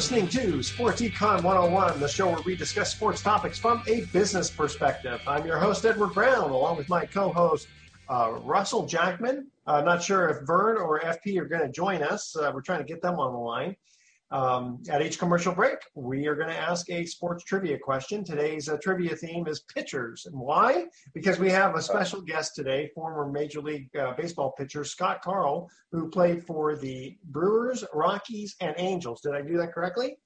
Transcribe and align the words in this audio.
Listening 0.00 0.28
to 0.28 0.62
Sports 0.62 1.02
Econ 1.02 1.42
101, 1.42 2.00
the 2.00 2.08
show 2.08 2.30
where 2.30 2.40
we 2.46 2.56
discuss 2.56 2.90
sports 2.90 3.20
topics 3.20 3.58
from 3.58 3.82
a 3.86 4.06
business 4.06 4.48
perspective. 4.48 5.20
I'm 5.26 5.46
your 5.46 5.58
host, 5.58 5.84
Edward 5.84 6.14
Brown, 6.14 6.48
along 6.48 6.78
with 6.78 6.88
my 6.88 7.04
co 7.04 7.30
host, 7.30 7.68
uh, 8.08 8.38
Russell 8.40 8.86
Jackman. 8.86 9.48
Uh, 9.66 9.82
not 9.82 10.02
sure 10.02 10.30
if 10.30 10.46
Vern 10.46 10.78
or 10.78 11.00
FP 11.00 11.38
are 11.38 11.44
going 11.44 11.60
to 11.60 11.70
join 11.70 12.02
us. 12.02 12.34
Uh, 12.34 12.50
we're 12.54 12.62
trying 12.62 12.78
to 12.78 12.86
get 12.86 13.02
them 13.02 13.20
on 13.20 13.34
the 13.34 13.38
line. 13.38 13.76
Um, 14.32 14.80
at 14.88 15.02
each 15.02 15.18
commercial 15.18 15.52
break, 15.52 15.78
we 15.94 16.28
are 16.28 16.36
going 16.36 16.48
to 16.48 16.56
ask 16.56 16.88
a 16.88 17.04
sports 17.04 17.42
trivia 17.42 17.78
question. 17.78 18.22
Today's 18.22 18.68
uh, 18.68 18.76
trivia 18.80 19.16
theme 19.16 19.48
is 19.48 19.64
pitchers. 19.74 20.24
And 20.26 20.38
why? 20.38 20.86
Because 21.14 21.40
we 21.40 21.50
have 21.50 21.74
a 21.74 21.82
special 21.82 22.20
guest 22.20 22.54
today, 22.54 22.90
former 22.94 23.28
Major 23.28 23.60
League 23.60 23.88
uh, 23.96 24.14
Baseball 24.16 24.52
pitcher 24.56 24.84
Scott 24.84 25.20
Karl, 25.22 25.68
who 25.90 26.08
played 26.08 26.46
for 26.46 26.76
the 26.76 27.16
Brewers, 27.24 27.84
Rockies, 27.92 28.54
and 28.60 28.74
Angels. 28.78 29.20
Did 29.20 29.34
I 29.34 29.42
do 29.42 29.56
that 29.56 29.72
correctly? 29.72 30.16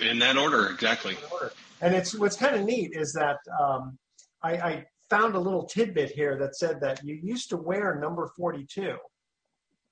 In 0.00 0.18
that 0.18 0.36
order, 0.36 0.66
exactly. 0.70 1.16
Order. 1.30 1.52
And 1.80 1.94
it's 1.94 2.18
what's 2.18 2.36
kind 2.36 2.56
of 2.56 2.64
neat 2.64 2.92
is 2.94 3.12
that 3.12 3.36
um, 3.62 3.96
I, 4.42 4.52
I 4.56 4.84
found 5.08 5.36
a 5.36 5.38
little 5.40 5.64
tidbit 5.64 6.10
here 6.10 6.36
that 6.38 6.56
said 6.56 6.80
that 6.80 7.04
you 7.04 7.14
used 7.22 7.48
to 7.50 7.56
wear 7.56 7.94
number 8.00 8.28
42. 8.36 8.96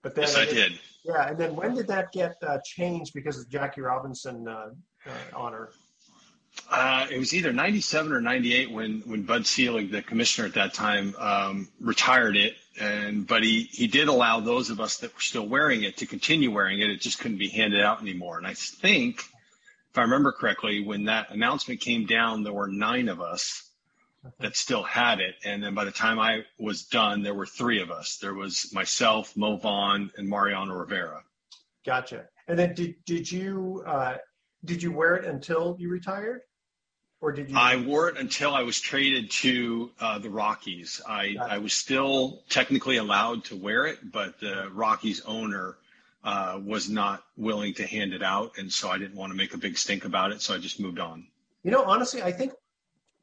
But 0.03 0.15
then 0.15 0.23
yes, 0.23 0.37
I 0.37 0.45
did. 0.45 0.79
Yeah, 1.05 1.29
and 1.29 1.39
then 1.39 1.57
when 1.57 1.75
did 1.75 1.87
that 1.89 2.13
get 2.13 2.37
uh, 2.47 2.59
changed 2.65 3.15
because 3.15 3.39
of 3.39 3.49
Jackie 3.49 3.81
Robinson 3.81 4.47
uh, 4.47 4.71
uh, 5.07 5.11
honor? 5.35 5.71
Uh, 6.71 7.07
it 7.11 7.19
was 7.19 7.35
either 7.35 7.53
97 7.53 8.13
or 8.13 8.21
98 8.21 8.71
when, 8.71 9.01
when 9.01 9.23
Bud 9.23 9.47
Selig, 9.47 9.91
the 9.91 10.03
commissioner 10.03 10.47
at 10.47 10.55
that 10.55 10.75
time, 10.75 11.15
um, 11.19 11.69
retired 11.81 12.37
it. 12.37 12.57
And 12.81 13.27
but 13.27 13.43
he, 13.43 13.65
he 13.65 13.87
did 13.87 14.09
allow 14.09 14.41
those 14.41 14.71
of 14.71 14.81
us 14.81 14.99
that 14.99 15.13
were 15.15 15.21
still 15.21 15.47
wearing 15.47 15.83
it 15.83 15.99
to 15.99 16.07
continue 16.07 16.51
wearing 16.51 16.81
it. 16.81 16.91
It 16.91 17.01
just 17.01 17.19
couldn't 17.19 17.39
be 17.39 17.49
handed 17.49 17.83
out 17.83 18.01
anymore. 18.01 18.39
And 18.39 18.47
I 18.47 18.55
think, 18.55 19.19
if 19.91 19.99
I 19.99 20.03
remember 20.03 20.33
correctly, 20.33 20.83
when 20.83 21.05
that 21.05 21.31
announcement 21.31 21.81
came 21.81 22.07
down, 22.07 22.45
there 22.45 22.53
were 22.53 22.69
nine 22.69 23.09
of 23.09 23.21
us 23.21 23.71
that 24.39 24.57
still 24.57 24.83
had 24.83 25.21
it. 25.21 25.35
And 25.45 25.63
then 25.63 25.75
by 25.75 25.85
the 25.85 25.93
time 25.93 26.19
I 26.19 26.45
was 26.59 26.85
done, 26.85 27.23
there 27.23 27.35
were 27.35 27.47
three 27.47 27.81
of 27.81 27.91
us. 27.91 28.19
There 28.19 28.35
was 28.35 28.73
myself, 28.73 29.37
Mo 29.37 29.57
Vaughn, 29.57 30.11
and 30.17 30.29
Mariano 30.29 30.75
Rivera. 30.75 31.23
Gotcha. 31.85 32.27
And 32.49 32.59
then 32.59 32.75
did 32.75 32.95
did 33.05 33.31
you 33.31 33.83
uh, 33.87 34.17
did 34.65 34.83
you 34.83 34.93
wear 34.93 35.17
it 35.17 35.25
until 35.25 35.77
you 35.79 35.89
retired, 35.89 36.43
or 37.21 37.33
did 37.33 37.51
you? 37.51 37.57
I 37.57 37.77
wore 37.77 38.09
it 38.09 38.17
until 38.17 38.55
I 38.55 38.63
was 38.63 38.81
traded 38.81 39.31
to 39.31 39.91
uh, 40.01 40.19
the 40.19 40.31
Rockies. 40.31 41.01
I 41.07 41.33
gotcha. 41.33 41.53
I 41.53 41.59
was 41.59 41.73
still 41.73 42.43
technically 42.49 42.97
allowed 42.97 43.45
to 43.47 43.57
wear 43.57 43.87
it, 43.87 44.13
but 44.13 44.41
the 44.41 44.71
Rockies 44.73 45.23
owner. 45.23 45.77
Uh, 46.25 46.61
was 46.65 46.89
not 46.89 47.25
willing 47.37 47.75
to 47.75 47.85
hand 47.85 48.13
it 48.13 48.23
out, 48.23 48.53
and 48.57 48.73
so 48.73 48.89
I 48.89 48.97
didn't 48.97 49.17
want 49.17 49.33
to 49.33 49.37
make 49.37 49.55
a 49.55 49.59
big 49.59 49.77
stink 49.77 50.05
about 50.05 50.31
it, 50.31 50.41
so 50.41 50.55
I 50.55 50.59
just 50.59 50.79
moved 50.79 51.01
on. 51.01 51.27
You 51.65 51.73
know, 51.73 51.83
honestly, 51.83 52.23
I 52.23 52.31
think 52.31 52.53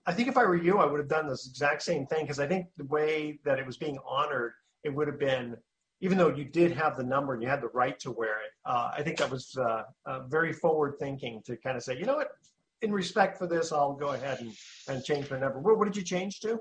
I 0.10 0.12
think 0.12 0.28
if 0.28 0.38
I 0.38 0.44
were 0.44 0.56
you, 0.56 0.80
I 0.80 0.88
would 0.88 1.00
have 1.00 1.08
done 1.08 1.28
this 1.28 1.48
exact 1.48 1.84
same 1.84 2.08
thing 2.08 2.24
because 2.24 2.40
I 2.40 2.48
think 2.48 2.66
the 2.78 2.86
way 2.86 3.40
that 3.46 3.60
it 3.60 3.66
was 3.68 3.78
being 3.78 4.00
honored, 4.04 4.54
it 4.84 4.90
would 4.90 5.08
have 5.08 5.20
been, 5.20 5.56
even 6.02 6.18
though 6.18 6.30
you 6.30 6.46
did 6.46 6.72
have 6.72 6.98
the 6.98 7.04
number 7.04 7.36
and 7.36 7.44
you 7.44 7.48
had 7.48 7.62
the 7.62 7.68
right 7.76 8.00
to 8.00 8.10
wear 8.10 8.32
it, 8.42 8.52
uh, 8.66 8.90
I 8.98 9.04
think 9.04 9.20
that 9.20 9.30
was 9.30 9.56
uh, 9.56 9.84
uh, 10.08 10.22
very 10.22 10.52
forward 10.52 10.96
thinking 10.98 11.44
to 11.46 11.56
kind 11.58 11.78
of 11.78 11.84
say, 11.84 11.96
you 11.96 12.06
know 12.06 12.16
what, 12.16 12.30
in 12.82 12.92
respect 12.92 13.38
for 13.38 13.46
this, 13.46 13.72
I'll 13.72 13.94
go 13.94 14.08
ahead 14.08 14.40
and, 14.40 14.52
and 14.88 15.06
change 15.06 15.30
my 15.30 15.38
number. 15.38 15.60
What, 15.60 15.78
what 15.78 15.86
did 15.86 15.96
you 15.96 16.04
change 16.04 16.40
to? 16.40 16.60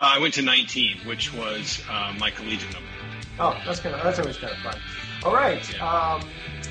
I 0.00 0.18
went 0.18 0.32
to 0.34 0.42
19, 0.42 1.00
which 1.04 1.34
was 1.34 1.82
uh, 1.90 2.14
my 2.18 2.30
collegiate 2.30 2.72
number. 2.72 2.88
Oh, 3.38 3.54
that's 3.66 3.80
kind 3.80 3.94
of 3.94 4.02
that's 4.02 4.18
always 4.18 4.38
kind 4.38 4.52
of 4.54 4.58
fun. 4.60 4.78
All 5.24 5.34
right. 5.34 5.62
Yeah. 5.74 5.86
Um, 5.86 6.26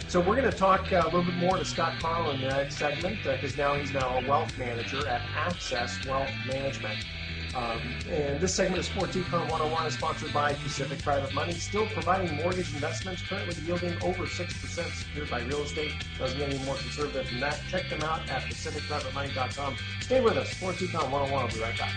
so 0.09 0.20
we're 0.20 0.36
going 0.36 0.50
to 0.50 0.58
talk 0.58 0.92
uh, 0.92 1.02
a 1.03 1.06
little 1.06 1.24
bit 1.24 1.36
more 1.36 1.56
to 1.58 1.64
Scott 1.64 1.94
Karl 2.00 2.31
in 2.31 2.42
the 2.42 2.47
next 2.47 2.78
segment 2.78 3.20
because 3.24 3.53
uh, 3.53 3.62
now 3.62 3.75
he's 3.75 3.94
now 3.94 4.18
a 4.18 4.28
wealth 4.28 4.58
manager 4.58 5.08
at 5.08 5.22
Access 5.36 6.03
Wealth 6.08 6.31
Management. 6.47 7.06
Um, 7.53 7.80
and 8.09 8.40
this 8.40 8.56
segment 8.56 8.80
of 8.80 8.86
Sports 8.86 9.16
Econ 9.16 9.42
101 9.52 9.86
is 9.86 9.94
sponsored 9.94 10.34
by 10.34 10.53
Pacific 10.53 11.03
Private 11.03 11.31
Money, 11.34 11.53
still 11.53 11.86
providing 11.88 12.36
mortgage 12.38 12.74
investments 12.74 13.22
currently 13.22 13.56
yielding 13.64 13.94
over 14.02 14.25
6% 14.25 14.92
secured 14.94 15.30
by 15.30 15.42
real 15.42 15.62
estate. 15.62 15.94
Doesn't 16.18 16.40
get 16.40 16.53
any 16.53 16.64
more 16.66 16.75
conservative 16.75 17.30
than 17.30 17.40
that. 17.42 17.59
Check 17.69 17.88
them 17.90 18.02
out 18.02 18.28
at 18.31 18.42
pacificprivatemoney.com. 18.44 19.78
Stay 20.02 20.22
with 20.22 20.38
us. 20.38 20.50
Sports 20.50 20.81
Econ 20.81 21.12
101 21.12 21.44
will 21.44 21.53
be 21.53 21.59
right 21.59 21.78
back. 21.78 21.94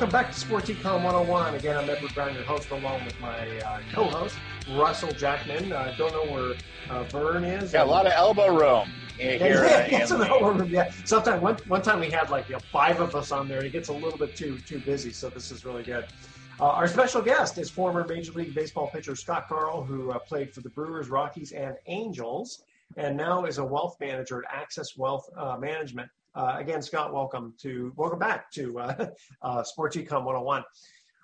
Welcome 0.00 0.18
back 0.18 0.32
to 0.32 0.40
Sports 0.40 0.70
Econ 0.70 1.04
101. 1.04 1.56
Again, 1.56 1.76
I'm 1.76 1.90
Edward 1.90 2.14
Brown, 2.14 2.32
your 2.32 2.44
host, 2.44 2.70
along 2.70 3.04
with 3.04 3.20
my 3.20 3.58
uh, 3.58 3.82
co-host, 3.92 4.34
Russell 4.74 5.12
Jackman. 5.12 5.74
I 5.74 5.90
uh, 5.90 5.96
don't 5.98 6.10
know 6.14 6.32
where 6.32 6.54
uh, 6.88 7.02
Vern 7.04 7.44
is. 7.44 7.74
Yeah, 7.74 7.82
a 7.82 7.84
lot 7.84 8.06
of 8.06 8.12
elbow 8.12 8.58
room 8.58 8.88
here. 9.18 9.38
Yeah, 9.38 9.88
yeah, 9.90 10.06
some 10.06 10.22
elbow 10.22 10.52
room. 10.52 10.70
Yeah. 10.70 10.90
Sometimes 11.04 11.42
one, 11.42 11.56
one 11.68 11.82
time 11.82 12.00
we 12.00 12.08
had 12.08 12.30
like 12.30 12.48
you 12.48 12.54
know, 12.54 12.60
five 12.72 12.98
of 12.98 13.14
us 13.14 13.30
on 13.30 13.46
there, 13.46 13.58
and 13.58 13.66
it 13.66 13.72
gets 13.72 13.90
a 13.90 13.92
little 13.92 14.16
bit 14.16 14.34
too 14.34 14.58
too 14.60 14.78
busy. 14.78 15.12
So 15.12 15.28
this 15.28 15.50
is 15.50 15.66
really 15.66 15.82
good. 15.82 16.06
Uh, 16.58 16.68
our 16.68 16.88
special 16.88 17.20
guest 17.20 17.58
is 17.58 17.68
former 17.68 18.06
Major 18.08 18.32
League 18.32 18.54
Baseball 18.54 18.86
pitcher 18.86 19.14
Scott 19.14 19.48
Karl, 19.50 19.84
who 19.84 20.12
uh, 20.12 20.18
played 20.18 20.54
for 20.54 20.62
the 20.62 20.70
Brewers, 20.70 21.10
Rockies, 21.10 21.52
and 21.52 21.76
Angels, 21.88 22.62
and 22.96 23.18
now 23.18 23.44
is 23.44 23.58
a 23.58 23.64
wealth 23.64 23.98
manager 24.00 24.42
at 24.48 24.62
Access 24.62 24.96
Wealth 24.96 25.28
uh, 25.36 25.58
Management. 25.58 26.08
Uh, 26.34 26.56
again, 26.58 26.80
Scott, 26.82 27.12
welcome 27.12 27.54
to 27.60 27.92
welcome 27.96 28.18
back 28.18 28.50
to 28.52 28.78
uh, 28.78 29.06
uh, 29.42 29.62
Sports 29.62 29.96
Econ 29.96 30.24
101. 30.24 30.62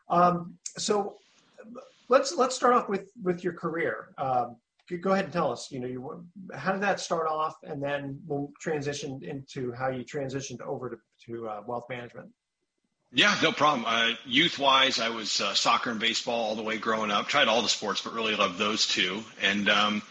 Um, 0.08 0.54
so 0.76 1.16
let's 2.08 2.34
let's 2.36 2.56
start 2.56 2.74
off 2.74 2.88
with 2.88 3.10
with 3.22 3.44
your 3.44 3.52
career. 3.52 4.08
Um, 4.18 4.56
go 5.00 5.12
ahead 5.12 5.24
and 5.24 5.32
tell 5.32 5.52
us. 5.52 5.70
You 5.70 5.80
know, 5.80 5.86
you, 5.86 6.26
how 6.54 6.72
did 6.72 6.82
that 6.82 7.00
start 7.00 7.28
off, 7.28 7.56
and 7.62 7.82
then 7.82 8.20
we'll 8.26 8.50
transition 8.60 9.20
into 9.22 9.72
how 9.72 9.88
you 9.88 10.04
transitioned 10.04 10.60
over 10.60 10.90
to 10.90 10.96
to 11.26 11.48
uh, 11.48 11.62
wealth 11.66 11.84
management. 11.88 12.30
Yeah, 13.12 13.34
no 13.42 13.52
problem. 13.52 13.84
Uh, 13.86 14.12
youth 14.24 14.58
wise, 14.58 15.00
I 15.00 15.08
was 15.10 15.40
uh, 15.40 15.54
soccer 15.54 15.90
and 15.90 16.00
baseball 16.00 16.48
all 16.48 16.54
the 16.56 16.62
way 16.62 16.76
growing 16.76 17.10
up. 17.10 17.28
Tried 17.28 17.48
all 17.48 17.62
the 17.62 17.68
sports, 17.68 18.02
but 18.02 18.12
really 18.12 18.34
loved 18.34 18.58
those 18.58 18.86
two. 18.86 19.22
And 19.40 19.68
um, 19.68 20.02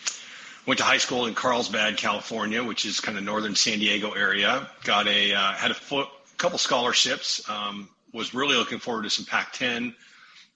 Went 0.65 0.79
to 0.79 0.83
high 0.83 0.97
school 0.97 1.27
in 1.27 1.35
Carlsbad, 1.35 1.95
California, 1.95 2.63
which 2.63 2.85
is 2.85 2.99
kind 2.99 3.19
of 3.19 3.23
northern 3.23 3.53
San 3.53 3.77
Diego 3.77 4.13
area. 4.13 4.67
Got 4.83 5.07
a 5.07 5.31
uh, 5.31 5.53
had 5.53 5.69
a 5.69 5.75
fo- 5.75 6.09
couple 6.37 6.57
scholarships. 6.57 7.47
Um, 7.47 7.87
was 8.13 8.33
really 8.33 8.55
looking 8.55 8.79
forward 8.79 9.03
to 9.03 9.09
some 9.11 9.25
Pac-10 9.25 9.93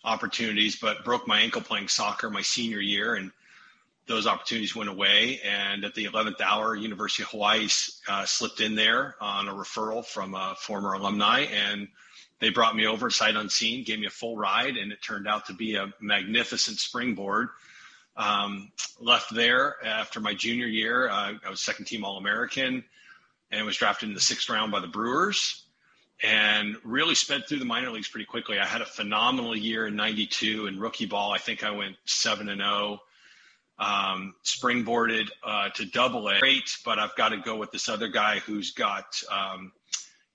opportunities, 0.03 0.77
but 0.77 1.05
broke 1.05 1.27
my 1.27 1.41
ankle 1.41 1.61
playing 1.61 1.89
soccer 1.89 2.31
my 2.31 2.41
senior 2.41 2.79
year, 2.79 3.15
and 3.15 3.31
those 4.07 4.25
opportunities 4.25 4.75
went 4.75 4.89
away. 4.89 5.41
And 5.45 5.85
at 5.85 5.93
the 5.93 6.05
11th 6.05 6.41
hour, 6.41 6.75
University 6.75 7.21
of 7.21 7.29
Hawaii 7.29 7.67
uh, 8.07 8.25
slipped 8.25 8.61
in 8.61 8.73
there 8.73 9.15
on 9.21 9.47
a 9.47 9.53
referral 9.53 10.03
from 10.03 10.33
a 10.33 10.55
former 10.57 10.93
alumni, 10.93 11.41
and 11.41 11.87
they 12.39 12.49
brought 12.49 12.75
me 12.75 12.87
over 12.87 13.11
sight 13.11 13.35
unseen, 13.35 13.83
gave 13.83 13.99
me 13.99 14.07
a 14.07 14.09
full 14.09 14.37
ride, 14.37 14.75
and 14.75 14.91
it 14.91 15.03
turned 15.03 15.27
out 15.27 15.45
to 15.47 15.53
be 15.53 15.75
a 15.75 15.93
magnificent 16.01 16.79
springboard 16.79 17.49
um, 18.19 18.71
left 18.99 19.33
there 19.33 19.75
after 19.83 20.19
my 20.19 20.35
junior 20.35 20.67
year. 20.67 21.09
Uh, 21.09 21.33
I 21.43 21.49
was 21.49 21.61
second 21.61 21.85
team 21.85 22.03
All 22.03 22.17
American 22.17 22.83
and 23.49 23.65
was 23.65 23.77
drafted 23.77 24.09
in 24.09 24.15
the 24.15 24.21
sixth 24.21 24.49
round 24.49 24.71
by 24.71 24.81
the 24.81 24.87
Brewers 24.87 25.63
and 26.21 26.75
really 26.83 27.15
sped 27.15 27.47
through 27.47 27.59
the 27.59 27.65
minor 27.65 27.89
leagues 27.89 28.09
pretty 28.09 28.25
quickly. 28.25 28.59
I 28.59 28.65
had 28.65 28.81
a 28.81 28.85
phenomenal 28.85 29.55
year 29.55 29.87
in 29.87 29.95
92 29.95 30.67
in 30.67 30.79
rookie 30.79 31.05
ball. 31.05 31.31
I 31.31 31.37
think 31.37 31.63
I 31.63 31.71
went 31.71 31.95
7 32.05 32.49
and 32.49 32.59
0. 32.59 32.99
Um, 33.79 34.35
springboarded 34.43 35.29
uh, 35.41 35.69
to 35.69 35.85
double 35.85 36.27
A. 36.27 36.39
Great, 36.41 36.77
but 36.83 36.99
I've 36.99 37.15
got 37.15 37.29
to 37.29 37.37
go 37.37 37.55
with 37.55 37.71
this 37.71 37.87
other 37.87 38.09
guy 38.09 38.39
who's 38.39 38.71
got, 38.71 39.05
um, 39.31 39.71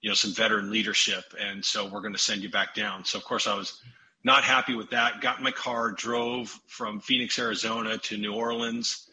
you 0.00 0.08
know, 0.08 0.14
some 0.14 0.32
veteran 0.32 0.70
leadership. 0.70 1.24
And 1.38 1.62
so 1.62 1.86
we're 1.86 2.00
going 2.00 2.14
to 2.14 2.18
send 2.18 2.42
you 2.42 2.48
back 2.48 2.74
down. 2.74 3.04
So, 3.04 3.18
of 3.18 3.24
course, 3.24 3.46
I 3.46 3.54
was 3.54 3.82
not 4.24 4.42
happy 4.42 4.74
with 4.74 4.90
that. 4.90 5.20
Got 5.20 5.42
my 5.42 5.50
car, 5.50 5.92
drove 5.92 6.48
from 6.66 6.98
Phoenix, 6.98 7.38
Arizona 7.38 7.98
to 7.98 8.16
New 8.16 8.32
Orleans 8.32 9.08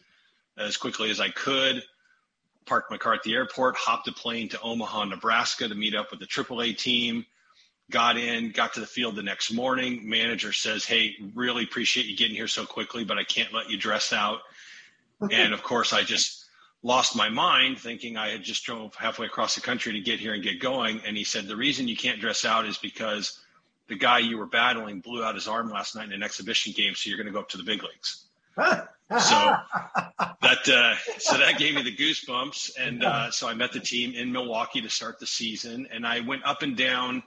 as 0.56 0.76
quickly 0.76 1.10
as 1.10 1.20
I 1.20 1.28
could. 1.28 1.82
Parked 2.64 2.90
my 2.90 2.96
car 2.96 3.14
at 3.14 3.22
the 3.22 3.34
airport, 3.34 3.76
hopped 3.76 4.08
a 4.08 4.12
plane 4.12 4.48
to 4.50 4.60
Omaha, 4.60 5.04
Nebraska 5.04 5.68
to 5.68 5.74
meet 5.74 5.94
up 5.94 6.10
with 6.10 6.20
the 6.20 6.26
AAA 6.26 6.78
team. 6.78 7.26
Got 7.90 8.16
in, 8.16 8.52
got 8.52 8.72
to 8.74 8.80
the 8.80 8.86
field 8.86 9.16
the 9.16 9.22
next 9.22 9.52
morning. 9.52 10.08
Manager 10.08 10.52
says, 10.52 10.84
Hey, 10.84 11.14
really 11.34 11.64
appreciate 11.64 12.06
you 12.06 12.16
getting 12.16 12.36
here 12.36 12.48
so 12.48 12.64
quickly, 12.64 13.04
but 13.04 13.18
I 13.18 13.24
can't 13.24 13.52
let 13.52 13.68
you 13.68 13.76
dress 13.76 14.12
out. 14.12 14.40
and 15.30 15.52
of 15.52 15.62
course, 15.62 15.92
I 15.92 16.02
just 16.02 16.46
lost 16.82 17.14
my 17.14 17.28
mind 17.28 17.78
thinking 17.78 18.16
I 18.16 18.28
had 18.30 18.42
just 18.42 18.64
drove 18.64 18.94
halfway 18.94 19.26
across 19.26 19.54
the 19.54 19.60
country 19.60 19.92
to 19.92 20.00
get 20.00 20.20
here 20.20 20.32
and 20.34 20.42
get 20.42 20.60
going. 20.60 21.00
And 21.06 21.16
he 21.16 21.24
said, 21.24 21.46
The 21.46 21.56
reason 21.56 21.88
you 21.88 21.96
can't 21.96 22.20
dress 22.20 22.44
out 22.44 22.64
is 22.64 22.78
because 22.78 23.40
the 23.88 23.96
guy 23.96 24.18
you 24.18 24.38
were 24.38 24.46
battling 24.46 25.00
blew 25.00 25.24
out 25.24 25.34
his 25.34 25.48
arm 25.48 25.70
last 25.70 25.94
night 25.94 26.06
in 26.06 26.12
an 26.12 26.22
exhibition 26.22 26.72
game, 26.72 26.94
so 26.94 27.08
you're 27.08 27.18
going 27.18 27.26
to 27.26 27.32
go 27.32 27.40
up 27.40 27.48
to 27.50 27.56
the 27.56 27.64
big 27.64 27.82
leagues. 27.82 28.24
So 29.18 29.56
that 30.40 30.68
uh, 30.68 30.94
so 31.18 31.36
that 31.36 31.58
gave 31.58 31.74
me 31.74 31.82
the 31.82 31.94
goosebumps, 31.94 32.72
and 32.80 33.04
uh, 33.04 33.30
so 33.30 33.46
I 33.46 33.52
met 33.52 33.72
the 33.72 33.80
team 33.80 34.14
in 34.14 34.32
Milwaukee 34.32 34.80
to 34.80 34.88
start 34.88 35.18
the 35.18 35.26
season, 35.26 35.86
and 35.92 36.06
I 36.06 36.20
went 36.20 36.46
up 36.46 36.62
and 36.62 36.78
down 36.78 37.22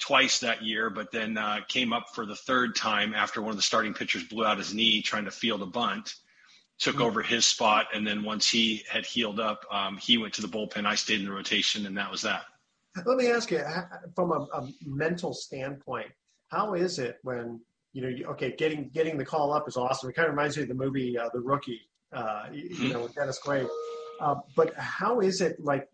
twice 0.00 0.40
that 0.40 0.64
year, 0.64 0.90
but 0.90 1.12
then 1.12 1.38
uh, 1.38 1.60
came 1.68 1.92
up 1.92 2.06
for 2.12 2.26
the 2.26 2.34
third 2.34 2.74
time 2.74 3.14
after 3.14 3.40
one 3.40 3.50
of 3.50 3.56
the 3.56 3.62
starting 3.62 3.94
pitchers 3.94 4.24
blew 4.24 4.44
out 4.44 4.58
his 4.58 4.74
knee 4.74 5.00
trying 5.00 5.26
to 5.26 5.30
field 5.30 5.62
a 5.62 5.66
bunt. 5.66 6.16
Took 6.78 6.96
mm-hmm. 6.96 7.04
over 7.04 7.22
his 7.22 7.46
spot, 7.46 7.86
and 7.94 8.04
then 8.04 8.24
once 8.24 8.50
he 8.50 8.82
had 8.90 9.06
healed 9.06 9.38
up, 9.38 9.64
um, 9.70 9.98
he 9.98 10.18
went 10.18 10.34
to 10.34 10.42
the 10.42 10.48
bullpen. 10.48 10.86
I 10.86 10.96
stayed 10.96 11.20
in 11.20 11.26
the 11.26 11.32
rotation, 11.32 11.86
and 11.86 11.96
that 11.98 12.10
was 12.10 12.22
that. 12.22 12.42
Let 13.06 13.16
me 13.16 13.30
ask 13.30 13.50
you, 13.50 13.62
from 14.14 14.32
a, 14.32 14.46
a 14.54 14.68
mental 14.84 15.32
standpoint, 15.32 16.10
how 16.48 16.74
is 16.74 16.98
it 16.98 17.18
when 17.22 17.60
you 17.92 18.02
know, 18.02 18.30
okay, 18.30 18.54
getting 18.56 18.88
getting 18.88 19.18
the 19.18 19.24
call 19.24 19.52
up 19.52 19.68
is 19.68 19.76
awesome. 19.76 20.10
It 20.10 20.14
kind 20.14 20.28
of 20.28 20.34
reminds 20.34 20.56
me 20.56 20.62
of 20.62 20.68
the 20.68 20.74
movie 20.74 21.18
uh, 21.18 21.28
The 21.32 21.40
Rookie, 21.40 21.80
uh, 22.12 22.44
you, 22.52 22.70
mm-hmm. 22.70 22.88
know, 22.88 23.02
with 23.02 23.14
Dennis 23.14 23.38
Quaid. 23.38 23.68
Uh, 24.20 24.36
but 24.56 24.74
how 24.76 25.20
is 25.20 25.40
it 25.40 25.58
like, 25.60 25.88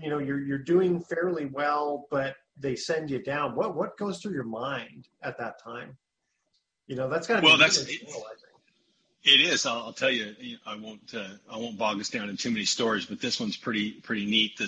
you 0.00 0.10
know, 0.10 0.18
you're 0.18 0.40
you're 0.40 0.58
doing 0.58 1.00
fairly 1.00 1.46
well, 1.46 2.06
but 2.10 2.36
they 2.56 2.76
send 2.76 3.10
you 3.10 3.22
down. 3.22 3.56
What 3.56 3.74
what 3.74 3.96
goes 3.96 4.20
through 4.20 4.34
your 4.34 4.44
mind 4.44 5.08
at 5.22 5.38
that 5.38 5.62
time? 5.62 5.96
You 6.86 6.96
know, 6.96 7.08
that's 7.08 7.26
kind 7.26 7.38
of 7.38 7.44
well, 7.44 7.58
that's 7.58 7.78
it, 7.78 8.08
it 9.22 9.40
is. 9.40 9.66
I'll, 9.66 9.78
I'll, 9.78 9.92
tell 9.92 10.10
you. 10.10 10.34
I 10.66 10.76
won't. 10.76 11.14
Uh, 11.14 11.28
I 11.50 11.58
won't 11.58 11.76
bog 11.76 12.00
us 12.00 12.08
down 12.08 12.28
in 12.28 12.36
too 12.36 12.50
many 12.50 12.64
stories, 12.64 13.06
but 13.06 13.20
this 13.20 13.38
one's 13.38 13.56
pretty 13.56 13.92
pretty 13.92 14.26
neat. 14.26 14.56
The 14.56 14.66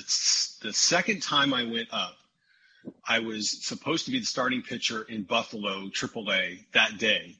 the 0.63 0.73
second 0.73 1.23
time 1.23 1.55
I 1.55 1.65
went 1.65 1.89
up, 1.93 2.17
I 3.07 3.21
was 3.21 3.65
supposed 3.65 4.05
to 4.07 4.11
be 4.11 4.19
the 4.19 4.27
starting 4.27 4.63
pitcher 4.63 5.03
in 5.03 5.23
Buffalo 5.23 5.89
AAA 5.89 6.65
that 6.73 6.99
day. 6.99 7.37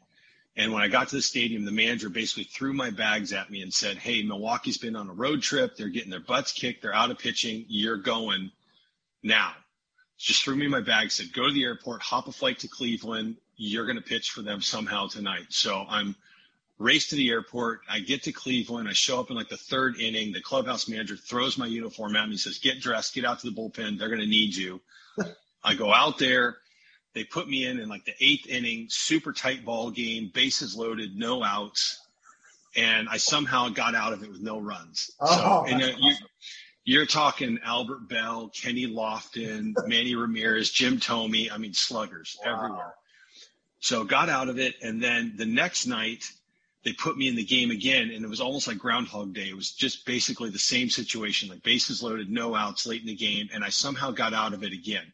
And 0.57 0.73
when 0.73 0.83
I 0.83 0.89
got 0.89 1.09
to 1.09 1.17
the 1.17 1.23
stadium, 1.23 1.65
the 1.65 1.73
manager 1.73 2.11
basically 2.11 2.45
threw 2.45 2.75
my 2.75 2.91
bags 2.91 3.33
at 3.33 3.51
me 3.51 3.63
and 3.63 3.73
said, 3.73 3.97
Hey, 3.97 4.23
Milwaukee's 4.23 4.77
been 4.77 4.97
on 4.97 5.09
a 5.09 5.15
road 5.15 5.43
trip. 5.43 5.77
They're 5.77 5.89
getting 5.89 6.11
their 6.11 6.21
butts 6.21 6.53
kicked. 6.53 6.83
They're 6.83 6.95
out 6.95 7.11
of 7.11 7.19
pitching. 7.19 7.65
You're 7.69 7.97
going 7.97 8.51
now. 9.23 9.53
Just 10.19 10.45
threw 10.45 10.55
me 10.55 10.69
my 10.69 10.81
bag, 10.81 11.11
said, 11.11 11.33
Go 11.33 11.49
to 11.49 11.55
the 11.55 11.65
airport, 11.65 12.03
hop 12.03 12.29
a 12.29 12.33
flight 12.33 12.59
to 12.61 12.69
Cleveland. 12.69 13.37
You're 13.57 13.87
going 13.87 13.97
to 13.97 14.03
pitch 14.03 14.31
for 14.31 14.43
them 14.43 14.61
somehow 14.61 15.09
tonight. 15.09 15.47
So 15.49 15.87
I'm 15.89 16.15
race 16.83 17.09
to 17.09 17.17
the 17.17 17.31
airport. 17.31 17.81
I 17.89 18.01
get 18.01 18.25
to 18.25 18.33
Cleveland. 18.33 18.89
I 18.89 18.93
show 18.93 19.21
up 19.21 19.31
in 19.31 19.37
like 19.37 19.49
the 19.49 19.57
third 19.57 19.99
inning. 20.01 20.33
The 20.33 20.41
clubhouse 20.41 20.89
manager 20.89 21.17
throws 21.17 21.57
my 21.57 21.67
uniform 21.67 22.17
at 22.17 22.27
me 22.27 22.33
and 22.33 22.41
says, 22.41 22.59
Get 22.59 22.81
dressed, 22.81 23.15
get 23.15 23.25
out 23.25 23.39
to 23.41 23.51
the 23.51 23.57
bullpen. 23.57 23.99
They're 23.99 24.09
going 24.09 24.21
to 24.21 24.27
need 24.27 24.55
you. 24.55 24.81
I 25.65 25.75
go 25.75 25.93
out 25.93 26.19
there. 26.19 26.57
They 27.15 27.25
put 27.25 27.49
me 27.49 27.67
in 27.67 27.79
in 27.79 27.89
like 27.89 28.05
the 28.05 28.15
eighth 28.21 28.47
inning, 28.49 28.87
super 28.89 29.33
tight 29.33 29.65
ball 29.65 29.91
game, 29.91 30.31
bases 30.33 30.75
loaded, 30.75 31.17
no 31.17 31.45
outs, 31.45 32.01
and 32.75 33.09
I 33.09 33.19
somehow 33.19 33.69
got 33.69 33.95
out 33.95 34.15
of 34.15 34.23
it 34.23 34.31
with 34.31 34.41
no 34.41 34.59
runs. 34.59 35.11
Oh, 35.21 35.65
so, 35.67 35.73
and 35.73 35.83
uh, 35.83 35.93
you, 35.99 36.15
you're 36.85 37.07
talking 37.07 37.59
Albert 37.65 38.09
Belle, 38.09 38.49
Kenny 38.49 38.87
Lofton, 38.87 39.75
Manny 39.87 40.15
Ramirez, 40.15 40.71
Jim 40.71 40.99
Thome. 40.99 41.51
I 41.53 41.59
mean, 41.59 41.75
sluggers 41.75 42.37
wow. 42.45 42.55
everywhere. 42.55 42.95
So 43.81 44.05
got 44.05 44.31
out 44.31 44.49
of 44.49 44.59
it, 44.59 44.77
and 44.81 45.03
then 45.03 45.35
the 45.37 45.45
next 45.45 45.87
night 45.87 46.25
they 46.85 46.93
put 46.95 47.17
me 47.17 47.29
in 47.29 47.37
the 47.37 47.45
game 47.45 47.71
again, 47.71 48.11
and 48.11 48.25
it 48.25 48.29
was 48.29 48.41
almost 48.41 48.67
like 48.67 48.79
Groundhog 48.79 49.33
Day. 49.33 49.49
It 49.49 49.57
was 49.57 49.71
just 49.71 50.05
basically 50.05 50.51
the 50.51 50.59
same 50.59 50.89
situation, 50.89 51.49
like 51.49 51.63
bases 51.63 52.03
loaded, 52.03 52.31
no 52.31 52.55
outs 52.55 52.87
late 52.87 53.01
in 53.01 53.07
the 53.07 53.15
game, 53.15 53.49
and 53.55 53.65
I 53.65 53.69
somehow 53.69 54.11
got 54.11 54.35
out 54.35 54.53
of 54.53 54.65
it 54.65 54.73
again. 54.73 55.13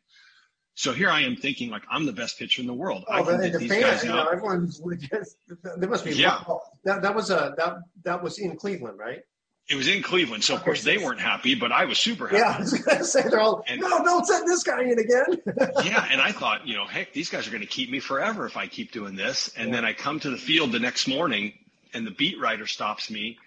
So 0.75 0.93
here 0.93 1.11
I 1.11 1.23
am 1.23 1.35
thinking 1.35 1.71
like 1.71 1.83
I'm 1.91 2.07
the 2.07 2.13
best 2.13 2.39
pitcher 2.39 2.63
in 2.63 2.69
the 2.69 2.75
world. 2.75 3.05
Oh, 3.09 3.15
I 3.15 3.23
can 3.23 3.41
the, 3.41 3.59
the 3.59 3.69
fans, 3.69 4.05
you 4.05 4.11
know, 4.11 4.29
everyone's 4.29 4.81
just, 5.11 5.37
there 5.77 5.89
must 5.89 6.05
be. 6.05 6.15
Yeah. 6.15 6.43
That, 6.85 7.03
that 7.03 7.15
was 7.15 7.31
a 7.31 7.53
that 7.57 7.79
that 8.05 8.23
was 8.23 8.39
in 8.39 8.57
Cleveland, 8.57 8.99
right? 8.99 9.23
It 9.69 9.77
was 9.77 9.87
in 9.87 10.03
Cleveland, 10.03 10.43
so 10.43 10.55
of 10.55 10.63
course 10.63 10.83
they 10.83 10.97
weren't 10.97 11.21
happy, 11.21 11.55
but 11.55 11.73
I 11.73 11.85
was 11.85 11.99
super 11.99 12.27
happy. 12.27 12.39
Yeah, 12.39 12.55
I 12.57 12.61
was 12.61 12.73
gonna 12.73 13.05
say 13.05 13.23
they're 13.29 13.41
all 13.41 13.65
and, 13.67 13.81
no, 13.81 14.03
don't 14.03 14.27
send 14.27 14.49
this 14.49 14.63
guy 14.63 14.83
in 14.83 14.99
again. 14.99 15.43
yeah, 15.85 16.07
and 16.11 16.21
I 16.21 16.33
thought, 16.33 16.67
you 16.67 16.75
know, 16.75 16.87
heck, 16.87 17.13
these 17.13 17.29
guys 17.29 17.47
are 17.47 17.51
going 17.51 17.61
to 17.61 17.67
keep 17.67 17.91
me 17.91 18.01
forever 18.01 18.47
if 18.47 18.57
I 18.57 18.67
keep 18.67 18.93
doing 18.93 19.15
this. 19.15 19.53
And 19.57 19.69
yeah. 19.69 19.77
then 19.77 19.85
I 19.85 19.93
come 19.93 20.21
to 20.21 20.31
the 20.31 20.39
field 20.39 20.73
the 20.73 20.79
next 20.79 21.07
morning, 21.07 21.53
and 21.93 22.07
the 22.07 22.11
beat 22.11 22.41
writer 22.41 22.67
stops 22.67 23.11
me 23.11 23.39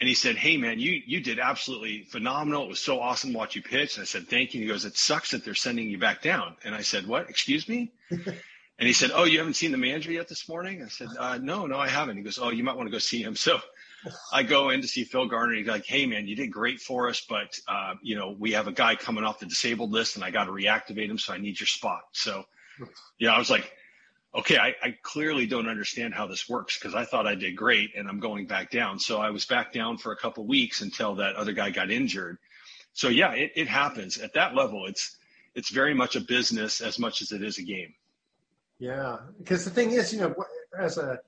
and 0.00 0.08
he 0.08 0.14
said, 0.14 0.36
Hey 0.36 0.56
man, 0.56 0.78
you, 0.78 1.02
you 1.06 1.20
did 1.20 1.38
absolutely 1.38 2.04
phenomenal. 2.04 2.64
It 2.64 2.68
was 2.68 2.80
so 2.80 3.00
awesome 3.00 3.32
to 3.32 3.38
watch 3.38 3.56
you 3.56 3.62
pitch. 3.62 3.96
And 3.96 4.02
I 4.02 4.06
said, 4.06 4.28
thank 4.28 4.54
you. 4.54 4.60
And 4.60 4.68
he 4.68 4.72
goes, 4.72 4.84
it 4.84 4.96
sucks 4.96 5.32
that 5.32 5.44
they're 5.44 5.54
sending 5.54 5.88
you 5.88 5.98
back 5.98 6.22
down. 6.22 6.56
And 6.64 6.74
I 6.74 6.82
said, 6.82 7.06
what, 7.06 7.28
excuse 7.28 7.68
me? 7.68 7.90
and 8.10 8.26
he 8.78 8.92
said, 8.92 9.10
Oh, 9.12 9.24
you 9.24 9.38
haven't 9.38 9.54
seen 9.54 9.72
the 9.72 9.78
manager 9.78 10.12
yet 10.12 10.28
this 10.28 10.48
morning? 10.48 10.82
I 10.82 10.88
said, 10.88 11.08
uh, 11.18 11.38
no, 11.38 11.66
no, 11.66 11.78
I 11.78 11.88
haven't. 11.88 12.16
He 12.16 12.22
goes, 12.22 12.38
Oh, 12.40 12.50
you 12.50 12.62
might 12.62 12.76
want 12.76 12.86
to 12.86 12.92
go 12.92 12.98
see 12.98 13.22
him. 13.22 13.34
So 13.34 13.60
I 14.32 14.42
go 14.42 14.70
in 14.70 14.80
to 14.82 14.88
see 14.88 15.04
Phil 15.04 15.26
Garner. 15.26 15.54
He's 15.54 15.66
like, 15.66 15.86
Hey 15.86 16.06
man, 16.06 16.26
you 16.26 16.36
did 16.36 16.48
great 16.48 16.80
for 16.80 17.08
us, 17.08 17.24
but, 17.28 17.58
uh, 17.66 17.94
you 18.02 18.16
know, 18.16 18.36
we 18.38 18.52
have 18.52 18.68
a 18.68 18.72
guy 18.72 18.94
coming 18.94 19.24
off 19.24 19.40
the 19.40 19.46
disabled 19.46 19.90
list 19.90 20.16
and 20.16 20.24
I 20.24 20.30
got 20.30 20.44
to 20.44 20.52
reactivate 20.52 21.08
him. 21.08 21.18
So 21.18 21.32
I 21.32 21.38
need 21.38 21.58
your 21.58 21.66
spot. 21.66 22.02
So 22.12 22.44
yeah, 23.18 23.32
I 23.32 23.38
was 23.38 23.50
like, 23.50 23.72
okay, 24.34 24.58
I, 24.58 24.74
I, 24.82 24.96
clearly 25.02 25.46
don't 25.46 25.68
understand 25.68 26.14
how 26.14 26.26
this 26.26 26.48
works 26.48 26.78
because 26.78 26.94
I 26.94 27.04
thought 27.04 27.26
I 27.26 27.34
did 27.34 27.56
great 27.56 27.90
and 27.96 28.08
I'm 28.08 28.20
going 28.20 28.46
back 28.46 28.70
down. 28.70 28.98
So 28.98 29.20
I 29.20 29.30
was 29.30 29.44
back 29.46 29.72
down 29.72 29.98
for 29.98 30.12
a 30.12 30.16
couple 30.16 30.46
weeks 30.46 30.80
until 30.80 31.14
that 31.16 31.34
other 31.34 31.52
guy 31.52 31.70
got 31.70 31.90
injured. 31.90 32.38
So 32.92 33.08
yeah, 33.08 33.32
it, 33.32 33.52
it 33.56 33.68
happens 33.68 34.18
at 34.18 34.34
that 34.34 34.54
level. 34.54 34.86
It's 34.86 35.16
it's 35.54 35.70
very 35.70 35.94
much 35.94 36.14
a 36.14 36.20
business 36.20 36.80
as 36.80 36.98
much 36.98 37.22
as 37.22 37.32
it 37.32 37.42
is 37.42 37.58
a 37.58 37.62
game. 37.62 37.94
Yeah, 38.78 39.16
because 39.38 39.64
the 39.64 39.70
thing 39.70 39.90
is, 39.90 40.12
you 40.12 40.20
know, 40.20 40.34
as 40.78 40.98
a, 40.98 41.18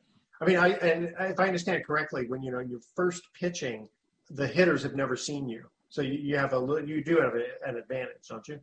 I 0.40 0.46
mean, 0.46 0.56
I 0.56 0.68
and 0.68 1.14
if 1.20 1.38
I 1.38 1.46
understand 1.46 1.84
correctly, 1.84 2.26
when 2.26 2.42
you 2.42 2.50
know 2.50 2.60
you're 2.60 2.80
first 2.96 3.22
pitching, 3.38 3.88
the 4.30 4.46
hitters 4.46 4.82
have 4.82 4.94
never 4.94 5.16
seen 5.16 5.48
you, 5.48 5.64
so 5.88 6.02
you, 6.02 6.14
you 6.14 6.38
have 6.38 6.54
a 6.54 6.82
you 6.86 7.04
do 7.04 7.18
have 7.18 7.34
a, 7.34 7.68
an 7.68 7.76
advantage, 7.76 8.28
don't 8.28 8.46
you? 8.48 8.60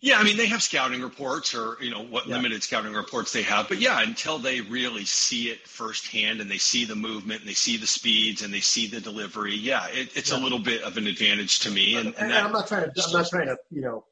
Yeah, 0.00 0.18
I 0.18 0.24
mean 0.24 0.36
they 0.36 0.46
have 0.46 0.62
scouting 0.62 1.00
reports 1.00 1.54
or 1.54 1.76
you 1.80 1.90
know 1.90 2.02
what 2.02 2.26
yeah. 2.26 2.36
limited 2.36 2.62
scouting 2.62 2.92
reports 2.92 3.32
they 3.32 3.42
have, 3.42 3.68
but 3.68 3.78
yeah, 3.78 4.02
until 4.02 4.38
they 4.38 4.60
really 4.60 5.04
see 5.04 5.48
it 5.48 5.66
firsthand 5.66 6.40
and 6.40 6.50
they 6.50 6.58
see 6.58 6.84
the 6.84 6.94
movement 6.94 7.40
and 7.40 7.48
they 7.48 7.54
see 7.54 7.76
the 7.76 7.86
speeds 7.86 8.42
and 8.42 8.52
they 8.52 8.60
see 8.60 8.86
the 8.86 9.00
delivery, 9.00 9.54
yeah, 9.54 9.86
it, 9.88 10.14
it's 10.14 10.30
yeah. 10.30 10.38
a 10.38 10.40
little 10.40 10.58
bit 10.58 10.82
of 10.82 10.98
an 10.98 11.06
advantage 11.06 11.60
to 11.60 11.70
me. 11.70 11.96
And, 11.96 12.08
and, 12.08 12.30
and 12.30 12.32
I'm 12.32 12.52
not 12.52 12.68
trying 12.68 12.84
to, 12.84 13.02
I'm 13.06 13.12
not 13.12 13.28
trying 13.28 13.46
to, 13.46 13.56
you 13.70 13.80
know, 13.80 14.04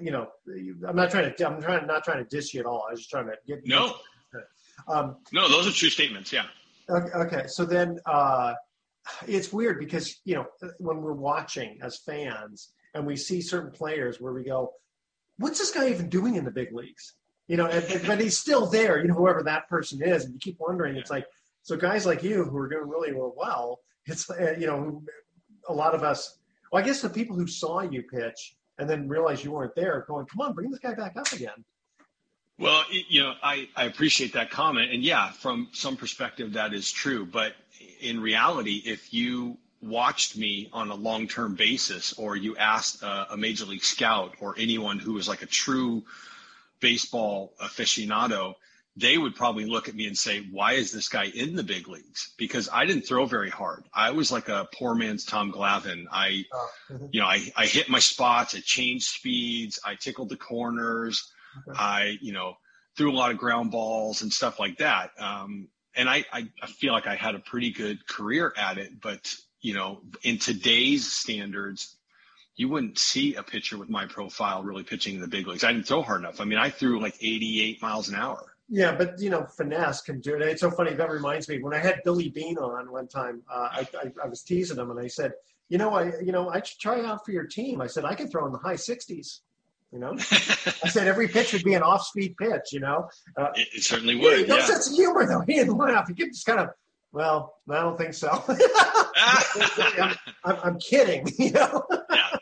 you 0.00 0.10
know, 0.10 0.28
I'm 0.86 0.96
not 0.96 1.10
trying 1.10 1.32
to, 1.32 1.46
I'm 1.46 1.62
trying 1.62 1.86
not 1.86 2.02
trying 2.02 2.24
to 2.24 2.28
diss 2.28 2.52
you 2.52 2.60
at 2.60 2.66
all. 2.66 2.84
I 2.88 2.92
was 2.92 3.00
just 3.00 3.10
trying 3.10 3.26
to 3.26 3.36
get 3.46 3.64
no, 3.64 3.94
um, 4.88 5.16
no, 5.32 5.48
those 5.48 5.66
are 5.66 5.72
true 5.72 5.90
statements. 5.90 6.32
Yeah. 6.32 6.44
Okay, 6.90 7.44
so 7.46 7.64
then 7.64 7.98
uh, 8.06 8.54
it's 9.26 9.52
weird 9.52 9.78
because 9.78 10.20
you 10.24 10.34
know 10.34 10.46
when 10.78 11.00
we're 11.00 11.12
watching 11.12 11.78
as 11.82 11.98
fans 11.98 12.72
and 12.94 13.06
we 13.06 13.16
see 13.16 13.40
certain 13.40 13.70
players 13.70 14.20
where 14.20 14.32
we 14.32 14.44
go, 14.44 14.72
what's 15.38 15.58
this 15.58 15.70
guy 15.70 15.88
even 15.88 16.08
doing 16.08 16.36
in 16.36 16.44
the 16.44 16.50
big 16.50 16.72
leagues? 16.72 17.14
You 17.48 17.56
know, 17.56 17.66
and, 17.66 17.84
but 18.06 18.20
he's 18.20 18.38
still 18.38 18.66
there, 18.66 19.00
you 19.00 19.08
know, 19.08 19.14
whoever 19.14 19.42
that 19.42 19.68
person 19.68 20.00
is. 20.02 20.24
And 20.24 20.34
you 20.34 20.40
keep 20.40 20.56
wondering, 20.60 20.96
it's 20.96 21.10
like, 21.10 21.26
so 21.62 21.76
guys 21.76 22.06
like 22.06 22.22
you 22.22 22.44
who 22.44 22.56
are 22.58 22.68
doing 22.68 22.88
really 22.88 23.12
well, 23.14 23.80
it's, 24.06 24.28
uh, 24.30 24.54
you 24.58 24.66
know, 24.66 25.02
a 25.68 25.72
lot 25.72 25.94
of 25.94 26.02
us, 26.02 26.38
well, 26.70 26.82
I 26.82 26.86
guess 26.86 27.02
the 27.02 27.10
people 27.10 27.36
who 27.36 27.46
saw 27.46 27.80
you 27.82 28.02
pitch 28.02 28.56
and 28.78 28.88
then 28.88 29.08
realized 29.08 29.44
you 29.44 29.52
weren't 29.52 29.74
there 29.74 30.04
going, 30.08 30.26
come 30.26 30.40
on, 30.40 30.54
bring 30.54 30.70
this 30.70 30.80
guy 30.80 30.94
back 30.94 31.16
up 31.16 31.30
again. 31.32 31.64
Well, 32.62 32.84
you 33.08 33.22
know, 33.22 33.34
I, 33.42 33.68
I 33.74 33.86
appreciate 33.86 34.34
that 34.34 34.52
comment. 34.52 34.92
And 34.92 35.02
yeah, 35.02 35.32
from 35.32 35.68
some 35.72 35.96
perspective, 35.96 36.52
that 36.52 36.72
is 36.72 36.92
true. 36.92 37.26
But 37.26 37.54
in 38.00 38.20
reality, 38.20 38.80
if 38.84 39.12
you 39.12 39.58
watched 39.82 40.36
me 40.36 40.68
on 40.72 40.90
a 40.90 40.94
long 40.94 41.26
term 41.26 41.56
basis, 41.56 42.12
or 42.12 42.36
you 42.36 42.56
asked 42.56 43.02
a, 43.02 43.32
a 43.32 43.36
major 43.36 43.64
league 43.64 43.82
scout 43.82 44.36
or 44.40 44.54
anyone 44.56 45.00
who 45.00 45.14
was 45.14 45.26
like 45.26 45.42
a 45.42 45.46
true 45.46 46.04
baseball 46.78 47.52
aficionado, 47.60 48.54
they 48.96 49.18
would 49.18 49.34
probably 49.34 49.64
look 49.64 49.88
at 49.88 49.96
me 49.96 50.06
and 50.06 50.16
say, 50.16 50.46
Why 50.52 50.74
is 50.74 50.92
this 50.92 51.08
guy 51.08 51.24
in 51.24 51.56
the 51.56 51.64
big 51.64 51.88
leagues? 51.88 52.32
Because 52.36 52.68
I 52.72 52.86
didn't 52.86 53.02
throw 53.02 53.26
very 53.26 53.50
hard. 53.50 53.82
I 53.92 54.12
was 54.12 54.30
like 54.30 54.48
a 54.48 54.68
poor 54.72 54.94
man's 54.94 55.24
Tom 55.24 55.50
Glavine. 55.50 56.04
I, 56.12 56.44
oh, 56.52 56.68
mm-hmm. 56.92 57.06
you 57.10 57.20
know, 57.22 57.26
I, 57.26 57.50
I 57.56 57.66
hit 57.66 57.88
my 57.88 57.98
spots, 57.98 58.54
I 58.54 58.60
changed 58.60 59.06
speeds, 59.06 59.80
I 59.84 59.96
tickled 59.96 60.28
the 60.28 60.36
corners, 60.36 61.32
okay. 61.68 61.78
I, 61.78 62.18
you 62.20 62.32
know, 62.32 62.54
threw 62.96 63.10
a 63.10 63.16
lot 63.16 63.30
of 63.30 63.38
ground 63.38 63.70
balls 63.70 64.22
and 64.22 64.32
stuff 64.32 64.60
like 64.60 64.78
that. 64.78 65.10
Um, 65.18 65.68
and 65.94 66.08
I, 66.08 66.24
I, 66.32 66.48
I 66.62 66.66
feel 66.66 66.92
like 66.92 67.06
I 67.06 67.14
had 67.14 67.34
a 67.34 67.38
pretty 67.38 67.70
good 67.72 68.06
career 68.06 68.52
at 68.56 68.78
it, 68.78 69.00
but 69.00 69.34
you 69.60 69.74
know, 69.74 70.00
in 70.22 70.38
today's 70.38 71.10
standards, 71.10 71.96
you 72.56 72.68
wouldn't 72.68 72.98
see 72.98 73.34
a 73.36 73.42
pitcher 73.42 73.78
with 73.78 73.88
my 73.88 74.06
profile 74.06 74.62
really 74.62 74.82
pitching 74.82 75.14
in 75.14 75.20
the 75.20 75.28
big 75.28 75.46
leagues. 75.46 75.64
I 75.64 75.72
didn't 75.72 75.86
throw 75.86 76.02
hard 76.02 76.20
enough. 76.20 76.40
I 76.40 76.44
mean, 76.44 76.58
I 76.58 76.68
threw 76.68 77.00
like 77.00 77.16
88 77.20 77.80
miles 77.80 78.08
an 78.08 78.14
hour. 78.16 78.52
Yeah, 78.68 78.94
but 78.94 79.20
you 79.20 79.30
know, 79.30 79.44
finesse 79.44 80.00
can 80.02 80.20
do 80.20 80.34
it. 80.34 80.42
It's 80.42 80.60
so 80.60 80.70
funny. 80.70 80.94
That 80.94 81.10
reminds 81.10 81.48
me 81.48 81.62
when 81.62 81.74
I 81.74 81.78
had 81.78 82.00
Billy 82.04 82.30
Beane 82.30 82.58
on 82.58 82.90
one 82.90 83.06
time. 83.06 83.42
Uh, 83.50 83.68
I, 83.70 83.88
I, 84.02 84.12
I 84.24 84.28
was 84.28 84.42
teasing 84.42 84.78
him, 84.78 84.90
and 84.90 84.98
I 84.98 85.08
said, 85.08 85.32
"You 85.68 85.76
know, 85.78 85.92
I 85.92 86.18
you 86.20 86.32
know 86.32 86.48
I 86.48 86.62
should 86.62 86.78
try 86.78 87.04
out 87.04 87.24
for 87.24 87.32
your 87.32 87.44
team." 87.44 87.82
I 87.82 87.86
said 87.86 88.06
I 88.06 88.14
can 88.14 88.28
throw 88.28 88.46
in 88.46 88.52
the 88.52 88.58
high 88.58 88.76
60s. 88.76 89.40
You 89.92 89.98
know, 89.98 90.14
I 90.16 90.88
said 90.88 91.06
every 91.06 91.28
pitch 91.28 91.52
would 91.52 91.64
be 91.64 91.74
an 91.74 91.82
off-speed 91.82 92.36
pitch. 92.38 92.72
You 92.72 92.80
know, 92.80 93.08
uh, 93.36 93.48
it, 93.54 93.68
it, 93.74 93.82
certainly 93.82 94.16
would. 94.16 94.48
no 94.48 94.56
yeah. 94.56 94.64
sense 94.64 94.88
of 94.88 94.96
humor 94.96 95.26
though. 95.26 95.40
He 95.40 95.54
didn't 95.54 95.76
laugh. 95.76 96.08
He 96.08 96.14
just 96.14 96.46
kind 96.46 96.60
of 96.60 96.70
Well, 97.12 97.54
I 97.68 97.80
don't 97.80 97.98
think 97.98 98.14
so. 98.14 98.30
I'm, 98.48 100.14
I'm, 100.44 100.56
I'm, 100.64 100.78
kidding. 100.78 101.28
You 101.38 101.52
know? 101.52 101.84
yeah, 102.10 102.36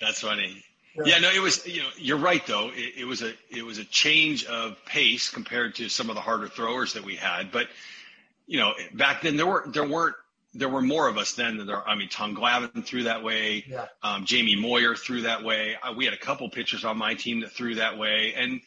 that's 0.00 0.20
funny. 0.22 0.64
Yeah. 0.96 1.02
yeah. 1.06 1.18
no, 1.20 1.30
it 1.30 1.40
was. 1.40 1.64
You 1.64 1.82
know, 1.82 1.88
you're 1.96 2.18
right 2.18 2.44
though. 2.44 2.70
It, 2.74 2.98
it, 2.98 3.04
was 3.04 3.22
a 3.22 3.34
it 3.50 3.64
was 3.64 3.78
a 3.78 3.84
change 3.84 4.44
of 4.46 4.76
pace 4.84 5.30
compared 5.30 5.76
to 5.76 5.88
some 5.88 6.10
of 6.10 6.16
the 6.16 6.22
harder 6.22 6.48
throwers 6.48 6.94
that 6.94 7.04
we 7.04 7.14
had. 7.14 7.52
But 7.52 7.68
you 8.48 8.58
know, 8.58 8.72
back 8.92 9.22
then 9.22 9.36
there 9.36 9.46
were 9.46 9.64
there 9.68 9.86
weren't 9.86 10.16
there 10.52 10.68
were 10.68 10.82
more 10.82 11.08
of 11.08 11.16
us 11.16 11.32
then 11.34 11.58
than 11.58 11.66
there. 11.66 11.88
I 11.88 11.94
mean, 11.94 12.08
Tom 12.08 12.34
Glavine 12.34 12.84
threw 12.84 13.04
that 13.04 13.22
way. 13.22 13.64
Yeah. 13.68 13.86
Um, 14.02 14.24
Jamie 14.24 14.56
Moyer 14.56 14.96
threw 14.96 15.22
that 15.22 15.44
way. 15.44 15.76
Uh, 15.82 15.92
we 15.92 16.04
had 16.04 16.14
a 16.14 16.18
couple 16.18 16.48
pitchers 16.50 16.84
on 16.84 16.98
my 16.98 17.14
team 17.14 17.40
that 17.40 17.52
threw 17.52 17.76
that 17.76 17.98
way, 17.98 18.34
and 18.36 18.60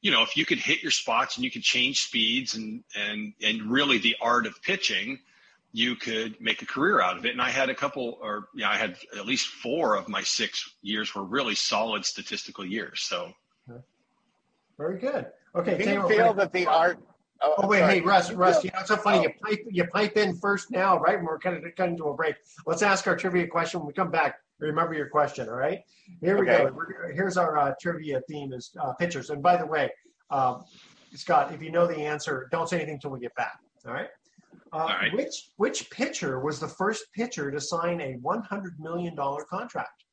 you 0.00 0.10
know, 0.10 0.22
if 0.22 0.36
you 0.36 0.46
could 0.46 0.58
hit 0.58 0.82
your 0.82 0.92
spots 0.92 1.36
and 1.36 1.44
you 1.44 1.50
could 1.50 1.62
change 1.62 2.02
speeds 2.04 2.54
and 2.54 2.84
and 2.94 3.34
and 3.42 3.62
really 3.62 3.98
the 3.98 4.16
art 4.20 4.46
of 4.46 4.62
pitching, 4.62 5.18
you 5.72 5.94
could 5.94 6.40
make 6.40 6.62
a 6.62 6.66
career 6.66 7.00
out 7.00 7.18
of 7.18 7.26
it. 7.26 7.32
And 7.32 7.42
I 7.42 7.50
had 7.50 7.68
a 7.68 7.74
couple, 7.74 8.18
or 8.22 8.48
yeah, 8.54 8.70
I 8.70 8.76
had 8.76 8.96
at 9.16 9.26
least 9.26 9.48
four 9.48 9.94
of 9.96 10.08
my 10.08 10.22
six 10.22 10.74
years 10.80 11.14
were 11.14 11.24
really 11.24 11.54
solid 11.54 12.06
statistical 12.06 12.64
years. 12.64 13.02
So, 13.02 13.32
very 14.78 14.98
good. 14.98 15.26
Okay, 15.54 15.76
do 15.82 15.90
you 15.90 16.08
feel 16.08 16.34
that 16.34 16.52
the 16.52 16.66
art? 16.66 16.98
Oh, 17.42 17.54
oh 17.58 17.66
wait, 17.66 17.80
sorry. 17.80 17.94
hey 17.94 18.00
Russ, 18.00 18.32
Russ, 18.32 18.64
you 18.64 18.70
know 18.72 18.80
it's 18.80 18.88
so 18.88 18.96
funny. 18.96 19.18
Oh. 19.18 19.22
You 19.22 19.30
pipe 19.42 19.66
you 19.70 19.86
pipe 19.86 20.16
in 20.16 20.36
first 20.36 20.70
now, 20.70 20.98
right? 20.98 21.18
And 21.18 21.26
we're 21.26 21.38
kind 21.38 21.56
of 21.56 21.62
cutting 21.76 21.96
to 21.98 22.04
a 22.04 22.14
break. 22.14 22.36
Let's 22.66 22.82
ask 22.82 23.06
our 23.06 23.16
trivia 23.16 23.46
question 23.46 23.80
when 23.80 23.86
we 23.86 23.92
come 23.92 24.10
back. 24.10 24.40
Remember 24.58 24.94
your 24.94 25.08
question, 25.08 25.48
all 25.48 25.56
right? 25.56 25.80
Here 26.22 26.38
we 26.38 26.50
okay. 26.50 26.64
go. 26.64 26.72
We're, 26.72 27.12
here's 27.12 27.36
our 27.36 27.58
uh, 27.58 27.74
trivia 27.80 28.22
theme 28.28 28.52
is 28.52 28.70
uh, 28.80 28.94
pitchers. 28.94 29.28
And 29.28 29.42
by 29.42 29.56
the 29.56 29.66
way, 29.66 29.90
um, 30.30 30.64
Scott, 31.14 31.52
if 31.52 31.62
you 31.62 31.70
know 31.70 31.86
the 31.86 31.96
answer, 31.96 32.48
don't 32.50 32.68
say 32.68 32.76
anything 32.76 32.94
until 32.94 33.10
we 33.10 33.20
get 33.20 33.34
back. 33.34 33.58
All 33.86 33.92
right. 33.92 34.08
Uh, 34.72 34.76
all 34.76 34.86
right. 34.88 35.12
Which 35.12 35.50
which 35.56 35.90
pitcher 35.90 36.40
was 36.40 36.58
the 36.58 36.68
first 36.68 37.04
pitcher 37.14 37.50
to 37.50 37.60
sign 37.60 38.00
a 38.00 38.14
one 38.22 38.42
hundred 38.42 38.80
million 38.80 39.14
dollar 39.14 39.44
contract? 39.44 40.04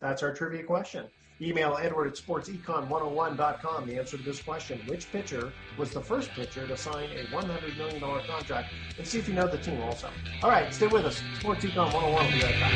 That's 0.00 0.22
our 0.22 0.34
trivia 0.34 0.62
question. 0.62 1.06
Email 1.40 1.78
Edward 1.80 2.08
at 2.08 2.14
sportsecon101.com 2.14 3.86
the 3.86 3.98
answer 3.98 4.16
to 4.16 4.22
this 4.22 4.40
question. 4.40 4.80
Which 4.86 5.10
pitcher 5.12 5.52
was 5.76 5.90
the 5.90 6.00
first 6.00 6.30
pitcher 6.30 6.66
to 6.66 6.76
sign 6.76 7.10
a 7.10 7.24
$100 7.34 7.76
million 7.76 8.00
contract? 8.00 8.72
And 8.96 9.06
see 9.06 9.18
if 9.18 9.28
you 9.28 9.34
know 9.34 9.46
the 9.46 9.58
team 9.58 9.82
also. 9.82 10.08
All 10.42 10.48
right, 10.50 10.72
stay 10.72 10.86
with 10.86 11.04
us. 11.04 11.22
Sports 11.38 11.62
Econ 11.64 11.92
101 11.92 12.24
will 12.24 12.32
be 12.32 12.40
right 12.42 12.58
back. 12.58 12.72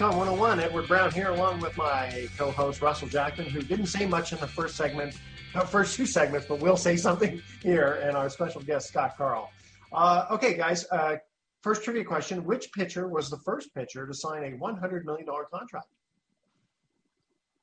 Sports 0.00 0.14
Econ 0.14 0.18
101. 0.18 0.60
Edward 0.60 0.88
Brown 0.88 1.12
here, 1.12 1.28
along 1.28 1.60
with 1.60 1.76
my 1.76 2.26
co-host 2.38 2.80
Russell 2.80 3.06
Jackman, 3.06 3.50
who 3.50 3.60
didn't 3.60 3.88
say 3.88 4.06
much 4.06 4.32
in 4.32 4.40
the 4.40 4.46
first 4.46 4.74
segment, 4.74 5.14
the 5.52 5.60
first 5.60 5.94
two 5.94 6.06
segments, 6.06 6.46
but 6.46 6.58
will 6.58 6.78
say 6.78 6.96
something 7.08 7.42
here, 7.62 8.00
and 8.02 8.16
our 8.16 8.30
special 8.30 8.62
guest 8.62 8.88
Scott 8.88 9.18
Karl. 9.18 9.50
Uh, 9.92 10.24
okay, 10.30 10.56
guys. 10.56 10.86
Uh, 10.90 11.16
first 11.60 11.84
trivia 11.84 12.02
question: 12.02 12.42
Which 12.46 12.72
pitcher 12.72 13.08
was 13.08 13.28
the 13.28 13.36
first 13.44 13.74
pitcher 13.74 14.06
to 14.06 14.14
sign 14.14 14.42
a 14.42 14.56
100 14.56 15.04
million 15.04 15.26
dollar 15.26 15.44
contract? 15.52 15.88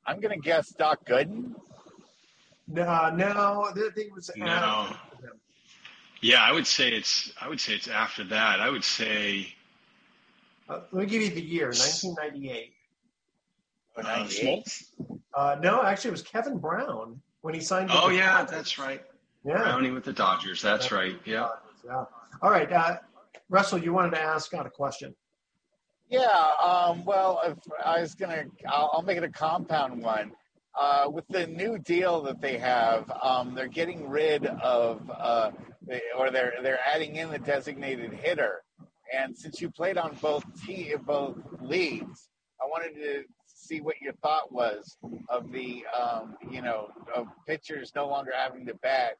I'm 0.05 0.19
going 0.19 0.39
to 0.39 0.39
guess 0.39 0.69
Doc 0.69 1.07
Gooden. 1.07 1.55
No, 2.67 3.09
no, 3.15 3.71
it 3.75 4.13
was 4.13 4.29
no. 4.35 4.95
Yeah, 6.21 6.43
I 6.43 6.51
would 6.51 6.67
say 6.67 6.89
it's. 6.89 7.31
I 7.41 7.49
would 7.49 7.59
say 7.59 7.73
it's 7.73 7.87
after 7.87 8.23
that. 8.25 8.59
I 8.59 8.69
would 8.69 8.83
say 8.83 9.55
uh, 10.69 10.81
let 10.91 11.05
me 11.05 11.05
give 11.05 11.21
you 11.21 11.29
the 11.29 11.41
year, 11.41 11.67
1998. 11.67 12.73
Uh, 13.97 15.39
uh, 15.39 15.55
no, 15.61 15.81
actually, 15.83 16.09
it 16.09 16.11
was 16.11 16.21
Kevin 16.21 16.57
Brown 16.57 17.19
when 17.41 17.53
he 17.53 17.61
signed. 17.61 17.89
Oh 17.91 18.09
yeah, 18.09 18.33
Dodgers. 18.33 18.51
that's 18.51 18.77
right. 18.77 19.03
Yeah, 19.43 19.57
Brownie 19.57 19.91
with 19.91 20.03
the 20.03 20.13
Dodgers. 20.13 20.61
That's, 20.61 20.91
right. 20.91 21.17
Yeah. 21.25 21.49
Yeah. 21.85 22.05
All 22.41 22.51
right, 22.51 22.71
uh, 22.71 22.97
Russell, 23.49 23.79
you 23.79 23.93
wanted 23.93 24.11
to 24.11 24.21
ask 24.21 24.47
Scott 24.47 24.65
a 24.65 24.69
question. 24.69 25.15
Yeah. 26.09 26.51
Um, 26.63 27.05
well, 27.05 27.41
if 27.45 27.57
I 27.83 28.01
was 28.01 28.13
gonna, 28.13 28.45
I'll, 28.67 28.91
I'll, 28.93 29.01
make 29.01 29.17
it 29.17 29.23
a 29.23 29.29
compound 29.29 30.01
one. 30.01 30.31
Uh, 30.79 31.09
with 31.09 31.27
the 31.29 31.47
new 31.47 31.79
deal 31.79 32.21
that 32.21 32.39
they 32.39 32.57
have, 32.57 33.11
um, 33.23 33.55
they're 33.55 33.67
getting 33.67 34.07
rid 34.07 34.45
of, 34.45 35.09
uh, 35.09 35.49
or 36.17 36.29
they're 36.29 36.53
they're 36.61 36.79
adding 36.85 37.15
in 37.15 37.31
the 37.31 37.39
designated 37.39 38.13
hitter. 38.13 38.61
And 39.13 39.37
since 39.37 39.61
you 39.61 39.69
played 39.69 39.97
on 39.97 40.15
both 40.21 40.43
t 40.65 40.93
both 41.05 41.37
leagues, 41.61 42.29
I 42.61 42.65
wanted 42.65 42.95
to 42.95 43.23
see 43.45 43.81
what 43.81 43.95
your 44.01 44.13
thought 44.13 44.51
was 44.51 44.97
of 45.29 45.51
the 45.51 45.85
um, 45.97 46.35
you 46.49 46.61
know 46.61 46.89
of 47.15 47.27
pitchers 47.45 47.91
no 47.95 48.07
longer 48.07 48.31
having 48.35 48.65
to 48.67 48.75
bat 48.75 49.13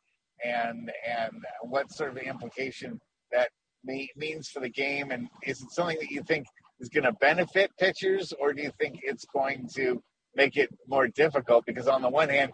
and 0.44 0.91
and 1.08 1.32
what 1.62 1.91
sort 1.91 2.12
of 2.12 2.17
implication 2.17 3.00
that 3.32 3.50
may, 3.84 4.10
means 4.15 4.50
for 4.50 4.60
the 4.60 4.70
game. 4.70 5.12
And 5.12 5.27
is 5.44 5.62
it 5.62 5.72
something 5.72 5.98
that 6.00 6.12
you 6.12 6.24
think 6.24 6.46
is 6.79 6.89
going 6.89 7.06
to 7.06 7.13
benefit 7.13 7.72
pitchers 7.79 8.34
or 8.39 8.53
do 8.53 8.62
you 8.62 8.72
think 8.79 9.00
it's 9.03 9.25
going 9.34 9.67
to 9.75 10.01
make 10.36 10.58
it 10.58 10.70
more 10.88 11.08
difficult? 11.08 11.65
Because 11.65 11.88
on 11.88 12.01
the 12.01 12.10
one 12.10 12.29
hand 12.29 12.51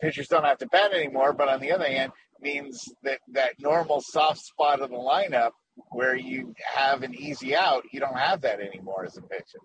pitchers 0.00 0.28
don't 0.28 0.44
have 0.44 0.58
to 0.58 0.66
bat 0.68 0.92
anymore 0.92 1.32
but 1.32 1.48
on 1.48 1.60
the 1.60 1.70
other 1.72 1.86
hand 1.86 2.12
means 2.40 2.84
that 3.02 3.18
that 3.32 3.52
normal 3.58 4.00
soft 4.00 4.40
spot 4.40 4.80
of 4.80 4.90
the 4.90 4.96
lineup 4.96 5.50
where 5.90 6.16
you 6.16 6.54
have 6.74 7.02
an 7.02 7.14
easy 7.14 7.54
out, 7.54 7.84
you 7.92 8.00
don't 8.00 8.18
have 8.18 8.40
that 8.42 8.60
anymore 8.60 9.04
as 9.04 9.16
a 9.16 9.22
pitcher. 9.22 9.58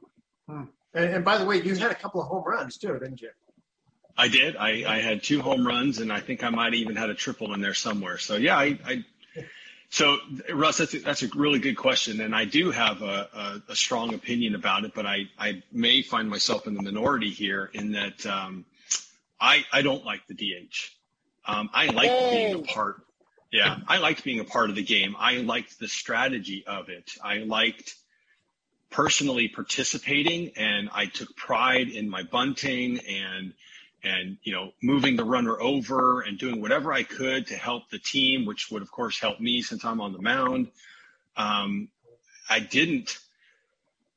Hmm. 0.47 0.63
And, 0.93 1.05
and, 1.15 1.25
by 1.25 1.37
the 1.37 1.45
way, 1.45 1.61
you 1.61 1.75
had 1.75 1.91
a 1.91 1.95
couple 1.95 2.21
of 2.21 2.27
home 2.27 2.43
runs 2.45 2.77
too, 2.77 2.93
didn't 2.99 3.21
you? 3.21 3.29
I 4.17 4.27
did. 4.27 4.57
I, 4.57 4.83
I 4.85 4.99
had 4.99 5.23
two 5.23 5.41
home 5.41 5.65
runs, 5.65 5.99
and 5.99 6.11
I 6.11 6.19
think 6.19 6.43
I 6.43 6.49
might 6.49 6.73
even 6.73 6.95
had 6.95 7.09
a 7.09 7.13
triple 7.13 7.53
in 7.53 7.61
there 7.61 7.73
somewhere. 7.73 8.17
So 8.17 8.35
yeah, 8.35 8.57
I. 8.57 8.77
I 8.85 9.05
so 9.89 10.17
Russ, 10.53 10.77
that's 10.77 10.93
a, 10.93 10.99
that's 10.99 11.21
a 11.21 11.27
really 11.35 11.59
good 11.59 11.75
question, 11.75 12.21
and 12.21 12.33
I 12.33 12.45
do 12.45 12.71
have 12.71 13.01
a, 13.01 13.27
a, 13.33 13.71
a, 13.71 13.75
strong 13.75 14.13
opinion 14.13 14.55
about 14.55 14.85
it, 14.85 14.93
but 14.95 15.05
I, 15.05 15.23
I 15.37 15.63
may 15.73 16.01
find 16.01 16.29
myself 16.29 16.65
in 16.65 16.75
the 16.75 16.81
minority 16.81 17.29
here 17.29 17.69
in 17.73 17.91
that 17.91 18.25
um, 18.25 18.63
I 19.39 19.65
I 19.73 19.81
don't 19.81 20.05
like 20.05 20.21
the 20.27 20.33
DH. 20.33 20.91
Um, 21.45 21.69
I 21.73 21.87
like 21.87 22.31
being 22.31 22.55
a 22.55 22.59
part 22.59 23.03
yeah, 23.51 23.77
I 23.87 23.97
liked 23.97 24.23
being 24.23 24.39
a 24.39 24.45
part 24.45 24.69
of 24.69 24.75
the 24.75 24.83
game. 24.83 25.15
I 25.19 25.37
liked 25.37 25.79
the 25.79 25.87
strategy 25.87 26.63
of 26.65 26.89
it. 26.89 27.11
I 27.23 27.39
liked 27.39 27.95
personally 28.89 29.47
participating 29.47 30.51
and 30.57 30.89
I 30.93 31.05
took 31.05 31.35
pride 31.35 31.89
in 31.89 32.09
my 32.09 32.23
bunting 32.23 32.99
and 32.99 33.53
and 34.03 34.37
you 34.43 34.53
know 34.53 34.71
moving 34.81 35.15
the 35.15 35.23
runner 35.23 35.59
over 35.59 36.21
and 36.21 36.37
doing 36.37 36.61
whatever 36.61 36.91
I 36.91 37.03
could 37.03 37.47
to 37.47 37.55
help 37.55 37.89
the 37.89 37.99
team, 37.99 38.45
which 38.45 38.69
would 38.71 38.81
of 38.81 38.91
course 38.91 39.19
help 39.19 39.39
me 39.39 39.61
since 39.61 39.85
I'm 39.85 40.01
on 40.01 40.13
the 40.13 40.21
mound. 40.21 40.67
Um, 41.37 41.89
I 42.49 42.59
didn't 42.59 43.17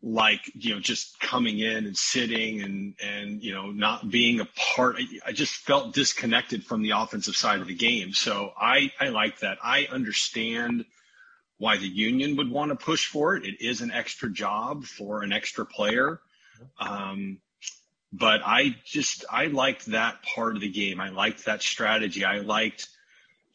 like 0.04 0.52
you 0.54 0.74
know 0.74 0.80
just 0.80 1.18
coming 1.18 1.60
in 1.60 1.86
and 1.86 1.96
sitting 1.96 2.60
and 2.60 2.94
and 3.02 3.42
you 3.42 3.54
know 3.54 3.70
not 3.70 4.10
being 4.10 4.38
a 4.38 4.44
part 4.76 4.96
I, 5.24 5.32
just 5.32 5.54
felt 5.54 5.94
disconnected 5.94 6.62
from 6.62 6.82
the 6.82 6.90
offensive 6.90 7.34
side 7.34 7.60
of 7.60 7.68
the 7.68 7.74
game. 7.74 8.12
So 8.12 8.52
i 8.60 8.92
i 9.00 9.08
like 9.08 9.38
that. 9.40 9.56
I 9.64 9.88
understand 9.90 10.84
why 11.56 11.78
the 11.78 11.88
union 11.88 12.36
would 12.36 12.50
want 12.50 12.70
to 12.70 12.76
push 12.76 13.06
for 13.06 13.34
it. 13.34 13.46
It 13.46 13.62
is 13.62 13.80
an 13.80 13.92
extra 13.92 14.30
job 14.30 14.84
for 14.84 15.22
an 15.22 15.32
extra 15.32 15.64
player. 15.64 16.20
Um, 16.78 17.38
but 18.12 18.42
i 18.44 18.76
just 18.84 19.24
i 19.30 19.46
liked 19.46 19.86
that 19.86 20.22
part 20.22 20.54
of 20.54 20.60
the 20.60 20.70
game. 20.70 21.00
I 21.00 21.08
liked 21.08 21.46
that 21.46 21.62
strategy. 21.62 22.26
I 22.26 22.40
liked 22.40 22.90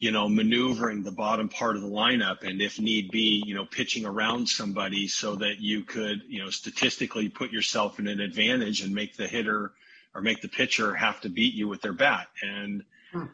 you 0.00 0.10
know, 0.10 0.30
maneuvering 0.30 1.02
the 1.02 1.12
bottom 1.12 1.50
part 1.50 1.76
of 1.76 1.82
the 1.82 1.88
lineup 1.88 2.42
and 2.42 2.62
if 2.62 2.80
need 2.80 3.10
be, 3.10 3.42
you 3.46 3.54
know, 3.54 3.66
pitching 3.66 4.06
around 4.06 4.48
somebody 4.48 5.06
so 5.06 5.36
that 5.36 5.60
you 5.60 5.84
could, 5.84 6.22
you 6.26 6.42
know, 6.42 6.48
statistically 6.48 7.28
put 7.28 7.52
yourself 7.52 7.98
in 7.98 8.08
an 8.08 8.18
advantage 8.18 8.80
and 8.80 8.94
make 8.94 9.14
the 9.16 9.28
hitter 9.28 9.72
or 10.14 10.22
make 10.22 10.40
the 10.40 10.48
pitcher 10.48 10.94
have 10.94 11.20
to 11.20 11.28
beat 11.28 11.52
you 11.52 11.68
with 11.68 11.82
their 11.82 11.92
bat. 11.92 12.28
And, 12.42 12.82
hmm. 13.12 13.26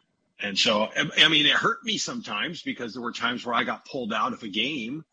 and 0.42 0.58
so, 0.58 0.88
I 1.16 1.28
mean, 1.28 1.46
it 1.46 1.52
hurt 1.52 1.84
me 1.84 1.98
sometimes 1.98 2.62
because 2.62 2.94
there 2.94 3.02
were 3.02 3.12
times 3.12 3.46
where 3.46 3.54
I 3.54 3.62
got 3.62 3.84
pulled 3.84 4.12
out 4.12 4.32
of 4.32 4.42
a 4.42 4.48
game, 4.48 5.04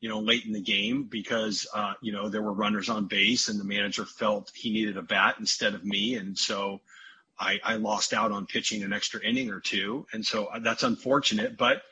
you 0.00 0.08
know, 0.08 0.18
late 0.18 0.44
in 0.44 0.52
the 0.52 0.60
game 0.60 1.04
because, 1.04 1.68
uh, 1.72 1.94
you 2.02 2.10
know, 2.10 2.28
there 2.28 2.42
were 2.42 2.52
runners 2.52 2.88
on 2.88 3.06
base 3.06 3.48
and 3.48 3.60
the 3.60 3.64
manager 3.64 4.04
felt 4.04 4.50
he 4.52 4.72
needed 4.72 4.96
a 4.96 5.02
bat 5.02 5.36
instead 5.38 5.74
of 5.74 5.84
me. 5.84 6.16
And 6.16 6.36
so, 6.36 6.80
I, 7.38 7.60
I 7.64 7.76
lost 7.76 8.12
out 8.12 8.32
on 8.32 8.46
pitching 8.46 8.82
an 8.82 8.92
extra 8.92 9.20
inning 9.20 9.50
or 9.50 9.60
two, 9.60 10.06
and 10.12 10.24
so 10.24 10.46
uh, 10.46 10.58
that's 10.58 10.82
unfortunate. 10.82 11.56
But 11.56 11.82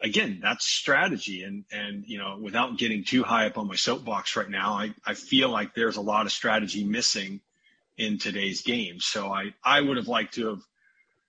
again, 0.00 0.38
that's 0.42 0.66
strategy. 0.66 1.42
And, 1.42 1.64
and, 1.72 2.04
you 2.06 2.18
know, 2.18 2.38
without 2.40 2.78
getting 2.78 3.04
too 3.04 3.22
high 3.22 3.46
up 3.46 3.58
on 3.58 3.66
my 3.66 3.74
soapbox 3.74 4.36
right 4.36 4.48
now, 4.48 4.74
I, 4.74 4.94
I 5.04 5.14
feel 5.14 5.50
like 5.50 5.74
there's 5.74 5.96
a 5.96 6.00
lot 6.00 6.26
of 6.26 6.32
strategy 6.32 6.84
missing 6.84 7.40
in 7.96 8.18
today's 8.18 8.62
game. 8.62 9.00
So 9.00 9.32
I, 9.32 9.54
I 9.64 9.80
would 9.80 9.96
have 9.96 10.08
liked 10.08 10.34
to 10.34 10.48
have 10.48 10.62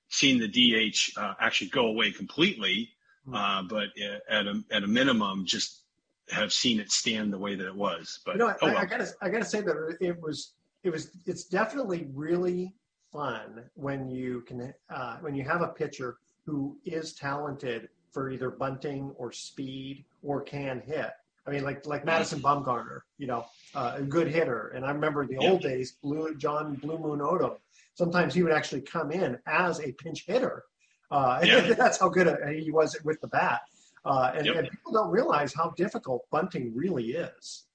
seen 0.10 0.40
the 0.40 0.48
DH 0.48 1.18
uh, 1.18 1.34
actually 1.40 1.70
go 1.70 1.88
away 1.88 2.12
completely. 2.12 2.90
Hmm. 3.26 3.36
Uh, 3.36 3.64
but 3.64 3.88
at 4.30 4.48
a, 4.48 4.64
at 4.72 4.84
a 4.84 4.88
minimum, 4.88 5.46
just 5.46 5.82
have 6.30 6.54
seen 6.54 6.80
it 6.80 6.92
stand 6.92 7.34
the 7.34 7.38
way 7.38 7.56
that 7.56 7.66
it 7.66 7.76
was. 7.76 8.20
But 8.26 8.34
you 8.34 8.40
know, 8.40 8.54
oh, 8.62 8.68
I, 8.68 8.74
well. 8.74 8.78
I, 8.78 8.86
gotta 8.86 9.08
I 9.22 9.30
gotta 9.30 9.46
say 9.46 9.62
that 9.62 9.98
it 10.00 10.22
was 10.22 10.54
it 10.84 10.92
was 10.92 11.12
it's 11.26 11.46
definitely 11.46 12.08
really 12.14 12.74
fun 13.12 13.64
when 13.76 14.10
you 14.10 14.42
can 14.42 14.74
uh, 14.90 15.18
when 15.18 15.36
you 15.36 15.44
have 15.44 15.62
a 15.62 15.68
pitcher 15.68 16.18
who 16.46 16.78
is 16.86 17.14
talented 17.14 17.90
for 18.12 18.30
either 18.30 18.50
bunting 18.50 19.14
or 19.18 19.32
speed 19.32 20.06
or 20.24 20.42
can 20.42 20.82
hit. 20.82 21.12
I 21.48 21.52
mean, 21.52 21.64
like 21.64 21.86
like 21.86 22.06
Madison 22.06 22.40
Bumgarner, 22.40 23.02
you 23.18 23.28
know, 23.28 23.46
uh, 23.74 23.94
a 23.98 24.02
good 24.02 24.28
hitter. 24.28 24.70
And 24.76 24.86
I 24.86 24.92
remember 24.92 25.26
the 25.26 25.38
old 25.38 25.62
days, 25.62 25.94
Blue 26.04 26.36
John 26.36 26.76
Blue 26.76 26.98
Moon 26.98 27.20
Odom. 27.20 27.58
Sometimes 27.96 28.34
he 28.34 28.44
would 28.44 28.52
actually 28.54 28.82
come 28.82 29.12
in 29.12 29.38
as 29.48 29.80
a 29.80 29.92
pinch 29.94 30.26
hitter. 30.26 30.64
Uh, 31.12 31.40
yeah. 31.44 31.74
that's 31.74 32.00
how 32.00 32.10
good 32.10 32.28
a, 32.28 32.52
he 32.52 32.72
was 32.72 32.96
with 33.04 33.20
the 33.22 33.28
bat. 33.28 33.62
Uh, 34.06 34.32
and, 34.36 34.46
yep. 34.46 34.56
and, 34.56 34.70
people 34.70 34.94
don't 34.94 35.10
realize 35.10 35.54
how 35.54 35.72
difficult 35.72 36.26
bunting 36.32 36.74
really 36.74 37.12
is. 37.12 37.66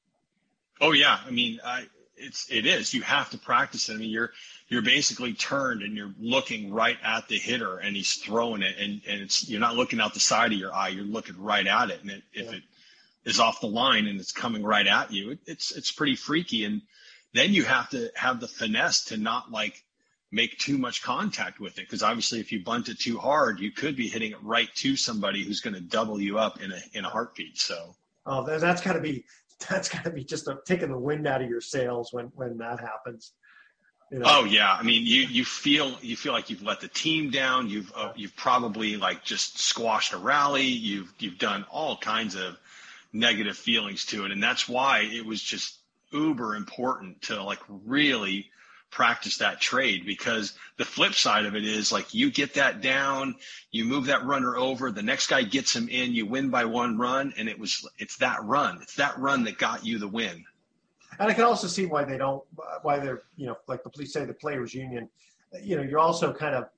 Oh 0.81 0.93
yeah, 0.93 1.21
I 1.27 1.31
mean, 1.31 1.61
I, 1.65 1.87
it's 2.17 2.51
it 2.51 2.67
is. 2.67 2.95
You 2.95 3.03
have 3.03 3.31
to 3.31 3.39
practice 3.39 3.89
it. 3.89 3.95
I 3.95 3.97
mean, 3.97 4.11
you're 4.11 4.31
you're 4.69 4.83
basically 4.83 5.35
turned 5.35 5.83
and 5.83 5.97
you're 5.97 6.13
looking 6.19 6.73
right 6.73 6.97
at 7.03 7.29
the 7.29 7.39
hitter 7.39 7.79
and 7.79 7.95
he's 7.95 8.15
throwing 8.15 8.63
it 8.63 8.77
and, 8.79 9.01
and 9.07 9.21
it's 9.21 9.49
you're 9.49 9.61
not 9.61 9.77
looking 9.77 10.01
out 10.01 10.15
the 10.15 10.21
side 10.21 10.53
of 10.53 10.59
your 10.59 10.75
eye 10.75 10.89
you're 10.89 11.05
looking 11.05 11.41
right 11.41 11.67
at 11.67 11.91
it 11.91 12.01
and 12.01 12.11
it, 12.11 12.23
yeah. 12.33 12.43
if 12.43 12.53
it 12.55 12.63
is 13.25 13.41
off 13.41 13.61
the 13.61 13.67
line 13.67 14.07
and 14.07 14.19
it's 14.19 14.33
coming 14.33 14.63
right 14.63 14.87
at 14.87 15.13
you 15.13 15.31
it, 15.31 15.39
it's 15.47 15.71
it's 15.73 15.93
pretty 15.93 16.17
freaky 16.17 16.65
and 16.65 16.83
then 17.35 17.53
you 17.53 17.65
have 17.65 17.89
to 17.91 18.11
have 18.15 18.41
the 18.41 18.49
finesse 18.49 19.05
to 19.05 19.17
not 19.17 19.51
like 19.51 19.85
make 20.33 20.59
too 20.59 20.79
much 20.79 21.03
contact 21.03 21.61
with 21.61 21.79
it 21.79 21.83
because 21.83 22.03
obviously 22.03 22.41
if 22.41 22.51
you 22.51 22.65
bunt 22.65 22.89
it 22.89 22.99
too 22.99 23.19
hard 23.19 23.61
you 23.61 23.71
could 23.71 23.97
be 23.97 24.09
hitting 24.09 24.33
it 24.33 24.43
right 24.43 24.75
to 24.75 24.97
somebody 24.97 25.45
who's 25.45 25.61
going 25.61 25.75
to 25.75 25.81
double 25.81 26.21
you 26.21 26.39
up 26.39 26.61
in 26.63 26.73
a 26.73 26.81
in 26.95 27.05
a 27.05 27.09
heartbeat 27.09 27.59
so 27.59 27.95
oh 28.27 28.45
that's 28.59 28.81
got 28.81 28.95
to 28.95 29.01
be 29.01 29.25
that's 29.69 29.89
got 29.89 30.05
to 30.05 30.11
be 30.11 30.25
just 30.25 30.49
a, 30.49 30.59
taking 30.67 30.91
the 30.91 30.99
wind 30.99 31.27
out 31.27 31.43
of 31.43 31.49
your 31.49 31.61
sails 31.61 32.13
when 32.13 32.27
when 32.35 32.59
that 32.59 32.81
happens 32.81 33.33
you 34.11 34.19
know? 34.21 34.27
Oh 34.29 34.45
yeah, 34.45 34.73
I 34.73 34.83
mean 34.83 35.07
you 35.07 35.23
you 35.23 35.45
feel 35.45 35.97
you 36.01 36.17
feel 36.17 36.33
like 36.33 36.51
you've 36.51 36.63
let 36.63 36.81
the 36.81 36.89
team 36.89 37.31
down. 37.31 37.69
You've 37.69 37.93
uh, 37.97 38.13
you've 38.15 38.37
probably 38.37 38.97
like 38.97 39.25
just 39.25 39.59
squashed 39.59 40.13
a 40.13 40.19
rally. 40.19 40.67
You've 40.67 41.13
you've 41.19 41.39
done 41.39 41.65
all 41.71 41.97
kinds 41.97 42.35
of 42.37 42.57
negative 43.13 43.57
feelings 43.57 44.05
to 44.07 44.25
it, 44.25 44.31
and 44.31 44.43
that's 44.43 44.69
why 44.69 45.01
it 45.01 45.25
was 45.25 45.43
just 45.43 45.79
uber 46.13 46.55
important 46.55 47.23
to 47.23 47.43
like 47.43 47.61
really 47.69 48.51
practice 48.95 49.39
that 49.39 49.61
trade 49.61 50.07
because 50.07 50.55
the 50.79 50.85
flip 50.85 51.13
side 51.13 51.45
of 51.45 51.55
it 51.55 51.65
is 51.65 51.93
like 51.93 52.15
you 52.15 52.31
get 52.31 52.55
that 52.55 52.81
down, 52.81 53.35
you 53.71 53.85
move 53.85 54.07
that 54.07 54.25
runner 54.25 54.57
over, 54.57 54.91
the 54.91 55.03
next 55.03 55.27
guy 55.27 55.43
gets 55.43 55.75
him 55.75 55.89
in, 55.89 56.15
you 56.15 56.25
win 56.25 56.49
by 56.49 56.65
one 56.65 56.97
run, 56.97 57.35
and 57.37 57.49
it 57.49 57.59
was 57.59 57.87
it's 57.99 58.17
that 58.19 58.43
run, 58.45 58.79
it's 58.81 58.95
that 58.95 59.19
run 59.19 59.45
that 59.45 59.59
got 59.59 59.85
you 59.85 59.99
the 59.99 60.09
win. 60.09 60.45
And 61.19 61.31
I 61.31 61.35
can 61.35 61.45
also 61.45 61.67
see 61.67 61.87
why 61.87 62.05
they 62.05 62.17
don't, 62.17 62.43
why 62.83 62.99
they're, 62.99 63.25
you 63.37 63.47
know, 63.47 63.57
like 63.67 63.83
the 63.83 63.91
police 63.91 64.13
say, 64.13 64.25
the 64.25 64.35
players 64.35 64.75
union, 64.75 65.09
you 65.63 65.77
know, 65.77 65.83
you're 65.83 66.01
also 66.01 66.33
kind 66.33 66.55
of 66.55 66.69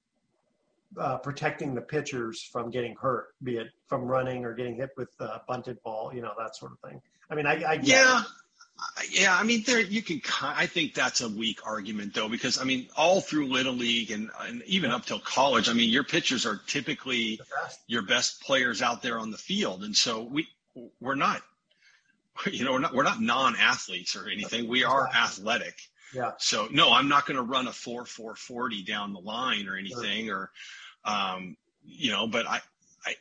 uh, 0.98 1.18
protecting 1.18 1.74
the 1.74 1.80
pitchers 1.80 2.42
from 2.42 2.70
getting 2.70 2.94
hurt, 2.96 3.34
be 3.42 3.56
it 3.56 3.68
from 3.86 4.02
running 4.02 4.44
or 4.44 4.54
getting 4.54 4.74
hit 4.74 4.90
with 4.96 5.08
a 5.20 5.40
bunted 5.46 5.82
ball, 5.82 6.12
you 6.14 6.22
know, 6.22 6.32
that 6.38 6.56
sort 6.56 6.72
of 6.72 6.78
thing. 6.90 7.00
I 7.30 7.34
mean, 7.34 7.46
I, 7.46 7.62
I 7.62 7.80
yeah. 7.82 8.22
Yeah, 9.10 9.36
I 9.36 9.42
mean, 9.42 9.62
there 9.66 9.80
you 9.80 10.02
can. 10.02 10.20
I 10.42 10.66
think 10.66 10.94
that's 10.94 11.20
a 11.20 11.28
weak 11.28 11.66
argument, 11.66 12.14
though, 12.14 12.28
because 12.28 12.58
I 12.58 12.64
mean, 12.64 12.88
all 12.96 13.20
through 13.20 13.46
little 13.46 13.74
league 13.74 14.10
and, 14.10 14.30
and 14.40 14.62
even 14.64 14.90
up 14.90 15.04
till 15.04 15.20
college, 15.20 15.68
I 15.68 15.72
mean, 15.72 15.90
your 15.90 16.04
pitchers 16.04 16.46
are 16.46 16.60
typically 16.66 17.40
your 17.86 18.02
best 18.02 18.42
players 18.42 18.82
out 18.82 19.02
there 19.02 19.18
on 19.18 19.30
the 19.30 19.38
field, 19.38 19.84
and 19.84 19.94
so 19.94 20.22
we 20.22 20.48
we're 21.00 21.14
not 21.14 21.42
you 22.50 22.64
know, 22.64 22.72
we're 22.72 22.78
not 22.78 22.94
we're 22.94 23.02
not 23.02 23.20
non-athletes 23.20 24.16
or 24.16 24.28
anything. 24.28 24.68
We 24.68 24.84
are 24.84 25.08
athletic. 25.08 25.80
Yeah. 26.14 26.32
So 26.38 26.68
no, 26.70 26.92
I'm 26.92 27.08
not 27.08 27.26
going 27.26 27.36
to 27.36 27.42
run 27.42 27.66
a 27.66 27.72
four 27.72 28.04
four 28.04 28.36
forty 28.36 28.82
down 28.82 29.12
the 29.12 29.20
line 29.20 29.68
or 29.68 29.76
anything, 29.76 30.30
or, 30.30 30.50
um, 31.04 31.56
you 31.84 32.10
know, 32.10 32.26
but 32.26 32.46
I, 32.46 32.60
I, 33.04 33.14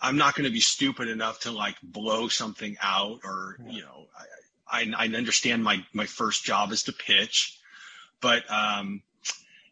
I'm 0.00 0.16
not 0.16 0.34
going 0.34 0.44
to 0.44 0.52
be 0.52 0.60
stupid 0.60 1.08
enough 1.08 1.40
to 1.40 1.50
like 1.50 1.76
blow 1.82 2.28
something 2.28 2.76
out, 2.82 3.20
or 3.24 3.56
yeah. 3.64 3.72
you 3.72 3.82
know, 3.82 4.06
I, 4.18 4.24
I, 4.68 4.92
I 4.96 5.06
understand 5.06 5.62
my 5.62 5.84
my 5.92 6.06
first 6.06 6.44
job 6.44 6.72
is 6.72 6.84
to 6.84 6.92
pitch, 6.92 7.58
but 8.20 8.42
um, 8.50 9.02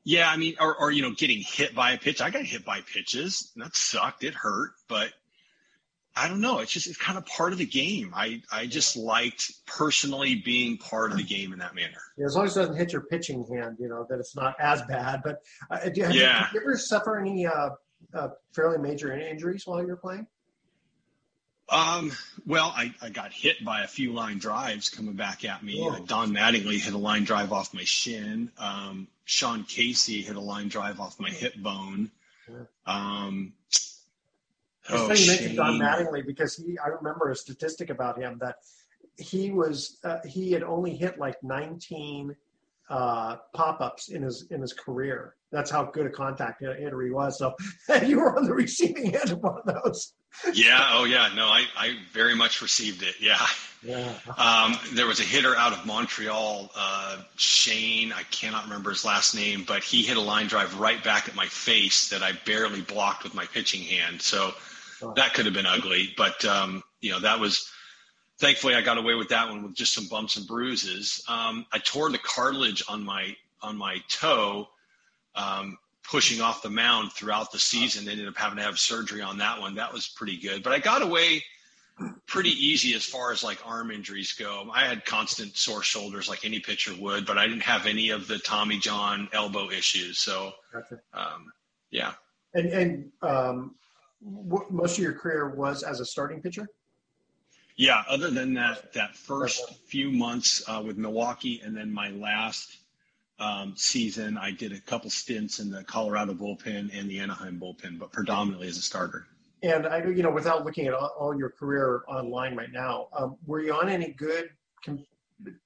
yeah, 0.05 0.31
I 0.31 0.37
mean, 0.37 0.57
or 0.61 0.77
or 0.77 0.91
you 0.91 1.03
know, 1.03 1.13
getting 1.13 1.41
hit 1.41 1.75
by 1.75 1.93
a 1.93 1.99
pitch. 1.99 2.21
I 2.21 2.31
got 2.31 2.45
hit 2.45 2.65
by 2.65 2.81
pitches, 2.81 3.51
and 3.55 3.65
that 3.65 3.75
sucked. 3.75 4.23
It 4.23 4.35
hurt, 4.35 4.73
but 4.89 5.13
I 6.15 6.29
don't 6.29 6.41
know. 6.41 6.61
It's 6.61 6.71
just 6.71 6.87
it's 6.87 6.99
kind 6.99 7.19
of 7.19 7.27
part 7.27 7.53
of 7.53 7.59
the 7.59 7.67
game. 7.67 8.13
I 8.15 8.43
I 8.53 8.67
just 8.67 8.97
liked 8.97 9.51
personally 9.67 10.37
being 10.45 10.77
part 10.77 11.11
of 11.11 11.17
the 11.17 11.25
game 11.25 11.53
in 11.53 11.59
that 11.59 11.75
manner. 11.75 12.01
Yeah, 12.17 12.27
as 12.27 12.37
long 12.37 12.45
as 12.45 12.57
it 12.57 12.61
doesn't 12.61 12.77
hit 12.77 12.93
your 12.93 13.03
pitching 13.03 13.45
hand, 13.51 13.79
you 13.81 13.89
know 13.89 14.07
that 14.09 14.21
it's 14.21 14.37
not 14.37 14.55
as 14.61 14.83
bad. 14.83 15.23
But 15.25 15.41
uh, 15.71 15.89
do 15.89 16.01
you, 16.01 16.05
have, 16.05 16.15
yeah. 16.15 16.49
you, 16.53 16.61
you 16.61 16.67
ever 16.67 16.79
suffer 16.79 17.19
any 17.19 17.47
uh, 17.47 17.71
uh, 18.13 18.29
fairly 18.55 18.79
major 18.79 19.13
injuries 19.13 19.67
while 19.67 19.85
you're 19.85 19.97
playing? 19.97 20.27
Um, 21.69 22.13
well, 22.47 22.73
I, 22.77 22.95
I 23.01 23.09
got 23.09 23.33
hit 23.33 23.65
by 23.65 23.83
a 23.83 23.87
few 23.87 24.13
line 24.13 24.39
drives 24.39 24.91
coming 24.91 25.15
back 25.15 25.45
at 25.45 25.63
me. 25.63 25.87
Uh, 25.87 25.99
Don 26.07 26.33
Mattingly 26.33 26.79
hit 26.79 26.93
a 26.93 26.99
line 26.99 27.25
drive 27.25 27.53
off 27.53 27.73
my 27.73 27.85
shin. 27.85 28.51
Um, 28.59 29.09
Sean 29.25 29.65
Casey 29.65 30.21
hit 30.21 30.37
a 30.37 30.41
line 30.41 30.69
drive 30.69 31.01
off 31.01 31.19
my 31.19 31.31
hip 31.31 31.55
bone. 31.57 32.11
Um, 32.87 33.55
it's 33.71 34.05
oh, 34.91 35.13
you 35.13 35.27
mentioned 35.27 35.57
Don 35.57 35.79
Mattingly 35.79 36.27
because 36.27 36.57
he, 36.57 36.79
I 36.79 36.89
remember 36.89 37.31
a 37.31 37.37
statistic 37.37 37.89
about 37.89 38.19
him 38.19 38.39
that 38.41 38.57
he 39.17 39.51
was, 39.51 39.99
uh, 40.05 40.19
he 40.27 40.53
had 40.53 40.63
only 40.63 40.95
hit 40.95 41.19
like 41.19 41.43
19 41.43 42.37
uh, 42.91 43.37
pop-ups 43.55 44.09
in 44.09 44.23
his 44.23 44.47
in 44.51 44.61
his 44.61 44.73
career. 44.73 45.35
That's 45.53 45.71
how 45.71 45.85
good 45.85 46.07
a 46.07 46.11
contact 46.11 46.61
hitter 46.61 47.01
he 47.03 47.11
was. 47.11 47.39
So 47.39 47.55
you 48.05 48.19
were 48.19 48.37
on 48.37 48.45
the 48.45 48.53
receiving 48.53 49.15
end 49.15 49.31
of 49.31 49.39
one 49.39 49.61
of 49.65 49.83
those. 49.83 50.13
yeah. 50.53 50.89
Oh, 50.91 51.05
yeah. 51.05 51.31
No, 51.37 51.47
I, 51.47 51.65
I 51.77 51.97
very 52.13 52.35
much 52.35 52.61
received 52.61 53.05
it. 53.05 53.15
Yeah. 53.21 53.39
Yeah. 53.85 54.13
Um, 54.37 54.77
there 54.95 55.07
was 55.07 55.21
a 55.21 55.25
hitter 55.25 55.55
out 55.57 55.73
of 55.73 55.87
Montreal, 55.87 56.71
uh, 56.75 57.19
Shane. 57.37 58.13
I 58.13 58.23
cannot 58.25 58.65
remember 58.65 58.91
his 58.91 59.05
last 59.05 59.35
name, 59.35 59.63
but 59.65 59.85
he 59.85 60.03
hit 60.03 60.17
a 60.17 60.21
line 60.21 60.49
drive 60.49 60.81
right 60.81 61.05
back 61.05 61.29
at 61.29 61.37
my 61.37 61.47
face 61.47 62.09
that 62.09 62.23
I 62.23 62.33
barely 62.47 62.81
blocked 62.81 63.23
with 63.23 63.35
my 63.35 63.45
pitching 63.45 63.83
hand. 63.83 64.21
So 64.23 64.55
that 65.15 65.35
could 65.35 65.45
have 65.45 65.55
been 65.55 65.67
ugly, 65.67 66.15
but 66.17 66.45
um, 66.45 66.83
you 67.01 67.11
know 67.13 67.21
that 67.21 67.39
was. 67.39 67.71
Thankfully, 68.45 68.75
I 68.75 68.83
got 68.83 68.99
away 68.99 69.15
with 69.15 69.31
that 69.31 69.49
one 69.49 69.63
with 69.63 69.75
just 69.75 69.95
some 69.95 70.07
bumps 70.07 70.37
and 70.37 70.47
bruises. 70.47 71.25
Um, 71.29 71.65
I 71.73 71.79
tore 71.79 72.11
the 72.11 72.19
cartilage 72.19 72.85
on 72.91 73.03
my 73.03 73.35
on 73.63 73.75
my 73.75 74.03
toe, 74.11 74.69
um, 75.35 75.79
pushing 76.03 76.43
off 76.43 76.61
the 76.61 76.69
mound 76.69 77.13
throughout 77.13 77.53
the 77.53 77.59
season. 77.59 78.07
Ended 78.07 78.29
up 78.29 78.37
having 78.37 78.59
to 78.59 78.63
have 78.63 78.79
surgery 78.79 79.23
on 79.23 79.39
that 79.39 79.59
one. 79.59 79.77
That 79.77 79.95
was 79.95 80.09
pretty 80.09 80.37
good, 80.37 80.63
but 80.63 80.75
I 80.75 80.79
got 80.79 81.01
away 81.01 81.43
pretty 82.27 82.51
easy 82.51 82.93
as 82.95 83.03
far 83.03 83.33
as 83.33 83.43
like 83.43 83.67
arm 83.67 83.91
injuries 83.91 84.35
go. 84.35 84.71
I 84.75 84.85
had 84.85 85.07
constant 85.07 85.57
sore 85.57 85.83
shoulders 85.83 86.29
like 86.29 86.45
any 86.45 86.61
pitcher 86.61 86.93
would, 87.01 87.25
but 87.25 87.39
I 87.39 87.47
didn't 87.47 87.63
have 87.63 87.87
any 87.87 88.11
of 88.11 88.29
the 88.29 88.39
Tommy 88.41 88.77
John 88.77 89.27
elbow 89.33 89.71
issues. 89.71 90.19
So, 90.19 90.53
gotcha. 90.71 91.01
um, 91.15 91.51
yeah. 91.91 92.13
And 92.53 92.69
and 92.69 93.13
um, 93.23 93.77
most 94.21 94.99
of 94.99 95.03
your 95.03 95.15
career 95.15 95.49
was 95.49 95.83
as 95.83 96.01
a 96.01 96.05
starting 96.05 96.43
pitcher? 96.43 96.69
Yeah, 97.77 98.03
other 98.09 98.31
than 98.31 98.55
that, 98.55 98.93
that 98.93 99.17
first 99.17 99.75
few 99.87 100.11
months 100.11 100.63
uh, 100.69 100.83
with 100.85 100.97
Milwaukee, 100.97 101.61
and 101.65 101.77
then 101.77 101.93
my 101.93 102.11
last 102.11 102.79
um, 103.41 103.75
season, 103.77 104.39
I 104.39 104.53
did 104.53 104.73
a 104.73 104.81
couple 104.81 105.11
stints 105.11 105.59
in 105.59 105.71
the 105.71 105.83
Colorado 105.83 106.35
bullpen 106.35 106.97
and 106.97 107.11
the 107.11 107.19
Anaheim 107.19 107.59
bullpen, 107.61 107.99
but 107.99 108.13
predominantly 108.13 108.69
as 108.69 108.79
a 108.79 108.83
starter. 108.83 109.27
And 109.63 109.87
I, 109.87 110.05
you 110.05 110.23
know, 110.23 110.31
without 110.31 110.65
looking 110.65 110.87
at 110.87 110.95
all, 110.95 111.15
all 111.19 111.37
your 111.37 111.51
career 111.51 112.03
online 112.07 112.55
right 112.55 112.71
now, 112.71 113.09
um, 113.17 113.37
were 113.47 113.61
you 113.61 113.73
on 113.73 113.89
any 113.89 114.13
good, 114.13 114.51
com- 114.85 115.05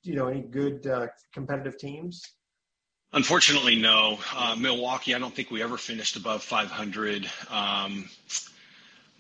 you 0.03 0.15
know, 0.15 0.29
any 0.29 0.43
good 0.43 0.87
uh, 0.87 1.09
competitive 1.33 1.79
teams? 1.79 2.23
Unfortunately, 3.13 3.75
no. 3.75 4.19
Uh, 4.35 4.55
Milwaukee, 4.59 5.15
I 5.15 5.19
don't 5.19 5.35
think 5.35 5.51
we 5.51 5.63
ever 5.63 5.77
finished 5.77 6.17
above 6.17 6.43
500. 6.43 7.29
Um, 7.51 8.09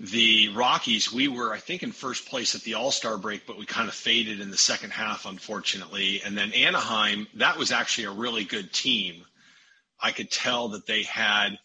the 0.00 0.48
Rockies, 0.50 1.12
we 1.12 1.26
were, 1.26 1.52
I 1.52 1.58
think, 1.58 1.82
in 1.82 1.90
first 1.90 2.26
place 2.26 2.54
at 2.54 2.62
the 2.62 2.74
All 2.74 2.92
Star 2.92 3.18
break, 3.18 3.46
but 3.46 3.58
we 3.58 3.66
kind 3.66 3.88
of 3.88 3.94
faded 3.94 4.40
in 4.40 4.50
the 4.50 4.56
second 4.56 4.90
half, 4.90 5.26
unfortunately. 5.26 6.22
And 6.24 6.38
then 6.38 6.52
Anaheim, 6.52 7.26
that 7.34 7.56
was 7.56 7.72
actually 7.72 8.04
a 8.04 8.12
really 8.12 8.44
good 8.44 8.72
team. 8.72 9.24
I 10.00 10.12
could 10.12 10.30
tell 10.30 10.68
that 10.68 10.86
they 10.86 11.02
had 11.02 11.58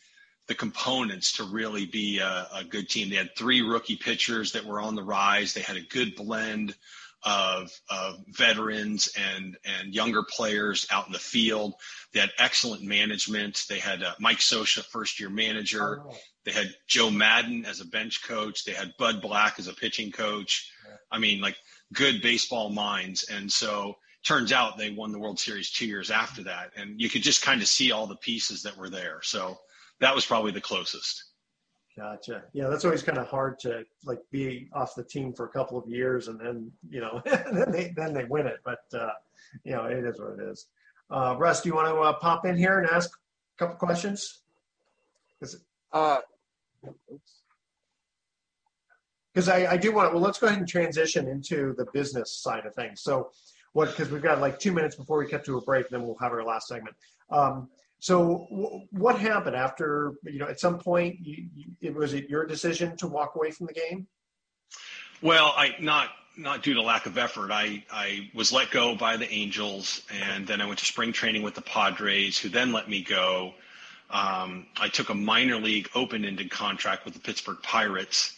the 0.47 0.55
components 0.55 1.33
to 1.33 1.43
really 1.43 1.85
be 1.85 2.19
a, 2.19 2.47
a, 2.53 2.63
good 2.63 2.89
team. 2.89 3.09
They 3.09 3.15
had 3.15 3.35
three 3.37 3.61
rookie 3.61 3.95
pitchers 3.95 4.51
that 4.53 4.65
were 4.65 4.81
on 4.81 4.95
the 4.95 5.03
rise. 5.03 5.53
They 5.53 5.61
had 5.61 5.77
a 5.77 5.81
good 5.81 6.15
blend 6.15 6.75
of, 7.25 7.71
of 7.89 8.23
veterans 8.27 9.09
and 9.17 9.57
and 9.63 9.93
younger 9.93 10.23
players 10.23 10.87
out 10.91 11.07
in 11.07 11.13
the 11.13 11.19
field. 11.19 11.73
They 12.13 12.19
had 12.19 12.31
excellent 12.37 12.83
management. 12.83 13.63
They 13.69 13.79
had 13.79 14.03
uh, 14.03 14.13
Mike 14.19 14.39
Scioscia, 14.39 14.83
first 14.83 15.19
year 15.19 15.29
manager. 15.29 16.01
Oh. 16.01 16.15
They 16.45 16.51
had 16.51 16.75
Joe 16.87 17.09
Maddon 17.09 17.65
as 17.65 17.79
a 17.79 17.87
bench 17.87 18.23
coach. 18.23 18.65
They 18.65 18.73
had 18.73 18.93
Bud 18.99 19.21
Black 19.21 19.59
as 19.59 19.67
a 19.67 19.73
pitching 19.73 20.11
coach. 20.11 20.69
Yeah. 20.85 20.95
I 21.11 21.19
mean, 21.19 21.39
like 21.39 21.55
good 21.93 22.21
baseball 22.21 22.69
minds. 22.69 23.23
And 23.23 23.51
so 23.51 23.95
turns 24.23 24.51
out 24.51 24.77
they 24.77 24.89
won 24.89 25.11
the 25.11 25.19
World 25.19 25.39
Series 25.39 25.71
two 25.71 25.87
years 25.87 26.11
after 26.11 26.43
that. 26.43 26.71
And 26.75 26.99
you 26.99 27.09
could 27.09 27.23
just 27.23 27.43
kind 27.43 27.61
of 27.61 27.67
see 27.67 27.91
all 27.91 28.07
the 28.07 28.17
pieces 28.17 28.63
that 28.63 28.77
were 28.77 28.89
there. 28.89 29.21
So 29.23 29.57
that 29.99 30.15
was 30.15 30.25
probably 30.25 30.51
the 30.51 30.61
closest. 30.61 31.23
Gotcha. 31.95 32.43
Yeah, 32.53 32.69
that's 32.69 32.85
always 32.85 33.03
kind 33.03 33.19
of 33.19 33.27
hard 33.27 33.59
to 33.59 33.83
like 34.03 34.19
be 34.31 34.67
off 34.73 34.95
the 34.95 35.03
team 35.03 35.31
for 35.31 35.45
a 35.45 35.49
couple 35.49 35.77
of 35.77 35.87
years 35.87 36.27
and 36.27 36.39
then 36.39 36.71
you 36.89 37.01
know 37.01 37.21
then 37.25 37.71
they 37.71 37.93
then 37.95 38.13
they 38.13 38.23
win 38.23 38.47
it. 38.47 38.57
But 38.65 38.83
uh, 38.93 39.11
you 39.63 39.73
know 39.73 39.85
it 39.85 40.03
is 40.03 40.19
what 40.19 40.39
it 40.39 40.49
is. 40.49 40.67
Uh, 41.11 41.35
Russ, 41.37 41.61
do 41.61 41.69
you 41.69 41.75
want 41.75 41.87
to 41.89 41.95
uh, 41.95 42.13
pop 42.13 42.45
in 42.45 42.57
here 42.57 42.79
and 42.79 42.89
ask 42.89 43.11
a 43.11 43.57
couple 43.59 43.75
questions? 43.75 44.41
Uh, 45.91 46.17
because 49.33 49.49
I, 49.49 49.73
I 49.73 49.77
do 49.77 49.91
want. 49.91 50.13
Well, 50.13 50.21
let's 50.21 50.39
go 50.39 50.47
ahead 50.47 50.59
and 50.59 50.67
transition 50.67 51.27
into 51.27 51.73
the 51.77 51.85
business 51.93 52.41
side 52.41 52.65
of 52.65 52.73
things. 52.75 53.01
So, 53.01 53.31
what? 53.73 53.89
Because 53.89 54.09
we've 54.09 54.21
got 54.21 54.39
like 54.39 54.59
two 54.59 54.71
minutes 54.71 54.95
before 54.95 55.17
we 55.17 55.27
cut 55.27 55.43
to 55.45 55.57
a 55.57 55.61
break, 55.61 55.87
and 55.91 55.99
then 55.99 56.07
we'll 56.07 56.17
have 56.21 56.31
our 56.31 56.43
last 56.43 56.67
segment. 56.67 56.95
Um, 57.31 57.69
so, 58.03 58.47
w- 58.49 58.81
what 58.91 59.17
happened 59.17 59.55
after? 59.55 60.15
You 60.23 60.39
know, 60.39 60.47
at 60.47 60.59
some 60.59 60.77
point, 60.77 61.15
you, 61.21 61.47
you, 61.55 61.65
it 61.79 61.93
was 61.93 62.13
it 62.13 62.29
your 62.29 62.45
decision 62.45 62.97
to 62.97 63.07
walk 63.07 63.35
away 63.35 63.51
from 63.51 63.67
the 63.67 63.73
game? 63.73 64.07
Well, 65.21 65.53
I 65.55 65.75
not 65.79 66.09
not 66.35 66.63
due 66.63 66.73
to 66.73 66.81
lack 66.81 67.05
of 67.05 67.17
effort. 67.17 67.51
I 67.51 67.85
I 67.89 68.29
was 68.33 68.51
let 68.51 68.71
go 68.71 68.93
by 68.95 69.15
the 69.15 69.31
Angels, 69.31 70.01
and 70.11 70.45
then 70.45 70.59
I 70.59 70.65
went 70.65 70.79
to 70.79 70.85
spring 70.85 71.13
training 71.13 71.43
with 71.43 71.55
the 71.55 71.61
Padres, 71.61 72.37
who 72.37 72.49
then 72.49 72.73
let 72.73 72.89
me 72.89 73.01
go. 73.01 73.53
Um, 74.09 74.67
I 74.79 74.89
took 74.89 75.09
a 75.09 75.15
minor 75.15 75.55
league 75.55 75.89
open-ended 75.95 76.51
contract 76.51 77.05
with 77.05 77.13
the 77.13 77.21
Pittsburgh 77.21 77.57
Pirates 77.63 78.35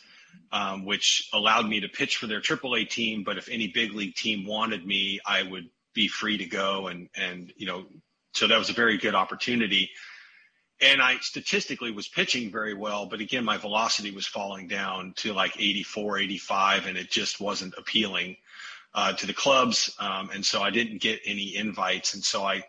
um, 0.52 0.86
which 0.86 1.30
allowed 1.34 1.68
me 1.68 1.80
to 1.82 1.90
pitch 1.90 2.18
for 2.18 2.28
their 2.28 2.42
AAA 2.42 2.90
team. 2.90 3.24
But 3.24 3.38
if 3.38 3.50
any 3.50 3.68
big 3.68 3.94
league 3.94 4.16
team 4.16 4.46
wanted 4.46 4.86
me, 4.86 5.20
I 5.26 5.44
would 5.44 5.70
be 5.94 6.08
free 6.08 6.38
to 6.38 6.46
go. 6.46 6.88
And, 6.88 7.10
and, 7.16 7.54
you 7.58 7.66
know, 7.66 7.86
so 8.36 8.48
that 8.48 8.58
was 8.58 8.70
a 8.70 8.74
very 8.74 8.98
good 8.98 9.16
opportunity. 9.16 9.90
And 10.82 11.02
I 11.02 11.18
statistically 11.20 11.92
was 11.92 12.08
pitching 12.08 12.52
very 12.52 12.74
well, 12.74 13.06
but 13.06 13.22
again, 13.22 13.46
my 13.46 13.58
velocity 13.58 14.12
was 14.12 14.28
falling 14.28 14.68
down 14.68 15.14
to 15.18 15.34
like 15.34 15.60
84, 15.60 16.20
85, 16.20 16.88
and 16.88 16.98
it 16.98 17.10
just 17.10 17.40
wasn't 17.40 17.74
appealing 17.78 18.36
uh, 18.94 19.14
to 19.14 19.26
the 19.26 19.34
clubs. 19.34 19.96
Um, 20.00 20.30
and 20.34 20.46
so 20.46 20.62
I 20.62 20.70
didn't 20.70 21.02
get 21.02 21.22
any 21.26 21.56
invites. 21.56 22.14
And 22.14 22.24
so 22.24 22.44
I, 22.44 22.64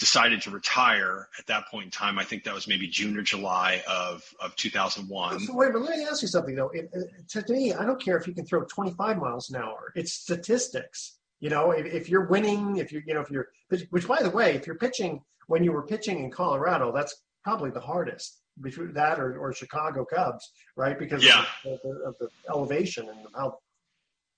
decided 0.00 0.40
to 0.40 0.50
retire 0.50 1.28
at 1.38 1.46
that 1.46 1.68
point 1.68 1.84
in 1.84 1.90
time. 1.90 2.18
I 2.18 2.24
think 2.24 2.42
that 2.44 2.54
was 2.54 2.66
maybe 2.66 2.88
June 2.88 3.16
or 3.18 3.22
July 3.22 3.84
of, 3.86 4.24
of 4.40 4.56
2001. 4.56 5.40
So 5.40 5.54
wait, 5.54 5.72
but 5.72 5.82
let 5.82 5.96
me 5.96 6.04
ask 6.04 6.22
you 6.22 6.28
something 6.28 6.54
though. 6.54 6.70
It, 6.70 6.90
it, 6.92 7.28
to 7.28 7.52
me, 7.52 7.74
I 7.74 7.84
don't 7.84 8.02
care 8.02 8.16
if 8.16 8.26
you 8.26 8.32
can 8.32 8.46
throw 8.46 8.64
25 8.64 9.18
miles 9.18 9.50
an 9.50 9.56
hour. 9.56 9.92
It's 9.94 10.12
statistics. 10.12 11.18
You 11.40 11.50
know, 11.50 11.70
if, 11.72 11.86
if 11.86 12.08
you're 12.08 12.26
winning, 12.26 12.76
if 12.76 12.92
you're, 12.92 13.02
you 13.06 13.14
know, 13.14 13.20
if 13.20 13.30
you're, 13.30 13.48
which 13.90 14.06
by 14.06 14.22
the 14.22 14.30
way, 14.30 14.54
if 14.54 14.66
you're 14.66 14.76
pitching 14.76 15.22
when 15.46 15.64
you 15.64 15.72
were 15.72 15.82
pitching 15.82 16.22
in 16.22 16.30
Colorado, 16.30 16.92
that's 16.92 17.22
probably 17.42 17.70
the 17.70 17.80
hardest 17.80 18.40
between 18.60 18.92
that 18.92 19.18
or, 19.18 19.38
or 19.38 19.52
Chicago 19.52 20.04
Cubs, 20.04 20.52
right? 20.76 20.98
Because 20.98 21.24
yeah. 21.24 21.44
of, 21.64 21.78
the, 21.82 21.90
of 22.06 22.14
the 22.20 22.28
elevation 22.48 23.08
and 23.08 23.18
how, 23.34 23.58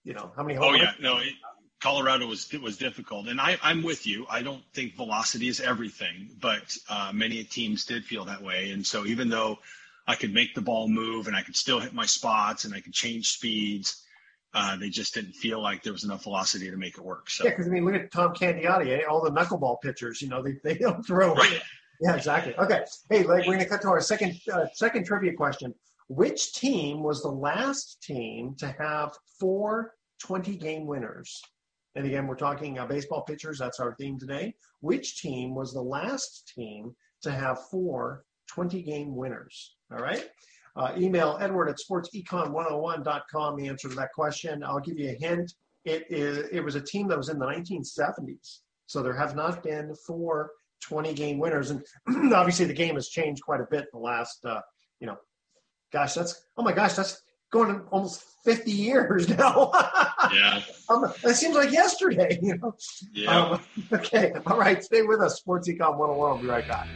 you 0.05 0.15
know, 0.15 0.33
how 0.37 0.43
many. 0.43 0.59
Oh 0.59 0.75
yeah, 0.75 0.93
no, 1.01 1.19
it, 1.19 1.35
Colorado 1.83 2.27
was 2.27 2.51
was 2.63 2.77
difficult, 2.77 3.27
and 3.27 3.41
I, 3.41 3.59
I'm 3.63 3.83
with 3.83 4.07
you. 4.07 4.25
I 4.31 4.43
don't 4.43 4.63
think 4.73 4.97
velocity 4.97 5.49
is 5.49 5.61
everything, 5.61 6.31
but 6.41 6.77
uh, 6.89 7.11
many 7.13 7.43
teams 7.43 7.85
did 7.85 8.05
feel 8.05 8.25
that 8.27 8.41
way. 8.41 8.71
And 8.71 8.87
so, 8.87 9.05
even 9.05 9.29
though 9.29 9.59
I 10.07 10.15
could 10.15 10.33
make 10.33 10.55
the 10.55 10.61
ball 10.63 10.89
move 10.89 11.27
and 11.27 11.37
I 11.37 11.43
could 11.43 11.57
still 11.57 11.81
hit 11.81 11.93
my 11.93 12.07
spots 12.07 12.65
and 12.65 12.75
I 12.75 12.81
could 12.81 12.93
change 12.93 13.33
speeds, 13.33 14.03
uh, 14.55 14.77
they 14.77 14.91
just 14.91 15.15
didn't 15.15 15.33
feel 15.33 15.63
like 15.63 15.83
there 15.83 15.93
was 15.93 16.05
enough 16.05 16.25
velocity 16.25 16.71
to 16.71 16.77
make 16.77 16.99
it 16.99 17.05
work. 17.05 17.31
So 17.31 17.45
yeah, 17.45 17.51
because 17.51 17.67
I 17.67 17.71
mean, 17.71 17.85
look 17.85 17.95
at 17.95 18.11
Tom 18.11 18.35
Candiotti, 18.35 18.99
eh? 18.99 19.05
all 19.09 19.23
the 19.23 19.31
knuckleball 19.31 19.81
pitchers. 19.81 20.21
You 20.21 20.29
know, 20.29 20.43
they 20.43 20.57
they 20.63 20.75
don't 20.79 21.03
throw. 21.07 21.35
Right. 21.35 21.63
Yeah, 22.01 22.17
exactly. 22.17 22.55
Okay, 22.59 22.85
hey, 23.11 23.23
like, 23.23 23.47
we're 23.47 23.55
going 23.55 23.61
to 23.61 23.67
cut 23.67 23.81
to 23.83 23.89
our 23.89 24.01
second 24.01 24.35
uh, 24.53 24.67
second 24.75 25.07
trivia 25.07 25.35
question. 25.35 25.73
Which 26.09 26.55
team 26.55 27.03
was 27.03 27.23
the 27.23 27.31
last 27.31 28.03
team 28.03 28.55
to 28.59 28.75
have 28.79 29.15
four 29.39 29.95
20 30.21 30.57
game 30.57 30.87
winners? 30.87 31.41
And 31.95 32.05
again, 32.05 32.27
we're 32.27 32.35
talking 32.35 32.79
uh, 32.79 32.87
baseball 32.87 33.23
pitchers. 33.23 33.59
That's 33.59 33.79
our 33.79 33.95
theme 33.95 34.19
today. 34.19 34.55
Which 34.81 35.21
team 35.21 35.55
was 35.55 35.73
the 35.73 35.83
last 35.83 36.51
team 36.55 36.95
to 37.23 37.31
have 37.31 37.67
four 37.71 38.25
20 38.49 38.83
game 38.83 39.15
winners? 39.15 39.77
All 39.93 39.99
right. 39.99 40.29
Uh, 40.75 40.93
email 40.97 41.37
edward 41.41 41.69
at 41.69 41.77
sportsecon101.com 41.77 43.57
the 43.57 43.69
answer 43.69 43.89
to 43.89 43.95
that 43.95 44.13
question. 44.15 44.63
I'll 44.65 44.81
give 44.81 44.99
you 44.99 45.11
a 45.11 45.13
hint. 45.13 45.53
It, 45.85 46.07
is, 46.09 46.49
it 46.51 46.61
was 46.61 46.77
a 46.77 46.81
team 46.81 47.09
that 47.09 47.19
was 47.19 47.29
in 47.29 47.39
the 47.39 47.47
1970s. 47.47 48.61
So 48.87 49.03
there 49.03 49.17
have 49.17 49.35
not 49.37 49.63
been 49.63 49.95
four 50.07 50.53
20 50.83 51.15
game 51.15 51.39
winners. 51.39 51.71
And 51.71 51.85
obviously 52.35 52.67
the 52.67 52.75
game 52.75 52.95
has 52.95 53.09
changed 53.09 53.43
quite 53.43 53.61
a 53.61 53.67
bit 53.71 53.81
in 53.81 53.89
the 53.93 53.99
last, 53.99 54.45
uh, 54.45 54.61
you 55.01 55.07
know, 55.07 55.17
gosh, 55.93 56.15
that's, 56.15 56.47
oh 56.57 56.63
my 56.63 56.73
gosh, 56.73 56.95
that's 56.95 57.23
going 57.53 57.69
to 57.75 57.83
almost 57.91 58.25
50 58.45 58.71
years 58.71 59.29
now. 59.39 59.71
yeah. 60.33 60.63
Um, 60.89 61.13
that 61.23 61.37
seems 61.37 61.55
like 61.55 61.71
yesterday, 61.71 62.39
you 62.43 62.57
know? 62.57 62.75
Yeah. 63.13 63.31
Um, 63.31 63.61
okay. 63.93 64.33
All 64.47 64.59
right. 64.59 64.83
Stay 64.83 65.03
with 65.03 65.21
us. 65.21 65.37
Sports 65.37 65.69
Econ 65.69 65.99
101. 65.99 66.19
We'll 66.19 66.39
be 66.39 66.47
right 66.47 66.67
back. 66.67 66.89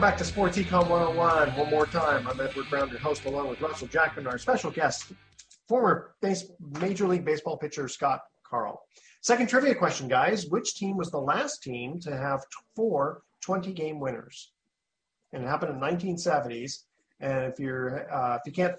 Welcome 0.00 0.12
back 0.12 0.18
to 0.20 0.24
Sports 0.24 0.56
Econ 0.56 0.88
101. 0.88 1.48
One 1.58 1.70
more 1.70 1.84
time, 1.84 2.26
I'm 2.26 2.40
Edward 2.40 2.70
Brown, 2.70 2.88
your 2.88 2.98
host, 3.00 3.26
along 3.26 3.50
with 3.50 3.60
Russell 3.60 3.86
Jackman, 3.86 4.26
our 4.26 4.38
special 4.38 4.70
guest, 4.70 5.12
former 5.68 6.14
base, 6.22 6.50
Major 6.80 7.06
League 7.06 7.22
Baseball 7.22 7.58
pitcher 7.58 7.86
Scott 7.86 8.22
Karl. 8.42 8.80
Second 9.20 9.50
trivia 9.50 9.74
question, 9.74 10.08
guys. 10.08 10.46
Which 10.46 10.76
team 10.76 10.96
was 10.96 11.10
the 11.10 11.20
last 11.20 11.62
team 11.62 12.00
to 12.00 12.16
have 12.16 12.40
four 12.74 13.24
20 13.42 13.74
game 13.74 14.00
winners? 14.00 14.52
And 15.34 15.44
it 15.44 15.46
happened 15.46 15.74
in 15.74 15.78
the 15.78 15.86
1970s. 15.86 16.84
And 17.20 17.52
if 17.52 17.60
you're, 17.60 18.10
uh, 18.10 18.36
if 18.36 18.40
you 18.46 18.52
can't, 18.52 18.76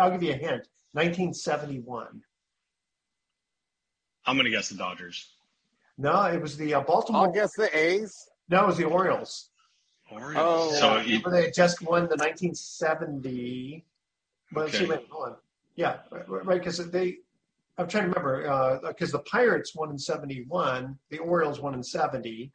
I'll 0.00 0.10
give 0.10 0.24
you 0.24 0.32
a 0.32 0.36
hint 0.36 0.66
1971. 0.94 2.08
I'm 4.26 4.34
going 4.34 4.46
to 4.46 4.50
guess 4.50 4.68
the 4.68 4.74
Dodgers. 4.74 5.36
No, 5.96 6.24
it 6.24 6.42
was 6.42 6.56
the 6.56 6.74
uh, 6.74 6.80
Baltimore. 6.80 7.26
I'll 7.26 7.32
guess 7.32 7.52
the 7.56 7.70
A's. 7.78 8.28
No, 8.48 8.64
it 8.64 8.66
was 8.66 8.78
the 8.78 8.84
Orioles. 8.84 9.50
Orioles. 10.10 10.36
Oh, 10.36 10.72
so 10.74 10.96
you, 10.98 11.20
they 11.20 11.50
just 11.50 11.82
won 11.82 12.02
the 12.02 12.16
1970. 12.16 13.84
Well, 14.52 14.64
okay. 14.66 14.78
see, 14.78 14.86
wait, 14.86 15.06
hold 15.10 15.30
on. 15.30 15.36
Yeah, 15.76 15.98
right, 16.28 16.58
because 16.58 16.78
they. 16.90 17.18
I'm 17.76 17.88
trying 17.88 18.04
to 18.04 18.10
remember 18.10 18.80
because 18.86 19.12
uh, 19.12 19.18
the 19.18 19.24
Pirates 19.24 19.74
won 19.74 19.90
in 19.90 19.98
'71, 19.98 20.96
the 21.10 21.18
Orioles 21.18 21.60
won 21.60 21.74
in 21.74 21.82
'70, 21.82 22.52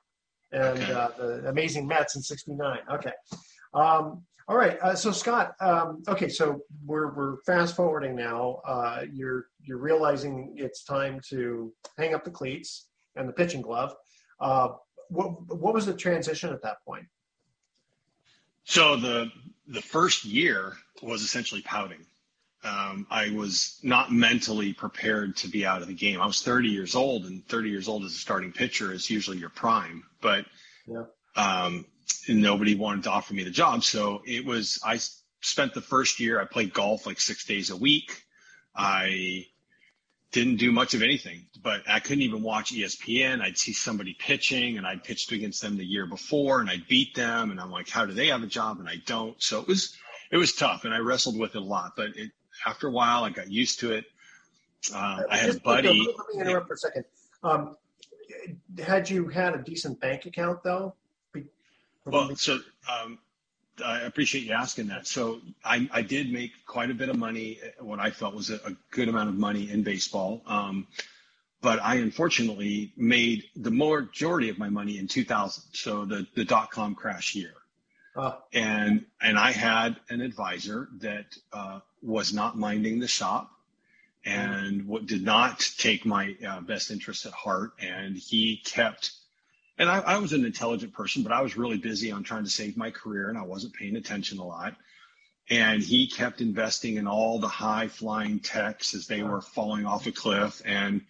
and 0.54 0.80
okay. 0.80 0.94
uh, 0.94 1.10
the 1.18 1.50
Amazing 1.50 1.88
Mets 1.88 2.16
in 2.16 2.22
'69. 2.22 2.80
Okay. 2.90 3.12
Um, 3.74 4.24
all 4.48 4.58
right. 4.58 4.80
Uh, 4.82 4.96
so 4.96 5.12
Scott, 5.12 5.54
um, 5.60 6.02
okay, 6.08 6.30
so 6.30 6.62
we're 6.86 7.14
we're 7.14 7.38
fast 7.46 7.76
forwarding 7.76 8.16
now. 8.16 8.62
Uh, 8.66 9.04
you're 9.14 9.48
you're 9.62 9.78
realizing 9.78 10.54
it's 10.56 10.84
time 10.84 11.20
to 11.30 11.74
hang 11.98 12.16
up 12.16 12.24
the 12.24 12.32
cleats 12.32 12.88
and 13.16 13.28
the 13.28 13.34
pitching 13.34 13.62
glove. 13.62 13.94
Uh, 14.40 14.70
what 15.10 15.56
what 15.56 15.74
was 15.74 15.86
the 15.86 15.94
transition 15.94 16.52
at 16.52 16.64
that 16.64 16.78
point? 16.86 17.06
So 18.70 18.98
the 18.98 19.32
the 19.68 19.82
first 19.82 20.26
year 20.26 20.74
was 21.02 21.24
essentially 21.24 21.64
pouting. 21.64 22.06
Um, 22.64 23.08
I 23.10 23.32
was 23.32 23.80
not 23.82 24.12
mentally 24.12 24.74
prepared 24.74 25.36
to 25.38 25.48
be 25.48 25.66
out 25.66 25.82
of 25.82 25.88
the 25.88 25.96
game. 25.96 26.22
I 26.22 26.28
was 26.28 26.44
30 26.44 26.68
years 26.70 26.94
old, 26.94 27.26
and 27.26 27.44
30 27.48 27.70
years 27.70 27.88
old 27.88 28.04
as 28.04 28.12
a 28.12 28.18
starting 28.18 28.52
pitcher 28.52 28.94
is 28.94 29.10
usually 29.10 29.38
your 29.38 29.50
prime. 29.50 30.04
But 30.22 30.46
yeah. 30.86 31.06
um, 31.36 31.84
nobody 32.28 32.76
wanted 32.76 33.06
to 33.06 33.12
offer 33.12 33.34
me 33.34 33.44
the 33.44 33.50
job, 33.50 33.84
so 33.84 34.22
it 34.28 34.46
was. 34.46 34.80
I 34.86 35.00
spent 35.42 35.74
the 35.74 35.82
first 35.82 36.20
year. 36.20 36.40
I 36.40 36.46
played 36.46 36.72
golf 36.72 37.08
like 37.08 37.20
six 37.20 37.46
days 37.46 37.72
a 37.72 37.76
week. 37.76 38.24
I 38.76 39.48
didn't 40.32 40.58
do 40.58 40.72
much 40.72 40.94
of 40.94 41.02
anything. 41.02 41.46
But 41.62 41.82
I 41.88 42.00
couldn't 42.00 42.22
even 42.22 42.42
watch 42.42 42.74
ESPN. 42.74 43.42
I'd 43.42 43.58
see 43.58 43.74
somebody 43.74 44.16
pitching, 44.18 44.78
and 44.78 44.86
I'd 44.88 45.04
pitched 45.04 45.32
against 45.32 45.62
them 45.62 45.78
the 45.78 45.86
year 45.86 46.06
before, 46.06 46.62
and 46.62 46.70
I'd 46.70 46.88
beat 46.88 47.16
them, 47.16 47.52
and 47.52 47.60
I'm 47.60 47.72
like, 47.72 47.90
how 47.90 48.06
do 48.06 48.14
they 48.14 48.28
have 48.28 48.44
a 48.44 48.48
job 48.48 48.80
and 48.80 48.88
I 48.88 48.96
don't? 49.06 49.42
So 49.42 49.60
it 49.60 49.68
was 49.68 49.96
it 50.32 50.38
was 50.38 50.54
tough, 50.54 50.86
and 50.86 50.94
I 50.94 51.00
wrestled 51.00 51.38
with 51.38 51.56
it 51.56 51.62
a 51.62 51.66
lot. 51.66 51.94
But 51.96 52.16
it, 52.16 52.32
after 52.66 52.88
a 52.88 52.92
while, 52.92 53.24
I 53.24 53.30
got 53.30 53.50
used 53.50 53.80
to 53.82 53.94
it. 53.94 54.06
Uh, 54.94 55.24
I 55.30 55.38
had 55.38 55.56
a 55.56 55.60
buddy. 55.60 56.08
Let 56.18 56.36
me 56.36 56.42
interrupt 56.42 56.68
for 56.68 56.74
a 56.74 56.78
second. 56.78 57.06
Um, 57.44 57.76
had 58.82 59.10
you 59.10 59.28
had 59.28 59.56
a 59.56 59.58
decent 59.60 60.00
bank 60.00 60.26
account 60.26 60.64
though? 60.64 60.96
Well, 62.06 62.36
so 62.36 62.60
um, 62.90 63.20
I 63.82 64.02
appreciate 64.02 64.46
you 64.46 64.54
asking 64.54 64.88
that. 64.88 65.08
So 65.08 65.42
I, 65.64 65.90
I, 65.92 66.02
did 66.02 66.32
make 66.32 66.52
quite 66.66 66.92
a 66.92 66.94
bit 66.94 67.10
of 67.10 67.18
money, 67.18 67.60
what 67.80 68.00
I 68.00 68.12
felt 68.12 68.36
was 68.36 68.50
a, 68.50 68.56
a 68.66 68.76
good 68.92 69.10
amount 69.10 69.30
of 69.30 69.36
money 69.36 69.70
in 69.70 69.84
baseball. 69.84 70.42
Um, 70.46 70.88
but 71.62 71.82
I 71.82 71.96
unfortunately 71.96 72.94
made 72.96 73.44
the 73.56 73.72
majority 73.72 74.50
of 74.50 74.58
my 74.58 74.70
money 74.70 74.98
in 74.98 75.08
2000. 75.08 75.64
So 75.74 76.06
the, 76.06 76.26
the 76.36 76.46
dot 76.46 76.72
com 76.72 76.96
crash 76.96 77.36
year. 77.36 77.54
Uh. 78.16 78.34
And, 78.54 79.06
and 79.22 79.38
I 79.38 79.52
had 79.52 79.98
an 80.10 80.22
advisor 80.22 80.90
that 81.00 81.38
uh, 81.54 81.80
was 82.02 82.34
not 82.34 82.58
minding 82.58 83.00
the 83.00 83.08
shop 83.08 83.52
and 84.26 84.88
what 84.88 85.06
did 85.06 85.24
not 85.24 85.60
take 85.78 86.06
my 86.06 86.36
uh, 86.48 86.62
best 86.62 86.92
interests 86.92 87.26
at 87.26 87.34
heart. 87.34 87.72
And 87.80 88.18
he 88.18 88.62
kept 88.64 89.12
and 89.80 89.90
I, 89.90 90.00
I, 90.00 90.18
was 90.18 90.34
an 90.34 90.46
intelligent 90.46 90.94
person, 90.94 91.24
but 91.24 91.32
I 91.32 91.42
was 91.42 91.58
really 91.58 91.78
busy 91.78 92.12
on 92.12 92.22
trying 92.22 92.44
to 92.44 92.50
save 92.50 92.76
my 92.76 92.92
career 92.92 93.30
and 93.30 93.38
I 93.38 93.44
wasn't 93.44 93.74
paying 93.74 93.96
attention 93.96 94.38
a 94.38 94.46
lot. 94.46 94.76
And 95.50 95.82
he 95.82 96.08
kept 96.08 96.42
investing 96.42 96.98
in 96.98 97.08
all 97.08 97.40
the 97.40 97.48
high 97.48 97.88
flying 97.88 98.40
techs 98.40 98.94
as 98.94 99.08
they 99.08 99.24
were 99.24 99.42
falling 99.42 99.86
off 99.86 100.06
a 100.06 100.12
cliff. 100.12 100.62
And 100.66 101.02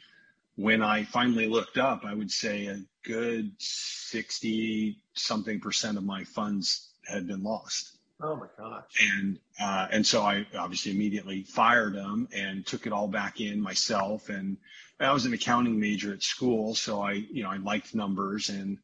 when 0.55 0.81
I 0.83 1.03
finally 1.03 1.47
looked 1.47 1.77
up, 1.77 2.05
I 2.05 2.13
would 2.13 2.31
say 2.31 2.67
a 2.67 2.79
good 3.03 3.51
60 3.57 5.01
something 5.13 5.59
percent 5.59 5.97
of 5.97 6.03
my 6.03 6.23
funds 6.23 6.91
had 7.05 7.27
been 7.27 7.43
lost. 7.43 7.97
Oh 8.21 8.35
my 8.35 8.47
gosh. 8.57 8.83
And, 9.01 9.39
uh, 9.59 9.87
and 9.91 10.05
so 10.05 10.21
I 10.21 10.45
obviously 10.57 10.91
immediately 10.91 11.43
fired 11.43 11.95
him 11.95 12.27
and 12.33 12.65
took 12.65 12.85
it 12.85 12.93
all 12.93 13.07
back 13.07 13.41
in 13.41 13.59
myself 13.59 14.29
and, 14.29 14.57
I 14.99 15.13
was 15.13 15.25
an 15.25 15.33
accounting 15.33 15.79
major 15.79 16.13
at 16.13 16.23
school, 16.23 16.75
so 16.75 17.01
I, 17.01 17.13
you 17.13 17.43
know, 17.43 17.49
I 17.49 17.57
liked 17.57 17.95
numbers, 17.95 18.49
and 18.49 18.77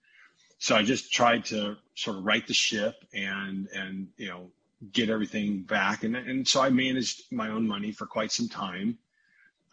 so 0.59 0.75
I 0.75 0.83
just 0.83 1.11
tried 1.11 1.45
to 1.45 1.75
sort 1.95 2.17
of 2.17 2.25
right 2.25 2.45
the 2.45 2.53
ship 2.53 2.95
and 3.13 3.67
and 3.73 4.07
you 4.17 4.29
know 4.29 4.51
get 4.91 5.09
everything 5.09 5.63
back, 5.63 6.03
and 6.03 6.15
and 6.15 6.47
so 6.47 6.61
I 6.61 6.69
managed 6.69 7.31
my 7.31 7.49
own 7.49 7.67
money 7.67 7.91
for 7.91 8.05
quite 8.05 8.31
some 8.31 8.47
time, 8.47 8.97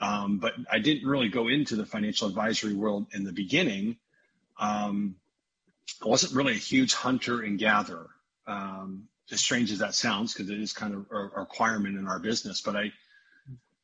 um, 0.00 0.38
but 0.38 0.54
I 0.70 0.80
didn't 0.80 1.08
really 1.08 1.28
go 1.28 1.48
into 1.48 1.76
the 1.76 1.86
financial 1.86 2.28
advisory 2.28 2.74
world 2.74 3.06
in 3.12 3.24
the 3.24 3.32
beginning. 3.32 3.96
Um, 4.58 5.16
I 6.04 6.08
wasn't 6.08 6.34
really 6.34 6.52
a 6.52 6.56
huge 6.56 6.94
hunter 6.94 7.42
and 7.42 7.58
gatherer, 7.58 8.10
um, 8.48 9.08
as 9.30 9.40
strange 9.40 9.70
as 9.70 9.78
that 9.78 9.94
sounds, 9.94 10.34
because 10.34 10.50
it 10.50 10.60
is 10.60 10.72
kind 10.72 10.94
of 10.94 11.06
a 11.10 11.40
requirement 11.40 11.96
in 11.96 12.08
our 12.08 12.18
business. 12.18 12.60
But 12.60 12.76
I, 12.76 12.92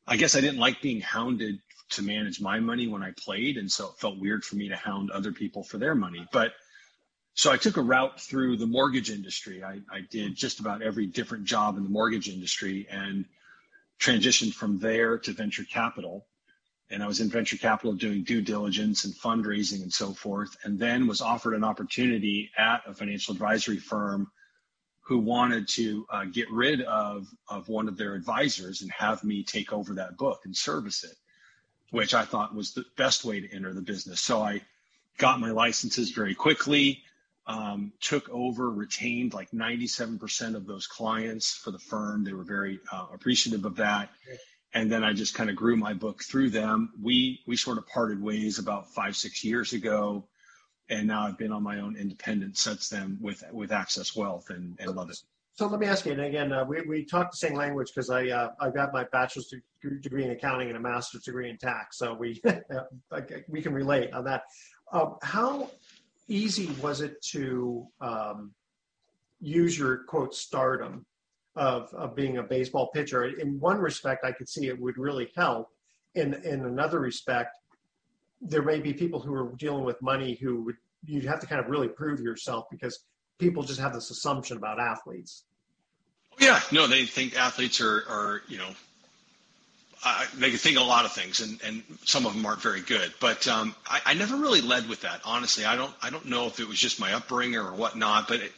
I 0.05 0.17
guess 0.17 0.35
I 0.35 0.41
didn't 0.41 0.59
like 0.59 0.81
being 0.81 1.01
hounded 1.01 1.59
to 1.89 2.01
manage 2.01 2.39
my 2.39 2.59
money 2.59 2.87
when 2.87 3.03
I 3.03 3.11
played. 3.17 3.57
And 3.57 3.71
so 3.71 3.87
it 3.87 3.97
felt 3.97 4.19
weird 4.19 4.43
for 4.43 4.55
me 4.55 4.69
to 4.69 4.75
hound 4.75 5.11
other 5.11 5.31
people 5.31 5.63
for 5.63 5.77
their 5.77 5.95
money. 5.95 6.27
But 6.31 6.53
so 7.33 7.51
I 7.51 7.57
took 7.57 7.77
a 7.77 7.81
route 7.81 8.19
through 8.19 8.57
the 8.57 8.67
mortgage 8.67 9.09
industry. 9.09 9.63
I, 9.63 9.79
I 9.91 10.01
did 10.09 10.35
just 10.35 10.59
about 10.59 10.81
every 10.81 11.05
different 11.05 11.45
job 11.45 11.77
in 11.77 11.83
the 11.83 11.89
mortgage 11.89 12.27
industry 12.27 12.87
and 12.89 13.25
transitioned 13.99 14.53
from 14.53 14.79
there 14.79 15.17
to 15.19 15.31
venture 15.31 15.63
capital. 15.63 16.25
And 16.89 17.03
I 17.03 17.07
was 17.07 17.21
in 17.21 17.29
venture 17.29 17.57
capital 17.57 17.93
doing 17.93 18.23
due 18.23 18.41
diligence 18.41 19.05
and 19.05 19.13
fundraising 19.13 19.83
and 19.83 19.93
so 19.93 20.11
forth. 20.11 20.57
And 20.63 20.79
then 20.79 21.07
was 21.07 21.21
offered 21.21 21.53
an 21.53 21.63
opportunity 21.63 22.49
at 22.57 22.81
a 22.85 22.93
financial 22.93 23.33
advisory 23.33 23.77
firm 23.77 24.31
who 25.01 25.19
wanted 25.19 25.67
to 25.67 26.05
uh, 26.11 26.25
get 26.25 26.51
rid 26.51 26.81
of, 26.81 27.27
of 27.47 27.67
one 27.67 27.87
of 27.87 27.97
their 27.97 28.15
advisors 28.15 28.81
and 28.81 28.91
have 28.91 29.23
me 29.23 29.43
take 29.43 29.71
over 29.71 29.93
that 29.93 30.17
book 30.17 30.41
and 30.45 30.55
service 30.55 31.03
it 31.03 31.15
which 31.91 32.13
I 32.13 32.25
thought 32.25 32.55
was 32.55 32.73
the 32.73 32.85
best 32.97 33.25
way 33.25 33.41
to 33.41 33.53
enter 33.53 33.73
the 33.73 33.81
business. 33.81 34.21
So 34.21 34.41
I 34.41 34.61
got 35.17 35.39
my 35.39 35.51
licenses 35.51 36.11
very 36.11 36.35
quickly, 36.35 37.03
um, 37.47 37.91
took 37.99 38.29
over, 38.29 38.69
retained 38.69 39.33
like 39.33 39.51
97% 39.51 40.55
of 40.55 40.67
those 40.67 40.87
clients 40.87 41.53
for 41.53 41.71
the 41.71 41.79
firm. 41.79 42.23
They 42.23 42.33
were 42.33 42.43
very 42.43 42.79
uh, 42.91 43.07
appreciative 43.13 43.65
of 43.65 43.75
that. 43.77 44.09
And 44.73 44.91
then 44.91 45.03
I 45.03 45.13
just 45.13 45.33
kind 45.33 45.49
of 45.49 45.55
grew 45.55 45.75
my 45.75 45.93
book 45.93 46.23
through 46.23 46.51
them. 46.51 46.93
We 47.01 47.41
we 47.47 47.57
sort 47.57 47.79
of 47.79 47.87
parted 47.87 48.21
ways 48.21 48.59
about 48.59 48.93
five 48.93 49.15
six 49.15 49.43
years 49.43 49.73
ago, 49.73 50.27
and 50.89 51.07
now 51.07 51.25
I've 51.25 51.39
been 51.39 51.51
on 51.51 51.63
my 51.63 51.79
own 51.79 51.95
independent 51.95 52.55
since 52.55 52.87
then 52.87 53.17
with 53.19 53.43
with 53.51 53.71
Access 53.71 54.15
Wealth 54.15 54.51
and, 54.51 54.77
and 54.79 54.95
love 54.95 55.09
it. 55.09 55.17
So 55.59 55.67
let 55.67 55.81
me 55.81 55.87
ask 55.87 56.05
you, 56.05 56.13
and 56.13 56.21
again, 56.21 56.53
uh, 56.53 56.63
we, 56.63 56.79
we 56.83 57.03
talk 57.03 57.31
the 57.31 57.35
same 57.35 57.53
language 57.53 57.91
because 57.93 58.09
I 58.09 58.27
uh, 58.27 58.51
I 58.61 58.69
got 58.69 58.93
my 58.93 59.03
bachelor's 59.11 59.53
degree 59.81 60.23
in 60.23 60.31
accounting 60.31 60.69
and 60.69 60.77
a 60.77 60.79
master's 60.79 61.23
degree 61.23 61.49
in 61.49 61.57
tax, 61.57 61.97
so 61.97 62.13
we 62.13 62.41
we 63.49 63.61
can 63.61 63.73
relate 63.73 64.13
on 64.13 64.23
that. 64.23 64.43
Um, 64.93 65.17
how 65.21 65.69
easy 66.29 66.67
was 66.81 67.01
it 67.01 67.21
to 67.33 67.85
um, 67.99 68.53
use 69.41 69.77
your 69.77 70.05
quote 70.05 70.33
stardom 70.33 71.05
of 71.57 71.93
of 71.93 72.15
being 72.15 72.37
a 72.37 72.43
baseball 72.43 72.89
pitcher? 72.93 73.25
In 73.25 73.59
one 73.59 73.79
respect, 73.79 74.23
I 74.23 74.31
could 74.31 74.47
see 74.47 74.67
it 74.67 74.79
would 74.79 74.97
really 74.97 75.29
help. 75.35 75.67
In 76.15 76.35
in 76.35 76.63
another 76.63 77.01
respect, 77.01 77.57
there 78.39 78.63
may 78.63 78.79
be 78.79 78.93
people 78.93 79.19
who 79.19 79.33
are 79.33 79.51
dealing 79.57 79.83
with 79.83 80.01
money 80.01 80.35
who 80.41 80.63
would 80.63 80.77
you'd 81.03 81.25
have 81.25 81.41
to 81.41 81.47
kind 81.47 81.59
of 81.59 81.67
really 81.67 81.89
prove 81.89 82.21
yourself 82.21 82.63
because 82.71 83.03
people 83.39 83.61
just 83.61 83.81
have 83.81 83.93
this 83.93 84.09
assumption 84.09 84.55
about 84.55 84.79
athletes. 84.79 85.43
Yeah, 86.39 86.61
no, 86.71 86.87
they 86.87 87.05
think 87.05 87.37
athletes 87.37 87.81
are, 87.81 88.05
are 88.09 88.41
you 88.47 88.57
know, 88.57 88.69
uh, 90.05 90.25
they 90.37 90.49
can 90.49 90.57
think 90.57 90.77
a 90.77 90.81
lot 90.81 91.03
of 91.03 91.11
things, 91.11 91.41
and, 91.41 91.59
and 91.63 91.83
some 92.05 92.25
of 92.25 92.33
them 92.33 92.45
aren't 92.45 92.61
very 92.61 92.79
good. 92.81 93.13
But 93.19 93.47
um, 93.47 93.75
I, 93.85 93.99
I 94.05 94.13
never 94.13 94.37
really 94.37 94.61
led 94.61 94.87
with 94.87 95.01
that, 95.01 95.19
honestly. 95.25 95.65
I 95.65 95.75
don't 95.75 95.93
I 96.01 96.09
don't 96.09 96.25
know 96.25 96.47
if 96.47 96.59
it 96.59 96.67
was 96.67 96.79
just 96.79 96.99
my 96.99 97.13
upbringing 97.13 97.57
or 97.57 97.73
whatnot, 97.73 98.29
but 98.29 98.39
it, 98.39 98.53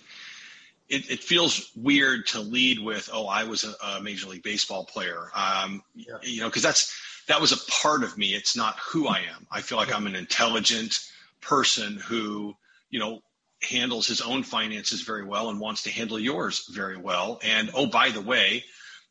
it, 0.90 1.10
it 1.10 1.20
feels 1.24 1.72
weird 1.76 2.28
to 2.28 2.42
lead 2.42 2.80
with, 2.80 3.10
oh, 3.12 3.26
I 3.26 3.46
was 3.46 3.64
a, 3.64 3.74
a 3.84 4.02
major 4.02 4.28
league 4.28 4.44
baseball 4.44 4.84
player, 4.86 5.32
um, 5.34 5.82
yeah. 5.96 6.18
you 6.22 6.42
know, 6.42 6.50
because 6.50 6.62
that's 6.62 6.96
that 7.28 7.42
was 7.42 7.52
a 7.52 7.72
part 7.72 8.04
of 8.04 8.18
me. 8.18 8.36
It's 8.36 8.56
not 8.56 8.78
who 8.78 9.08
I 9.08 9.20
am. 9.20 9.48
I 9.52 9.62
feel 9.62 9.78
like 9.78 9.94
I'm 9.94 10.06
an 10.06 10.16
intelligent 10.16 11.00
person 11.40 11.96
who, 11.96 12.56
you 12.90 13.00
know, 13.00 13.22
handles 13.64 14.08
his 14.08 14.22
own 14.22 14.44
finances 14.44 15.02
very 15.02 15.24
well 15.24 15.50
and 15.50 15.60
wants 15.60 15.84
to 15.84 15.92
handle 15.92 16.20
yours 16.20 16.68
very 16.74 16.98
well. 16.98 17.40
And 17.44 17.70
oh, 17.74 17.86
by 17.86 18.10
the 18.10 18.22
way, 18.22 18.64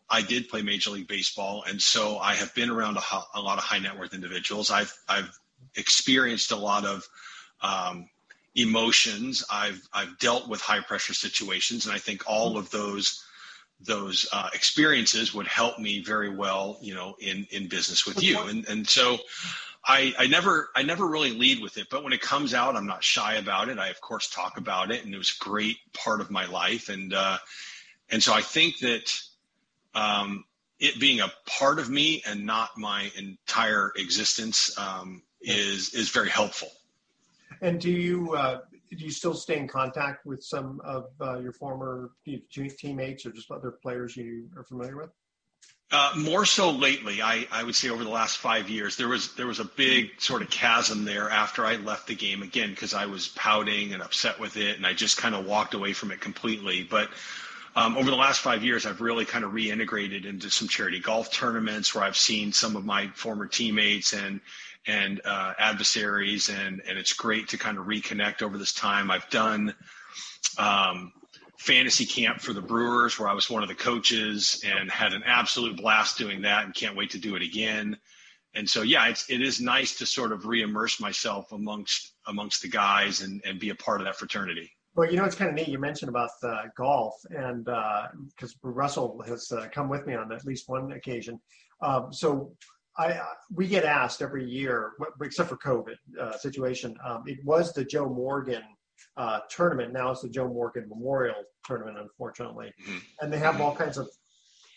I 0.09 0.23
did 0.23 0.49
play 0.49 0.63
Major 0.63 0.91
League 0.91 1.07
Baseball, 1.07 1.65
and 1.69 1.81
so 1.81 2.19
I 2.19 2.35
have 2.35 2.53
been 2.55 2.69
around 2.69 2.97
a, 2.97 3.03
a 3.35 3.41
lot 3.41 3.59
of 3.59 3.65
high 3.65 3.79
net 3.79 3.97
worth 3.99 4.13
individuals. 4.13 4.71
I've 4.71 4.93
I've 5.09 5.31
experienced 5.77 6.51
a 6.51 6.57
lot 6.57 6.85
of 6.85 7.09
um, 7.63 8.09
emotions. 8.57 9.45
I've 9.51 9.81
I've 9.93 10.19
dealt 10.19 10.49
with 10.49 10.61
high 10.61 10.81
pressure 10.81 11.15
situations, 11.15 11.87
and 11.87 11.95
I 11.95 11.99
think 11.99 12.25
all 12.27 12.59
of 12.59 12.71
those 12.71 13.25
those 13.83 14.29
uh, 14.33 14.51
experiences 14.53 15.33
would 15.33 15.47
help 15.47 15.79
me 15.79 16.03
very 16.03 16.29
well, 16.29 16.77
you 16.83 16.95
know, 16.95 17.15
in 17.21 17.47
in 17.51 17.69
business 17.69 18.05
with 18.05 18.23
you. 18.23 18.41
And 18.41 18.69
and 18.69 18.89
so 18.89 19.19
I, 19.85 20.13
I 20.19 20.27
never 20.27 20.69
I 20.77 20.83
never 20.83 21.07
really 21.07 21.33
lead 21.33 21.63
with 21.63 21.79
it, 21.79 21.89
but 21.91 22.05
when 22.05 22.13
it 22.13 22.21
comes 22.21 22.53
out, 22.53 22.77
I'm 22.77 22.87
not 22.87 23.03
shy 23.03 23.35
about 23.37 23.69
it. 23.69 23.79
I 23.79 23.89
of 23.89 24.01
course 24.01 24.29
talk 24.29 24.59
about 24.59 24.91
it, 24.91 25.05
and 25.05 25.15
it 25.15 25.19
was 25.19 25.35
a 25.41 25.45
great 25.45 25.79
part 25.95 26.21
of 26.21 26.31
my 26.31 26.47
life, 26.47 26.89
and 26.89 27.15
uh, 27.15 27.39
and 28.11 28.23
so 28.23 28.35
I 28.35 28.43
think 28.43 28.79
that 28.81 29.13
um, 29.95 30.45
it 30.79 31.01
being 31.01 31.21
a 31.21 31.33
part 31.47 31.79
of 31.79 31.89
me 31.89 32.23
and 32.27 32.45
not 32.45 32.71
my 32.77 33.11
entire 33.17 33.93
existence 33.97 34.77
um, 34.79 35.23
is 35.41 35.95
is 35.95 36.11
very 36.11 36.31
helpful. 36.31 36.69
And 37.63 37.81
do 37.81 37.91
you 37.91 38.35
uh, 38.35 38.61
do 38.91 39.05
you 39.05 39.11
still 39.11 39.35
stay 39.35 39.59
in 39.59 39.69
contact 39.69 40.27
with 40.27 40.43
some 40.43 40.81
of 40.85 41.07
uh, 41.21 41.39
your 41.39 41.53
former 41.53 42.11
teammates 42.25 43.25
or 43.25 43.31
just 43.31 43.51
other 43.51 43.71
players 43.71 44.17
you 44.17 44.49
are 44.57 44.65
familiar 44.65 44.97
with? 44.97 45.11
Uh, 45.93 46.13
more 46.17 46.45
so 46.47 46.71
lately, 46.71 47.21
I, 47.21 47.49
I 47.51 47.65
would 47.65 47.75
say 47.75 47.89
over 47.89 48.05
the 48.05 48.11
last 48.11 48.39
five 48.39 48.71
years, 48.71 48.97
there 48.97 49.09
was 49.09 49.35
there 49.35 49.49
was 49.49 49.59
a 49.59 49.65
big 49.65 50.21
sort 50.21 50.41
of 50.41 50.49
chasm 50.49 51.05
there 51.05 51.29
after 51.29 51.67
I 51.67 51.77
left 51.77 52.07
the 52.07 52.15
game 52.15 52.43
again 52.43 52.71
because 52.71 52.95
I 52.95 53.07
was 53.07 53.29
pouting 53.29 53.93
and 53.93 54.01
upset 54.01 54.39
with 54.39 54.57
it, 54.57 54.77
and 54.77 54.87
I 54.87 54.93
just 54.93 55.17
kind 55.17 55.35
of 55.35 55.47
walked 55.47 55.75
away 55.75 55.93
from 55.93 56.13
it 56.13 56.21
completely. 56.21 56.85
But 56.85 57.09
um, 57.75 57.97
over 57.97 58.09
the 58.09 58.17
last 58.17 58.41
five 58.41 58.63
years, 58.63 58.87
I've 58.87 59.01
really 59.01 59.25
kind 59.25 59.45
of 59.45 59.51
reintegrated 59.51 60.27
into 60.27 60.49
some 60.49 60.69
charity 60.69 61.01
golf 61.01 61.33
tournaments 61.33 61.93
where 61.93 62.05
I've 62.05 62.17
seen 62.17 62.53
some 62.53 62.77
of 62.77 62.85
my 62.85 63.09
former 63.09 63.47
teammates 63.49 64.13
and 64.13 64.41
and 64.87 65.21
uh, 65.25 65.55
adversaries, 65.59 66.51
and 66.51 66.83
and 66.89 66.99
it's 66.99 67.15
great 67.15 67.49
to 67.49 67.59
kind 67.59 67.79
of 67.79 67.87
reconnect 67.87 68.43
over 68.43 68.59
this 68.59 68.73
time. 68.73 69.11
I've 69.11 69.29
done. 69.31 69.75
Um, 70.57 71.13
fantasy 71.61 72.07
camp 72.07 72.41
for 72.41 72.55
the 72.55 72.61
Brewers 72.63 73.19
where 73.19 73.29
I 73.29 73.35
was 73.35 73.51
one 73.51 73.63
of 73.63 73.69
the 73.69 73.75
coaches 73.75 74.65
and 74.65 74.91
had 74.91 75.13
an 75.13 75.23
absolute 75.27 75.77
blast 75.77 76.17
doing 76.17 76.41
that 76.41 76.65
and 76.65 76.75
can't 76.75 76.97
wait 76.97 77.11
to 77.11 77.19
do 77.19 77.37
it 77.37 77.43
again. 77.43 77.99
and 78.55 78.69
so 78.69 78.81
yeah, 78.81 79.07
it's 79.09 79.29
it 79.29 79.43
is 79.43 79.61
nice 79.61 79.99
to 79.99 80.07
sort 80.07 80.33
of 80.33 80.47
re-immerse 80.47 81.01
myself 81.01 81.53
amongst 81.53 82.15
amongst 82.27 82.63
the 82.63 82.69
guys 82.69 83.21
and 83.21 83.43
and 83.45 83.61
be 83.61 83.69
a 83.69 83.75
part 83.75 84.01
of 84.01 84.07
that 84.07 84.17
fraternity. 84.17 84.73
Well, 84.95 85.11
you 85.11 85.19
know, 85.19 85.25
it's 85.25 85.37
kind 85.37 85.51
of 85.51 85.55
neat. 85.55 85.69
You 85.69 85.79
mentioned 85.79 86.09
about 86.09 86.31
uh, 86.43 86.63
golf, 86.77 87.15
and 87.29 87.65
because 87.65 88.57
uh, 88.65 88.71
Russell 88.71 89.23
has 89.27 89.53
uh, 89.53 89.69
come 89.71 89.91
with 89.91 90.07
me 90.07 90.15
on 90.15 90.33
at 90.33 90.47
least 90.47 90.67
one 90.67 90.93
occasion. 90.93 91.39
Um, 91.83 92.11
so 92.11 92.57
I, 92.99 93.13
uh, 93.13 93.25
we 93.55 93.69
get 93.69 93.85
asked 93.85 94.23
every 94.23 94.45
year, 94.45 94.93
except 95.23 95.51
for 95.51 95.59
COVID 95.59 95.97
uh, 96.19 96.37
situation. 96.39 96.97
Um, 97.07 97.25
it 97.27 97.39
was 97.45 97.73
the 97.75 97.85
Joe 97.85 98.09
Morgan 98.09 98.63
uh, 99.17 99.41
tournament. 99.51 99.93
Now 99.93 100.11
it's 100.11 100.23
the 100.23 100.29
Joe 100.29 100.49
Morgan 100.49 100.89
Memorial 100.89 101.37
Tournament, 101.65 101.99
unfortunately, 101.99 102.73
mm-hmm. 102.83 102.99
and 103.21 103.33
they 103.33 103.39
have 103.39 103.61
all 103.61 103.75
kinds 103.75 103.99
of 103.99 104.09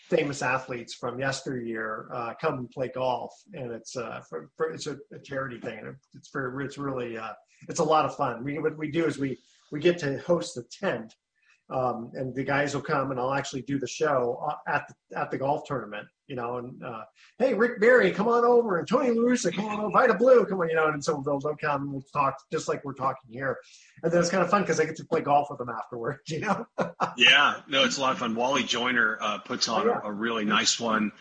famous 0.09 0.41
athletes 0.41 0.93
from 0.93 1.19
yesteryear 1.19 2.09
uh, 2.13 2.33
come 2.39 2.55
and 2.55 2.69
play 2.69 2.91
golf, 2.93 3.33
and 3.53 3.71
it's 3.71 3.95
uh, 3.95 4.21
for, 4.29 4.49
for, 4.55 4.71
it's 4.71 4.87
a, 4.87 4.97
a, 5.13 5.19
charity 5.23 5.59
thing, 5.59 5.79
and 5.79 5.95
it's 6.13 6.29
very 6.31 6.65
it's 6.65 6.77
really 6.77 7.17
uh, 7.17 7.33
it's 7.69 7.79
a 7.79 7.83
lot 7.83 8.05
of 8.05 8.15
fun. 8.15 8.43
We 8.43 8.59
what 8.59 8.77
we 8.77 8.91
do 8.91 9.05
is 9.05 9.17
we 9.17 9.37
we 9.71 9.79
get 9.79 9.97
to 9.99 10.19
host 10.19 10.55
the 10.55 10.63
tent 10.71 11.15
um, 11.73 12.11
and 12.13 12.35
the 12.35 12.43
guys 12.43 12.75
will 12.75 12.83
come 12.83 13.09
and 13.09 13.19
I'll 13.19 13.33
actually 13.33 13.63
do 13.63 13.79
the 13.79 13.87
show 13.87 14.39
uh, 14.47 14.71
at 14.71 14.87
the, 14.87 15.19
at 15.19 15.31
the 15.31 15.39
golf 15.39 15.65
tournament, 15.65 16.07
you 16.27 16.35
know, 16.35 16.57
and, 16.57 16.83
uh, 16.83 17.03
Hey, 17.39 17.55
Rick 17.55 17.81
Barry, 17.81 18.11
come 18.11 18.27
on 18.27 18.45
over 18.45 18.77
and 18.77 18.87
Tony 18.87 19.09
LaRussa, 19.09 19.53
come 19.55 19.65
on 19.65 19.79
over, 19.79 19.89
Vida 19.89 20.13
Blue, 20.13 20.45
come 20.45 20.61
on, 20.61 20.69
you 20.69 20.75
know, 20.75 20.89
and 20.89 21.03
so 21.03 21.23
they'll, 21.25 21.39
they'll 21.39 21.55
come 21.55 21.81
and 21.81 21.91
we'll 21.91 22.05
talk 22.13 22.37
just 22.51 22.67
like 22.67 22.85
we're 22.85 22.93
talking 22.93 23.31
here. 23.31 23.57
And 24.03 24.11
then 24.11 24.21
it's 24.21 24.29
kind 24.29 24.43
of 24.43 24.51
fun 24.51 24.61
because 24.61 24.79
I 24.79 24.85
get 24.85 24.95
to 24.97 25.05
play 25.05 25.21
golf 25.21 25.49
with 25.49 25.57
them 25.57 25.69
afterwards, 25.69 26.21
you 26.27 26.41
know? 26.41 26.67
yeah, 27.17 27.61
no, 27.67 27.83
it's 27.83 27.97
a 27.97 28.01
lot 28.01 28.11
of 28.11 28.19
fun. 28.19 28.35
Wally 28.35 28.63
Joyner 28.63 29.17
uh, 29.19 29.39
puts 29.39 29.67
on 29.67 29.87
oh, 29.87 29.89
yeah. 29.89 29.99
a, 30.03 30.09
a, 30.09 30.11
really 30.11 30.45
nice 30.45 30.79
one 30.79 31.11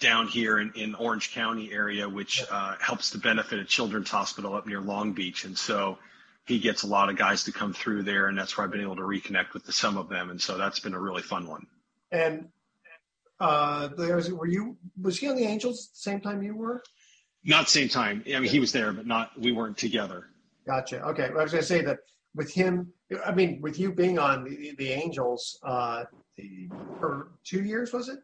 down 0.00 0.28
here 0.28 0.58
in, 0.58 0.70
in 0.74 0.94
Orange 0.96 1.32
County 1.32 1.72
area, 1.72 2.06
which 2.06 2.44
uh, 2.50 2.74
helps 2.78 3.08
to 3.10 3.18
benefit 3.18 3.58
a 3.58 3.64
children's 3.64 4.10
hospital 4.10 4.54
up 4.54 4.66
near 4.66 4.82
Long 4.82 5.14
Beach. 5.14 5.44
And 5.44 5.56
so, 5.56 5.98
he 6.46 6.58
gets 6.58 6.82
a 6.82 6.86
lot 6.86 7.08
of 7.08 7.16
guys 7.16 7.44
to 7.44 7.52
come 7.52 7.72
through 7.72 8.02
there, 8.02 8.26
and 8.26 8.36
that's 8.36 8.56
where 8.56 8.66
I've 8.66 8.70
been 8.70 8.82
able 8.82 8.96
to 8.96 9.02
reconnect 9.02 9.54
with 9.54 9.64
the, 9.64 9.72
some 9.72 9.96
of 9.96 10.08
them, 10.08 10.30
and 10.30 10.40
so 10.40 10.58
that's 10.58 10.78
been 10.78 10.94
a 10.94 11.00
really 11.00 11.22
fun 11.22 11.46
one. 11.46 11.66
And 12.12 12.48
uh, 13.40 13.88
was, 13.96 14.30
were 14.30 14.46
you 14.46 14.76
was 15.00 15.18
he 15.18 15.28
on 15.28 15.36
the 15.36 15.44
Angels 15.44 15.88
the 15.88 15.98
same 15.98 16.20
time 16.20 16.42
you 16.42 16.54
were? 16.54 16.84
Not 17.44 17.68
same 17.68 17.88
time. 17.88 18.22
I 18.26 18.40
mean, 18.40 18.50
he 18.50 18.60
was 18.60 18.72
there, 18.72 18.92
but 18.92 19.06
not 19.06 19.38
we 19.38 19.52
weren't 19.52 19.76
together. 19.76 20.28
Gotcha. 20.66 21.02
Okay, 21.02 21.28
well, 21.30 21.40
I 21.40 21.42
was 21.42 21.52
going 21.52 21.62
to 21.62 21.68
say 21.68 21.82
that 21.82 22.00
with 22.34 22.52
him. 22.52 22.92
I 23.24 23.32
mean, 23.32 23.60
with 23.60 23.78
you 23.78 23.92
being 23.92 24.18
on 24.18 24.44
the, 24.44 24.74
the 24.76 24.90
Angels 24.90 25.58
uh, 25.62 26.04
for 27.00 27.28
two 27.44 27.62
years, 27.62 27.92
was 27.92 28.08
it? 28.08 28.18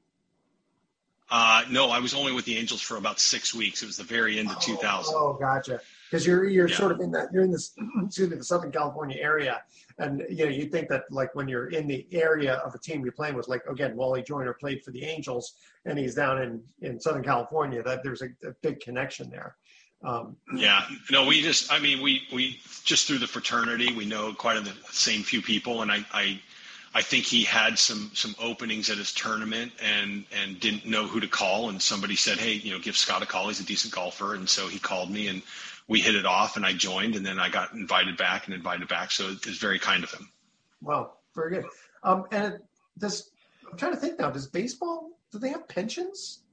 Uh, 1.31 1.63
no, 1.71 1.91
I 1.91 2.01
was 2.01 2.15
only 2.15 2.33
with 2.33 2.45
the 2.45 2.57
Angels 2.57 2.81
for 2.81 2.97
about 2.97 3.21
six 3.21 3.55
weeks. 3.55 3.83
It 3.83 3.87
was 3.87 3.97
the 3.97 4.05
very 4.05 4.39
end 4.39 4.51
of 4.51 4.57
oh, 4.57 4.61
2000. 4.61 5.15
Oh, 5.17 5.35
gotcha 5.35 5.81
because 6.11 6.27
you're 6.27 6.49
you're 6.49 6.69
yeah. 6.69 6.77
sort 6.77 6.93
of 6.93 7.01
in 7.01 7.11
that 7.13 7.29
you're 7.33 7.45
in 7.45 7.51
this 7.51 7.73
excuse 8.03 8.31
me 8.31 8.37
the 8.37 8.45
Southern 8.45 8.73
California 8.73 9.19
area, 9.21 9.63
and 9.99 10.25
you 10.29 10.45
know 10.45 10.51
you 10.51 10.67
think 10.67 10.89
that 10.89 11.05
like 11.11 11.35
when 11.35 11.47
you're 11.47 11.69
in 11.69 11.87
the 11.87 12.07
area 12.13 12.55
of 12.55 12.75
a 12.75 12.79
team 12.79 13.03
you're 13.03 13.13
playing 13.13 13.35
with, 13.35 13.49
like 13.49 13.63
again 13.67 13.97
Wally 13.97 14.23
Joyner 14.23 14.55
played 14.55 14.83
for 14.83 14.91
the 14.91 15.05
Angels 15.05 15.55
and 15.85 15.99
he's 15.99 16.15
down 16.15 16.43
in 16.43 16.63
in 16.81 17.01
Southern 17.01 17.23
California, 17.23 17.83
that 17.83 18.03
there's 18.03 18.23
a, 18.23 18.29
a 18.47 18.53
big 18.63 18.81
connection 18.81 19.31
there. 19.31 19.57
Um, 20.03 20.37
yeah, 20.57 20.87
no, 21.11 21.27
we 21.27 21.43
just 21.43 21.73
I 21.73 21.79
mean 21.79 22.03
we 22.03 22.23
we 22.33 22.59
just 22.85 23.07
through 23.07 23.19
the 23.19 23.27
fraternity 23.27 23.93
we 23.95 24.05
know 24.07 24.33
quite 24.33 24.57
a 24.57 24.61
the 24.61 24.73
same 24.91 25.23
few 25.23 25.43
people, 25.43 25.83
and 25.83 25.93
I 25.93 26.05
I. 26.13 26.41
I 26.93 27.03
think 27.03 27.25
he 27.25 27.45
had 27.45 27.79
some 27.79 28.11
some 28.15 28.35
openings 28.41 28.91
at 28.91 28.99
his 28.99 29.15
tournament 29.15 29.71
and 29.81 30.25
and 30.43 30.59
didn't 30.59 30.85
know 30.87 31.07
who 31.07 31.21
to 31.21 31.29
call 31.29 31.69
and 31.69 31.81
somebody 31.81 32.17
said 32.17 32.37
hey 32.37 32.55
you 32.55 32.73
know 32.73 32.81
give 32.81 32.97
Scott 32.97 33.23
a 33.23 33.27
call 33.27 33.47
he's 33.47 33.61
a 33.61 33.65
decent 33.65 33.95
golfer 33.95 34.35
and 34.35 34.49
so 34.49 34.67
he 34.67 34.81
called 34.81 35.09
me 35.09 35.29
and 35.29 35.41
we 35.91 36.01
hit 36.01 36.15
it 36.15 36.25
off 36.25 36.57
and 36.57 36.65
I 36.65 36.73
joined 36.73 37.17
and 37.17 37.27
then 37.27 37.41
I 37.41 37.49
got 37.49 37.73
invited 37.73 38.17
back 38.17 38.47
and 38.47 38.55
invited 38.55 38.87
back. 38.87 39.11
So 39.11 39.29
it 39.29 39.45
was 39.45 39.59
very 39.59 39.81
kind 39.81 40.05
of 40.05 40.13
him. 40.13 40.31
Wow. 40.81 41.15
Very 41.35 41.51
good. 41.51 41.65
Um, 42.05 42.27
and 42.31 42.61
does, 42.97 43.29
I'm 43.69 43.77
trying 43.77 43.95
to 43.95 43.99
think 43.99 44.21
now, 44.21 44.31
does 44.31 44.47
baseball, 44.47 45.11
do 45.33 45.41
they 45.41 45.49
have 45.49 45.67
pensions? 45.67 46.45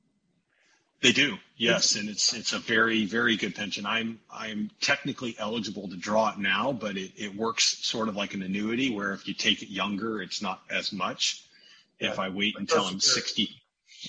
They 1.02 1.12
do, 1.12 1.38
yes, 1.56 1.96
and 1.96 2.10
it's 2.10 2.34
it's 2.34 2.54
a 2.54 2.58
very 2.58 3.06
very 3.06 3.38
good 3.38 3.54
pension. 3.54 3.86
I'm 3.86 4.20
I'm 4.34 4.72
technically 4.82 5.36
eligible 5.38 5.88
to 5.90 5.96
draw 5.96 6.32
it 6.32 6.40
now, 6.40 6.72
but 6.72 6.98
it, 6.98 7.12
it 7.16 7.36
works 7.36 7.86
sort 7.86 8.10
of 8.10 8.16
like 8.16 8.34
an 8.34 8.42
annuity 8.42 8.90
where 8.90 9.14
if 9.14 9.28
you 9.28 9.36
take 9.36 9.62
it 9.62 9.70
younger, 9.70 10.24
it's 10.24 10.42
not 10.42 10.60
as 10.72 10.92
much. 10.92 11.46
Yeah. 12.00 12.14
If 12.14 12.18
I 12.18 12.30
wait 12.30 12.56
until 12.58 12.84
I'm 12.84 13.00
60, 13.00 13.48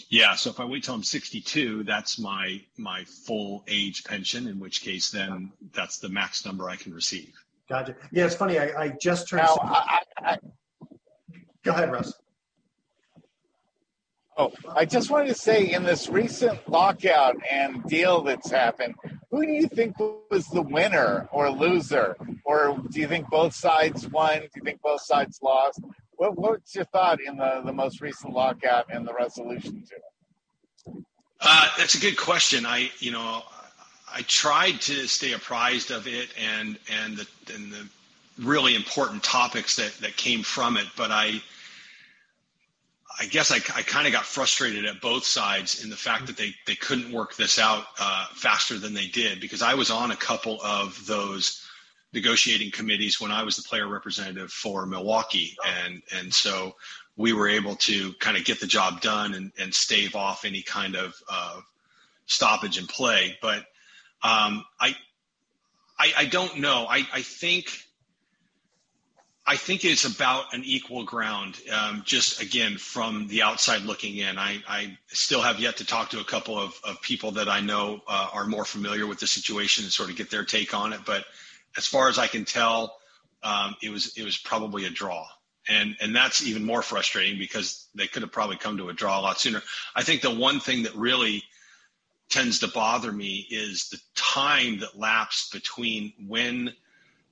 yeah, 0.08 0.34
so 0.34 0.50
if 0.50 0.60
I 0.60 0.64
wait 0.64 0.84
till 0.84 0.94
I'm 0.94 1.02
62, 1.02 1.84
that's 1.84 2.18
my 2.18 2.60
my 2.76 3.04
full 3.04 3.64
age 3.68 4.04
pension. 4.04 4.46
In 4.46 4.58
which 4.58 4.82
case, 4.82 5.10
then 5.10 5.52
that's 5.72 5.98
the 5.98 6.08
max 6.08 6.44
number 6.44 6.68
I 6.68 6.76
can 6.76 6.94
receive. 6.94 7.32
Gotcha. 7.68 7.94
Yeah, 8.10 8.26
it's 8.26 8.34
funny. 8.34 8.58
I, 8.58 8.82
I 8.82 8.88
just 8.88 9.28
turned. 9.28 9.42
Now, 9.42 9.58
I, 9.60 10.00
I, 10.18 10.38
Go 11.62 11.72
ahead, 11.72 11.92
Russ. 11.92 12.14
Oh, 14.38 14.52
I 14.74 14.84
just 14.84 15.10
wanted 15.10 15.28
to 15.28 15.34
say 15.34 15.72
in 15.72 15.82
this 15.82 16.08
recent 16.08 16.66
lockout 16.68 17.36
and 17.50 17.84
deal 17.84 18.22
that's 18.22 18.50
happened, 18.50 18.94
who 19.30 19.44
do 19.44 19.52
you 19.52 19.66
think 19.66 19.96
was 20.30 20.46
the 20.46 20.62
winner 20.62 21.28
or 21.32 21.50
loser? 21.50 22.16
Or 22.44 22.80
do 22.90 23.00
you 23.00 23.08
think 23.08 23.28
both 23.28 23.54
sides 23.54 24.08
won? 24.08 24.38
Do 24.38 24.48
you 24.54 24.62
think 24.62 24.80
both 24.80 25.02
sides 25.02 25.40
lost? 25.42 25.82
What, 26.18 26.36
what's 26.36 26.74
your 26.74 26.84
thought 26.86 27.20
in 27.20 27.36
the, 27.36 27.62
the 27.64 27.72
most 27.72 28.00
recent 28.00 28.32
lockout 28.34 28.86
and 28.92 29.06
the 29.06 29.14
resolution 29.14 29.84
to 29.88 29.94
it? 29.94 31.04
Uh, 31.40 31.68
that's 31.78 31.94
a 31.94 32.00
good 32.00 32.16
question. 32.16 32.66
I, 32.66 32.90
you 32.98 33.12
know, 33.12 33.42
I 34.12 34.22
tried 34.22 34.80
to 34.82 35.06
stay 35.06 35.32
apprised 35.32 35.92
of 35.92 36.08
it 36.08 36.28
and 36.36 36.76
and 37.02 37.16
the 37.16 37.26
and 37.54 37.72
the 37.72 37.88
really 38.42 38.74
important 38.74 39.22
topics 39.22 39.76
that 39.76 39.92
that 40.00 40.16
came 40.16 40.42
from 40.42 40.76
it, 40.76 40.86
but 40.96 41.10
I. 41.10 41.40
I 43.20 43.26
guess 43.26 43.50
I, 43.50 43.56
I 43.76 43.82
kind 43.82 44.06
of 44.06 44.12
got 44.12 44.24
frustrated 44.24 44.84
at 44.84 45.00
both 45.00 45.24
sides 45.24 45.82
in 45.82 45.90
the 45.90 45.96
fact 45.96 46.28
that 46.28 46.36
they, 46.36 46.54
they 46.68 46.76
couldn't 46.76 47.10
work 47.10 47.34
this 47.34 47.58
out 47.58 47.86
uh, 47.98 48.26
faster 48.32 48.78
than 48.78 48.94
they 48.94 49.08
did 49.08 49.40
because 49.40 49.60
I 49.60 49.74
was 49.74 49.90
on 49.90 50.12
a 50.12 50.16
couple 50.16 50.60
of 50.62 51.04
those 51.04 51.67
negotiating 52.12 52.70
committees 52.70 53.20
when 53.20 53.30
I 53.30 53.42
was 53.42 53.56
the 53.56 53.62
player 53.62 53.86
representative 53.86 54.50
for 54.50 54.86
Milwaukee, 54.86 55.56
and 55.66 56.02
and 56.16 56.32
so 56.32 56.74
we 57.16 57.32
were 57.32 57.48
able 57.48 57.74
to 57.74 58.12
kind 58.14 58.36
of 58.36 58.44
get 58.44 58.60
the 58.60 58.66
job 58.66 59.00
done 59.00 59.34
and, 59.34 59.52
and 59.58 59.74
stave 59.74 60.14
off 60.14 60.44
any 60.44 60.62
kind 60.62 60.94
of 60.94 61.14
uh, 61.28 61.60
stoppage 62.26 62.78
in 62.78 62.86
play. 62.86 63.36
But 63.42 63.58
um, 64.22 64.64
I, 64.80 64.96
I, 65.98 66.12
I 66.16 66.24
don't 66.26 66.60
know. 66.60 66.86
I, 66.88 67.06
I 67.12 67.22
think 67.22 67.70
I 69.48 69.56
think 69.56 69.84
it's 69.84 70.04
about 70.04 70.52
an 70.52 70.62
equal 70.64 71.04
ground. 71.04 71.58
Um, 71.72 72.02
just 72.04 72.42
again 72.42 72.76
from 72.76 73.26
the 73.28 73.42
outside 73.42 73.82
looking 73.82 74.18
in, 74.18 74.38
I, 74.38 74.62
I, 74.68 74.98
still 75.08 75.40
have 75.40 75.58
yet 75.58 75.78
to 75.78 75.86
talk 75.86 76.10
to 76.10 76.20
a 76.20 76.24
couple 76.24 76.58
of, 76.58 76.78
of 76.84 77.00
people 77.00 77.30
that 77.32 77.48
I 77.48 77.60
know 77.60 78.02
uh, 78.06 78.28
are 78.32 78.46
more 78.46 78.66
familiar 78.66 79.06
with 79.06 79.20
the 79.20 79.26
situation 79.26 79.84
and 79.84 79.92
sort 79.92 80.10
of 80.10 80.16
get 80.16 80.30
their 80.30 80.44
take 80.44 80.74
on 80.74 80.92
it. 80.92 81.00
But 81.06 81.24
as 81.78 81.86
far 81.86 82.08
as 82.08 82.18
I 82.18 82.26
can 82.26 82.44
tell, 82.44 82.98
um, 83.42 83.76
it 83.82 83.88
was 83.88 84.18
it 84.18 84.24
was 84.24 84.36
probably 84.36 84.84
a 84.84 84.90
draw, 84.90 85.26
and 85.68 85.96
and 86.00 86.14
that's 86.14 86.44
even 86.44 86.64
more 86.64 86.82
frustrating 86.82 87.38
because 87.38 87.86
they 87.94 88.08
could 88.08 88.22
have 88.22 88.32
probably 88.32 88.56
come 88.56 88.76
to 88.76 88.88
a 88.90 88.92
draw 88.92 89.18
a 89.18 89.22
lot 89.22 89.40
sooner. 89.40 89.62
I 89.94 90.02
think 90.02 90.20
the 90.20 90.34
one 90.34 90.58
thing 90.58 90.82
that 90.82 90.94
really 90.96 91.44
tends 92.28 92.58
to 92.58 92.68
bother 92.68 93.12
me 93.12 93.46
is 93.48 93.88
the 93.88 94.00
time 94.14 94.80
that 94.80 94.98
lapsed 94.98 95.52
between 95.52 96.12
when 96.26 96.74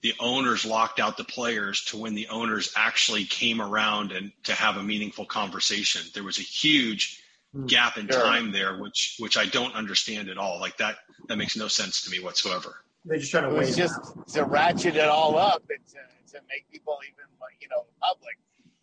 the 0.00 0.14
owners 0.20 0.64
locked 0.64 1.00
out 1.00 1.16
the 1.16 1.24
players 1.24 1.84
to 1.86 1.96
when 1.96 2.14
the 2.14 2.28
owners 2.28 2.72
actually 2.76 3.24
came 3.24 3.60
around 3.60 4.12
and 4.12 4.30
to 4.44 4.52
have 4.52 4.76
a 4.76 4.82
meaningful 4.82 5.26
conversation. 5.26 6.02
There 6.14 6.22
was 6.22 6.38
a 6.38 6.42
huge 6.42 7.20
hmm. 7.52 7.66
gap 7.66 7.98
in 7.98 8.06
time 8.06 8.52
there, 8.52 8.78
which 8.78 9.16
which 9.18 9.36
I 9.36 9.46
don't 9.46 9.74
understand 9.74 10.28
at 10.28 10.38
all. 10.38 10.60
Like 10.60 10.76
that 10.76 10.98
that 11.26 11.36
makes 11.36 11.56
no 11.56 11.66
sense 11.66 12.02
to 12.02 12.10
me 12.10 12.20
whatsoever. 12.20 12.76
They're 13.06 13.22
just 13.22 13.30
trying 13.30 13.48
to 13.48 13.54
wait. 13.54 13.74
just 13.74 13.94
to 14.34 14.44
ratchet 14.44 14.96
it 14.96 15.08
all 15.08 15.38
up 15.38 15.62
and 15.70 15.78
to, 15.94 16.02
to 16.34 16.42
make 16.50 16.66
people 16.70 16.98
even, 17.06 17.30
you 17.60 17.68
know, 17.70 17.86
public 18.02 18.34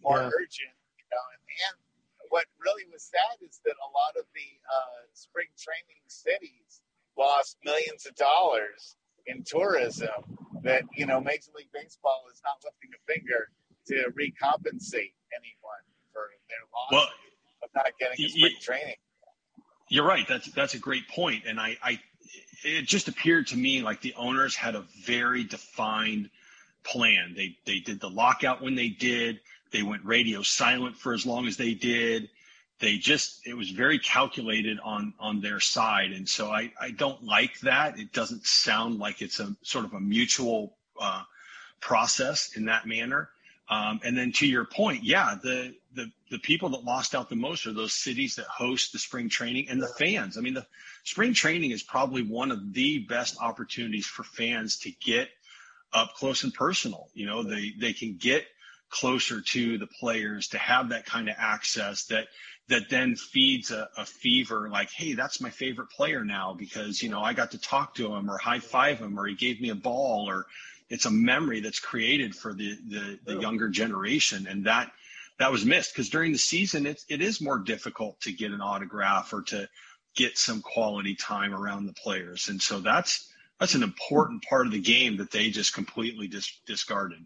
more 0.02 0.24
yeah. 0.24 0.32
urgent. 0.32 0.76
You 0.96 1.08
know, 1.12 1.24
and, 1.36 1.44
and 1.44 1.76
what 2.32 2.46
really 2.58 2.88
was 2.92 3.04
sad 3.04 3.44
is 3.44 3.60
that 3.66 3.76
a 3.76 3.90
lot 3.92 4.16
of 4.16 4.24
the 4.34 4.50
uh, 4.64 5.04
spring 5.14 5.52
training 5.60 6.02
cities 6.08 6.82
lost 7.18 7.58
millions 7.66 8.06
of 8.08 8.16
dollars 8.16 8.96
in 9.28 9.44
tourism. 9.44 10.40
That 10.64 10.84
you 10.96 11.06
know, 11.06 11.20
Major 11.20 11.52
League 11.56 11.72
Baseball 11.74 12.24
is 12.32 12.42
not 12.48 12.64
lifting 12.64 12.96
a 12.96 13.02
finger 13.12 13.52
to 13.88 14.08
recompensate 14.16 15.12
anyone 15.36 15.84
for 16.14 16.32
their 16.48 16.64
loss 16.72 16.92
well, 16.92 17.10
of 17.62 17.70
not 17.76 17.92
getting 18.00 18.30
spring 18.30 18.56
training. 18.62 18.96
You're 19.90 20.08
right. 20.08 20.26
That's 20.28 20.50
that's 20.54 20.74
a 20.74 20.80
great 20.80 21.10
point, 21.10 21.44
and 21.46 21.60
I, 21.60 21.78
I 21.84 22.00
it 22.64 22.84
just 22.86 23.08
appeared 23.08 23.48
to 23.48 23.58
me 23.58 23.82
like 23.82 24.02
the 24.02 24.14
owners 24.16 24.56
had 24.56 24.76
a 24.76 24.86
very 25.04 25.44
defined 25.44 26.30
plan. 26.84 27.34
They 27.36 27.58
they 27.66 27.80
did 27.80 28.00
the 28.00 28.10
lockout 28.10 28.62
when 28.62 28.76
they 28.76 28.90
did. 28.90 29.40
They 29.72 29.84
went 29.84 30.06
radio 30.06 30.42
silent 30.44 30.98
for 30.98 31.14
as 31.14 31.26
long 31.26 31.48
as 31.48 31.58
they 31.58 31.74
did. 31.74 32.30
they 32.80 32.98
just 32.98 33.46
it 33.48 33.56
was 33.56 33.70
very 33.70 33.98
calculated 34.00 34.78
on 34.84 35.14
on 35.20 35.42
their 35.42 35.60
side 35.60 36.12
and 36.12 36.28
so 36.28 36.52
i 36.52 36.72
i 36.82 36.92
don't 36.92 37.24
like 37.24 37.60
that 37.62 37.98
it 38.00 38.12
doesn't 38.12 38.46
sound 38.46 39.00
like 39.00 39.22
it's 39.22 39.40
a 39.40 39.56
sort 39.62 39.86
of 39.86 39.94
a 39.94 40.00
mutual 40.00 40.76
uh, 41.00 41.24
process 41.80 42.56
in 42.58 42.66
that 42.66 42.86
manner 42.86 43.30
um, 43.70 44.00
and 44.04 44.18
then 44.18 44.32
to 44.32 44.46
your 44.48 44.66
point 44.66 45.04
yeah 45.04 45.36
the 45.42 45.74
the 45.96 46.12
the 46.32 46.40
people 46.40 46.70
that 46.70 46.84
lost 46.84 47.16
out 47.16 47.30
the 47.30 47.36
most 47.36 47.66
are 47.68 47.74
those 47.74 47.94
cities 47.94 48.36
that 48.36 48.46
host 48.46 48.92
the 48.92 49.00
spring 49.00 49.30
training 49.30 49.68
and 49.70 49.82
the 49.82 49.88
fans. 49.88 50.38
I 50.38 50.42
mean 50.42 50.54
the 50.54 50.66
spring 51.04 51.34
training 51.34 51.72
is 51.72 51.84
probably 51.84 52.24
one 52.24 52.52
of 52.52 52.74
the 52.74 53.00
best 53.00 53.38
opportunities 53.42 54.06
for 54.06 54.24
fans 54.24 54.78
to 54.80 54.92
get 55.04 55.30
up 55.94 56.14
close 56.16 56.44
and 56.44 56.54
personal. 56.54 57.10
You 57.14 57.26
know 57.26 57.44
they 57.44 57.74
they 57.80 57.94
can 57.94 58.18
get 58.18 58.46
closer 58.90 59.42
to 59.42 59.78
the 59.78 59.88
players 59.88 60.50
to 60.50 60.58
have 60.58 60.90
that 60.90 61.06
kind 61.06 61.30
of 61.30 61.36
access 61.38 62.06
that 62.06 62.28
that 62.70 62.90
then 62.90 63.16
feeds 63.16 63.72
a, 63.72 63.90
a, 63.98 64.06
fever 64.06 64.70
like 64.70 64.90
hey 64.92 65.14
that's 65.14 65.42
my 65.42 65.50
favorite 65.50 65.90
player 65.90 66.24
now 66.24 66.54
because 66.54 67.02
you 67.02 67.10
know 67.10 67.20
i 67.20 67.34
got 67.34 67.50
to 67.50 67.58
talk 67.58 67.96
to 67.96 68.14
him 68.14 68.30
or 68.30 68.38
high 68.38 68.60
five 68.60 69.00
him 69.00 69.20
or 69.20 69.26
he 69.26 69.34
gave 69.34 69.60
me 69.60 69.70
a 69.70 69.76
ball 69.76 70.30
or 70.30 70.46
it's 70.94 71.06
a 71.06 71.12
memory 71.12 71.60
that's 71.60 71.80
created 71.80 72.36
for 72.36 72.54
the 72.54 72.78
the, 72.88 73.20
the 73.26 73.40
younger 73.40 73.68
generation. 73.70 74.48
And 74.48 74.66
that 74.66 74.92
that 75.40 75.52
was 75.52 75.66
missed 75.66 75.94
because 75.94 76.10
during 76.10 76.32
the 76.32 76.38
season 76.38 76.86
it, 76.86 77.02
it 77.10 77.22
is 77.22 77.42
more 77.42 77.60
difficult 77.60 78.20
to 78.22 78.32
get 78.32 78.52
an 78.52 78.62
autograph 78.62 79.34
or 79.34 79.42
to 79.42 79.68
get 80.16 80.38
some 80.38 80.62
quality 80.62 81.16
time 81.16 81.54
around 81.54 81.86
the 81.86 81.94
players 81.94 82.50
and 82.50 82.62
so 82.62 82.80
that's 82.80 83.30
that's 83.60 83.76
an 83.76 83.84
important 83.84 84.44
part 84.44 84.66
of 84.66 84.72
the 84.72 84.80
game 84.80 85.18
that 85.18 85.32
they 85.32 85.50
just 85.50 85.74
completely 85.74 86.28
dis- 86.28 86.62
discarded 86.66 87.26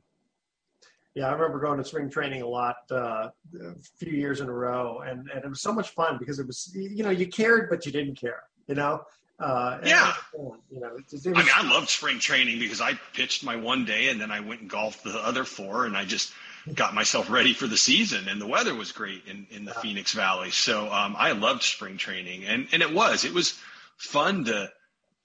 yeah, 1.17 1.29
I 1.29 1.31
remember 1.31 1.57
going 1.57 1.79
to 1.79 1.83
spring 1.83 2.11
training 2.11 2.43
a 2.43 2.47
lot, 2.47 2.75
uh, 2.91 3.29
a 3.59 3.73
few 3.97 4.13
years 4.13 4.39
in 4.39 4.49
a 4.49 4.53
row, 4.53 4.99
and, 4.99 5.27
and 5.33 5.43
it 5.43 5.49
was 5.49 5.61
so 5.61 5.73
much 5.73 5.89
fun 5.89 6.19
because 6.19 6.37
it 6.37 6.45
was, 6.45 6.71
you 6.75 7.01
know, 7.01 7.09
you 7.09 7.25
cared 7.25 7.71
but 7.71 7.87
you 7.87 7.91
didn't 7.91 8.21
care, 8.21 8.43
you 8.67 8.75
know. 8.75 9.01
Uh, 9.39 9.79
yeah. 9.83 10.13
You 10.35 10.79
know, 10.79 10.95
it, 10.95 11.05
it 11.11 11.11
was, 11.11 11.25
I 11.25 11.31
mean, 11.31 11.47
I 11.55 11.67
loved 11.67 11.89
spring 11.89 12.19
training 12.19 12.59
because 12.59 12.81
I 12.81 12.93
pitched 13.13 13.43
my 13.43 13.55
one 13.55 13.83
day 13.83 14.09
and 14.09 14.21
then 14.21 14.29
I 14.29 14.41
went 14.41 14.61
and 14.61 14.69
golfed 14.69 15.03
the 15.03 15.17
other 15.17 15.43
four, 15.43 15.87
and 15.87 15.97
I 15.97 16.05
just 16.05 16.33
got 16.73 16.93
myself 16.93 17.29
ready 17.29 17.53
for 17.53 17.67
the 17.67 17.77
season. 17.77 18.27
And 18.27 18.41
the 18.41 18.47
weather 18.47 18.75
was 18.75 18.91
great 18.91 19.25
in 19.27 19.47
in 19.51 19.65
the 19.65 19.73
yeah. 19.75 19.81
Phoenix 19.81 20.13
Valley, 20.13 20.51
so 20.51 20.91
um, 20.91 21.15
I 21.17 21.31
loved 21.31 21.63
spring 21.63 21.97
training, 21.97 22.45
and 22.45 22.67
and 22.71 22.81
it 22.81 22.93
was 22.93 23.25
it 23.25 23.33
was 23.33 23.59
fun 23.97 24.45
to 24.45 24.71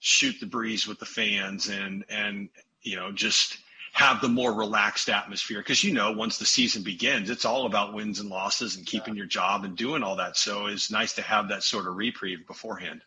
shoot 0.01 0.41
the 0.41 0.47
breeze 0.47 0.87
with 0.87 0.99
the 0.99 1.07
fans 1.07 1.69
and 1.69 2.05
and 2.09 2.49
you 2.83 2.97
know 2.97 3.13
just 3.13 3.59
have 3.93 4.21
the 4.21 4.29
more 4.29 4.53
relaxed 4.53 5.09
atmosphere 5.09 5.61
because 5.61 5.85
you 5.85 5.93
know 5.93 6.11
once 6.11 6.39
the 6.39 6.45
season 6.45 6.83
begins 6.83 7.31
it's 7.31 7.45
all 7.45 7.67
about 7.67 7.95
wins 7.95 8.19
and 8.19 8.29
losses 8.29 8.77
and 8.77 8.85
keeping 8.85 9.15
yeah. 9.15 9.19
your 9.19 9.27
job 9.27 9.65
and 9.65 9.77
doing 9.77 10.03
all 10.03 10.17
that 10.17 10.37
so 10.37 10.67
it's 10.67 10.91
nice 10.91 11.13
to 11.13 11.23
have 11.23 11.49
that 11.49 11.63
sort 11.63 11.87
of 11.87 11.95
reprieve 11.95 12.45
beforehand 12.49 13.03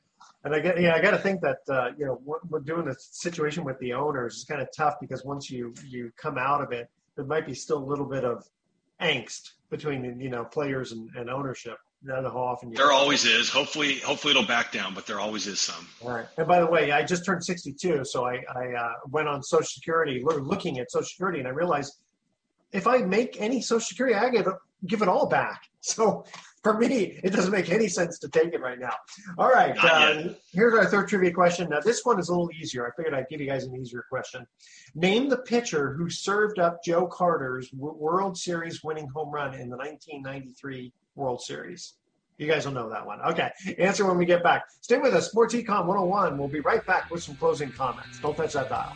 and 0.45 0.53
I 0.53 0.59
get, 0.59 0.79
yeah, 0.79 0.93
I 0.93 1.01
got 1.01 1.11
to 1.11 1.17
think 1.17 1.41
that 1.41 1.57
uh, 1.67 1.89
you 1.97 2.05
know 2.05 2.21
what 2.23 2.47
we're 2.47 2.59
doing 2.59 2.85
the 2.85 2.95
situation 2.99 3.63
with 3.63 3.79
the 3.79 3.93
owners 3.93 4.37
is 4.37 4.43
kind 4.43 4.61
of 4.61 4.67
tough 4.71 4.99
because 5.01 5.25
once 5.25 5.49
you 5.49 5.73
you 5.87 6.11
come 6.17 6.37
out 6.37 6.61
of 6.61 6.71
it, 6.71 6.87
there 7.15 7.25
might 7.25 7.45
be 7.45 7.53
still 7.53 7.77
a 7.77 7.85
little 7.85 8.05
bit 8.05 8.23
of 8.23 8.47
angst 9.01 9.51
between 9.69 10.19
you 10.19 10.29
know 10.29 10.45
players 10.45 10.91
and, 10.91 11.09
and 11.15 11.29
ownership. 11.29 11.77
I 12.03 12.15
don't 12.15 12.23
know 12.23 12.31
how 12.31 12.43
often 12.43 12.71
there 12.71 12.91
always 12.91 13.25
is. 13.25 13.49
Hopefully, 13.49 13.97
hopefully 13.99 14.31
it'll 14.31 14.45
back 14.45 14.71
down, 14.71 14.93
but 14.93 15.07
there 15.07 15.19
always 15.19 15.47
is 15.47 15.59
some. 15.59 15.87
All 16.03 16.11
right. 16.11 16.25
And 16.37 16.47
by 16.47 16.59
the 16.59 16.67
way, 16.67 16.91
I 16.91 17.03
just 17.03 17.25
turned 17.25 17.43
62, 17.43 18.05
so 18.05 18.27
I, 18.27 18.43
I 18.55 18.73
uh, 18.73 18.93
went 19.09 19.27
on 19.27 19.41
Social 19.41 19.65
Security, 19.65 20.21
looking 20.23 20.77
at 20.77 20.91
Social 20.91 21.07
Security, 21.07 21.39
and 21.39 21.47
I 21.47 21.51
realized 21.51 21.93
if 22.71 22.85
I 22.85 22.97
make 22.97 23.41
any 23.41 23.59
Social 23.59 23.79
Security, 23.79 24.15
I 24.15 24.29
give 24.29 24.45
it, 24.45 24.53
give 24.85 25.01
it 25.01 25.07
all 25.07 25.27
back. 25.27 25.63
So 25.87 26.25
for 26.65 26.73
me, 26.73 27.19
it 27.23 27.29
doesn't 27.29 27.51
make 27.51 27.69
any 27.69 27.87
sense 27.87 28.17
to 28.17 28.27
take 28.27 28.51
it 28.51 28.59
right 28.59 28.79
now. 28.79 28.95
All 29.37 29.51
right. 29.51 29.77
Uh, 29.77 30.29
here's 30.51 30.73
our 30.73 30.87
third 30.87 31.07
trivia 31.07 31.31
question. 31.31 31.69
Now, 31.69 31.79
this 31.79 32.03
one 32.03 32.19
is 32.19 32.29
a 32.29 32.31
little 32.31 32.49
easier. 32.59 32.87
I 32.87 32.89
figured 32.95 33.13
I'd 33.13 33.29
give 33.29 33.39
you 33.39 33.45
guys 33.45 33.65
an 33.65 33.75
easier 33.75 34.03
question. 34.09 34.47
Name 34.95 35.29
the 35.29 35.37
pitcher 35.37 35.93
who 35.93 36.09
served 36.09 36.57
up 36.57 36.83
Joe 36.83 37.05
Carter's 37.05 37.71
World 37.71 38.35
Series 38.35 38.83
winning 38.83 39.07
home 39.09 39.29
run 39.29 39.53
in 39.53 39.69
the 39.69 39.77
1993 39.77 40.91
World 41.13 41.39
Series. 41.39 41.97
You 42.39 42.47
guys 42.47 42.65
will 42.65 42.73
know 42.73 42.89
that 42.89 43.05
one. 43.05 43.21
Okay. 43.21 43.51
Answer 43.77 44.07
when 44.07 44.17
we 44.17 44.25
get 44.25 44.41
back. 44.41 44.63
Stay 44.81 44.97
with 44.97 45.13
us. 45.13 45.29
Sports 45.29 45.53
Econ 45.53 45.85
101. 45.85 46.35
We'll 46.35 46.47
be 46.47 46.61
right 46.61 46.83
back 46.87 47.11
with 47.11 47.21
some 47.21 47.35
closing 47.35 47.71
comments. 47.71 48.19
Don't 48.21 48.35
touch 48.35 48.53
that 48.53 48.69
dial. 48.69 48.95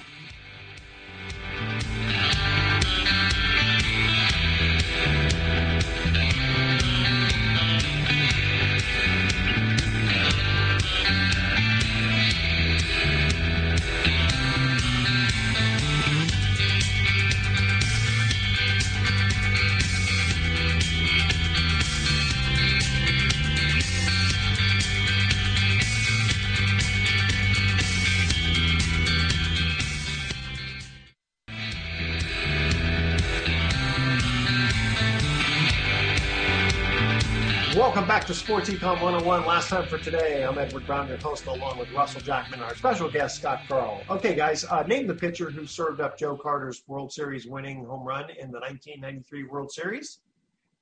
Back 38.20 38.28
to 38.28 38.34
Sports 38.34 38.70
Econ 38.70 39.02
101. 39.02 39.46
Last 39.46 39.70
time 39.70 39.88
for 39.88 39.98
today, 39.98 40.44
I'm 40.44 40.58
Edward 40.58 40.86
Brown, 40.86 41.08
your 41.08 41.16
host, 41.20 41.46
along 41.46 41.78
with 41.80 41.90
Russell 41.94 42.20
Jackman, 42.20 42.60
our 42.60 42.76
special 42.76 43.10
guest, 43.10 43.38
Scott 43.38 43.62
Karl. 43.66 44.02
Okay, 44.10 44.36
guys, 44.36 44.66
uh, 44.66 44.84
name 44.84 45.08
the 45.08 45.16
pitcher 45.16 45.50
who 45.50 45.66
served 45.66 46.02
up 46.02 46.18
Joe 46.18 46.36
Carter's 46.36 46.84
World 46.86 47.14
Series 47.14 47.48
winning 47.48 47.86
home 47.86 48.06
run 48.06 48.30
in 48.32 48.52
the 48.52 48.60
1993 48.60 49.46
World 49.46 49.72
Series. 49.72 50.20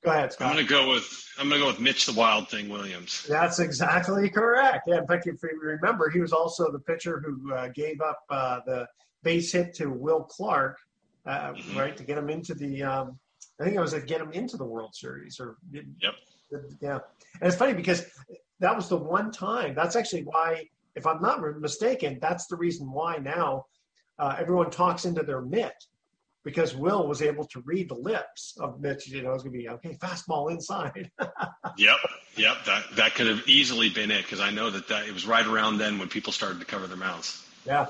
Go 0.03 0.09
ahead, 0.09 0.33
Scott. 0.33 0.47
I'm 0.47 0.55
going 0.55 0.65
to 0.65 0.69
go 0.69 0.89
with 0.89 1.31
I'm 1.37 1.47
going 1.47 1.61
to 1.61 1.65
go 1.65 1.71
with 1.71 1.79
Mitch 1.79 2.07
the 2.07 2.13
Wild 2.13 2.49
Thing 2.49 2.69
Williams. 2.69 3.23
That's 3.29 3.59
exactly 3.59 4.31
correct. 4.31 4.87
Yeah, 4.87 4.97
in 4.97 5.05
fact, 5.05 5.27
if 5.27 5.35
you 5.43 5.59
remember, 5.61 6.09
he 6.09 6.19
was 6.19 6.33
also 6.33 6.71
the 6.71 6.79
pitcher 6.79 7.23
who 7.23 7.53
uh, 7.53 7.67
gave 7.67 8.01
up 8.01 8.19
uh, 8.31 8.61
the 8.65 8.87
base 9.21 9.51
hit 9.51 9.75
to 9.75 9.91
Will 9.91 10.23
Clark, 10.23 10.79
uh, 11.27 11.51
mm-hmm. 11.51 11.77
right, 11.77 11.95
to 11.97 12.03
get 12.03 12.17
him 12.17 12.31
into 12.31 12.55
the. 12.55 12.81
Um, 12.81 13.19
I 13.59 13.63
think 13.63 13.75
it 13.75 13.79
was 13.79 13.91
to 13.91 14.01
get 14.01 14.21
him 14.21 14.31
into 14.31 14.57
the 14.57 14.65
World 14.65 14.95
Series, 14.95 15.39
or 15.39 15.57
yep 16.01 16.15
yeah, 16.81 16.99
and 17.41 17.47
it's 17.47 17.55
funny 17.55 17.73
because 17.73 18.05
that 18.59 18.75
was 18.75 18.89
the 18.89 18.97
one 18.97 19.31
time. 19.31 19.75
That's 19.75 19.95
actually 19.95 20.23
why, 20.23 20.65
if 20.95 21.05
I'm 21.05 21.21
not 21.21 21.41
mistaken, 21.59 22.19
that's 22.21 22.47
the 22.47 22.55
reason 22.55 22.91
why 22.91 23.17
now 23.17 23.65
uh, 24.19 24.35
everyone 24.39 24.69
talks 24.69 25.05
into 25.05 25.23
their 25.23 25.41
mitt 25.41 25.73
because 26.43 26.73
Will 26.73 27.07
was 27.07 27.21
able 27.21 27.45
to 27.47 27.61
read 27.65 27.89
the 27.89 27.95
lips 27.95 28.55
of 28.59 28.79
Mitch. 28.79 29.07
You 29.09 29.21
know, 29.21 29.33
it's 29.33 29.43
going 29.43 29.53
to 29.53 29.59
be 29.59 29.69
okay, 29.69 29.97
fastball 30.01 30.49
inside. 30.49 31.11
yep, 31.77 31.97
yep. 32.37 32.63
That 32.65 32.83
that 32.95 33.15
could 33.15 33.27
have 33.27 33.47
easily 33.47 33.89
been 33.89 34.11
it 34.11 34.23
because 34.23 34.39
I 34.39 34.49
know 34.49 34.69
that 34.69 34.87
that 34.87 35.07
it 35.07 35.13
was 35.13 35.27
right 35.27 35.45
around 35.45 35.77
then 35.77 35.99
when 35.99 36.07
people 36.07 36.31
started 36.31 36.59
to 36.59 36.65
cover 36.65 36.87
their 36.87 36.97
mouths. 36.97 37.45
Yeah, 37.65 37.87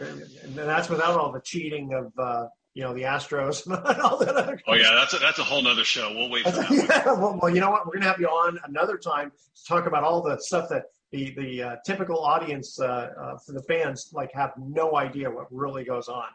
and 0.00 0.56
that's 0.56 0.88
without 0.88 1.18
all 1.18 1.32
the 1.32 1.40
cheating 1.40 1.94
of. 1.94 2.12
Uh, 2.18 2.46
you 2.74 2.82
know 2.82 2.94
the 2.94 3.02
Astros 3.02 3.66
and 3.90 4.00
all 4.00 4.18
that 4.18 4.36
other. 4.36 4.60
Oh 4.66 4.74
yeah, 4.74 4.92
that's 4.94 5.14
a, 5.14 5.18
that's 5.18 5.38
a 5.38 5.44
whole 5.44 5.66
other 5.66 5.84
show. 5.84 6.12
We'll 6.14 6.30
wait 6.30 6.44
for 6.44 6.52
that. 6.52 6.70
yeah, 6.70 7.04
well, 7.06 7.38
well, 7.40 7.52
you 7.52 7.60
know 7.60 7.70
what? 7.70 7.86
We're 7.86 7.94
gonna 7.94 8.06
have 8.06 8.20
you 8.20 8.28
on 8.28 8.58
another 8.64 8.96
time 8.96 9.30
to 9.30 9.64
talk 9.64 9.86
about 9.86 10.04
all 10.04 10.22
the 10.22 10.38
stuff 10.40 10.68
that 10.70 10.84
the 11.10 11.34
the 11.36 11.62
uh, 11.62 11.76
typical 11.84 12.20
audience 12.20 12.78
uh, 12.80 13.10
uh, 13.20 13.36
for 13.44 13.52
the 13.52 13.62
fans 13.64 14.10
like 14.12 14.32
have 14.32 14.52
no 14.58 14.96
idea 14.96 15.30
what 15.30 15.46
really 15.50 15.84
goes 15.84 16.08
on. 16.08 16.28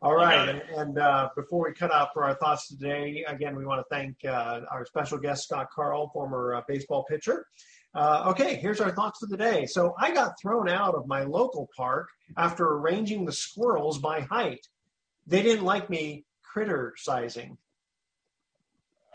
All 0.00 0.14
right, 0.14 0.48
and, 0.48 0.62
and 0.76 0.98
uh, 0.98 1.28
before 1.36 1.66
we 1.68 1.74
cut 1.74 1.92
out 1.92 2.08
for 2.14 2.24
our 2.24 2.34
thoughts 2.34 2.68
today, 2.68 3.24
again, 3.28 3.54
we 3.54 3.66
want 3.66 3.80
to 3.80 3.94
thank 3.94 4.16
uh, 4.24 4.62
our 4.70 4.86
special 4.86 5.18
guest 5.18 5.44
Scott 5.44 5.68
Karl, 5.74 6.08
former 6.08 6.54
uh, 6.54 6.62
baseball 6.66 7.04
pitcher. 7.04 7.46
okay, 7.94 8.56
here's 8.56 8.80
our 8.80 8.92
thoughts 8.92 9.18
for 9.18 9.26
the 9.26 9.36
day. 9.36 9.66
So 9.66 9.94
I 9.98 10.14
got 10.14 10.40
thrown 10.40 10.70
out 10.70 10.94
of 10.94 11.06
my 11.06 11.24
local 11.24 11.68
park 11.76 12.08
after 12.38 12.66
arranging 12.66 13.26
the 13.26 13.32
squirrels 13.32 13.98
by 13.98 14.20
height 14.20 14.66
they 15.26 15.42
didn't 15.42 15.64
like 15.64 15.90
me 15.90 16.24
criticizing. 16.42 17.58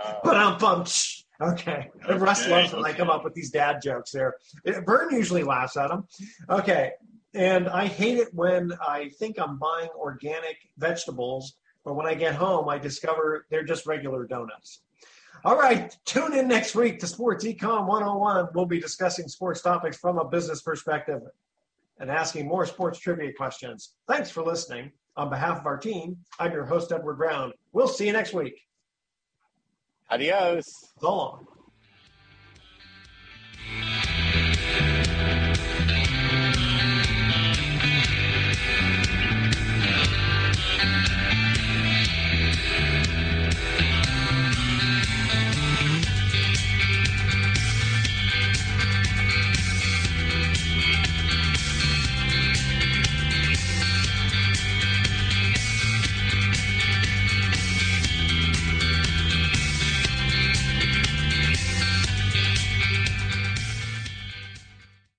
Uh, 0.04 0.14
but 0.24 0.36
I'm 0.36 0.58
pumped. 0.58 1.26
Okay. 1.42 1.90
okay. 2.04 2.18
Russ 2.18 2.48
loves 2.48 2.74
when 2.74 2.82
okay. 2.82 2.92
I 2.92 2.96
come 2.96 3.10
up 3.10 3.24
with 3.24 3.34
these 3.34 3.50
dad 3.50 3.82
jokes 3.82 4.12
there. 4.12 4.36
Vern 4.66 5.10
usually 5.12 5.44
laughs 5.44 5.78
at 5.78 5.90
them. 5.90 6.06
Okay. 6.50 6.92
And 7.34 7.70
I 7.70 7.86
hate 7.86 8.18
it 8.18 8.34
when 8.34 8.74
I 8.86 9.10
think 9.20 9.38
I'm 9.40 9.58
buying 9.58 9.90
organic 9.98 10.58
vegetables, 10.78 11.56
but 11.86 11.94
when 11.96 12.08
I 12.08 12.16
get 12.16 12.36
home, 12.36 12.68
I 12.68 12.78
discover 12.78 13.46
they're 13.50 13.64
just 13.64 13.86
regular 13.86 14.26
donuts. 14.26 14.82
All 15.46 15.58
right. 15.58 15.96
Tune 16.06 16.34
in 16.34 16.50
next 16.50 16.76
week 16.76 17.00
to 17.00 17.08
Sports 17.08 17.46
Econ 17.46 17.88
101. 17.88 18.50
We'll 18.54 18.66
be 18.66 18.80
discussing 18.80 19.30
sports 19.30 19.62
topics 19.62 19.96
from 19.96 20.18
a 20.18 20.28
business 20.28 20.62
perspective 20.62 21.22
and 22.00 22.12
asking 22.12 22.48
more 22.48 22.66
sports 22.66 23.00
trivia 23.00 23.32
questions. 23.34 23.94
Thanks 24.08 24.30
for 24.30 24.44
listening. 24.44 24.92
On 25.18 25.30
behalf 25.30 25.60
of 25.60 25.66
our 25.66 25.78
team, 25.78 26.18
I'm 26.40 26.52
your 26.52 26.66
host, 26.66 26.92
Edward 26.92 27.16
Brown. 27.16 27.52
We'll 27.74 27.88
see 27.88 28.08
you 28.08 28.14
next 28.14 28.34
week. 28.34 28.66
Adios. 30.10 30.66
So 31.00 31.16
long. 31.16 31.48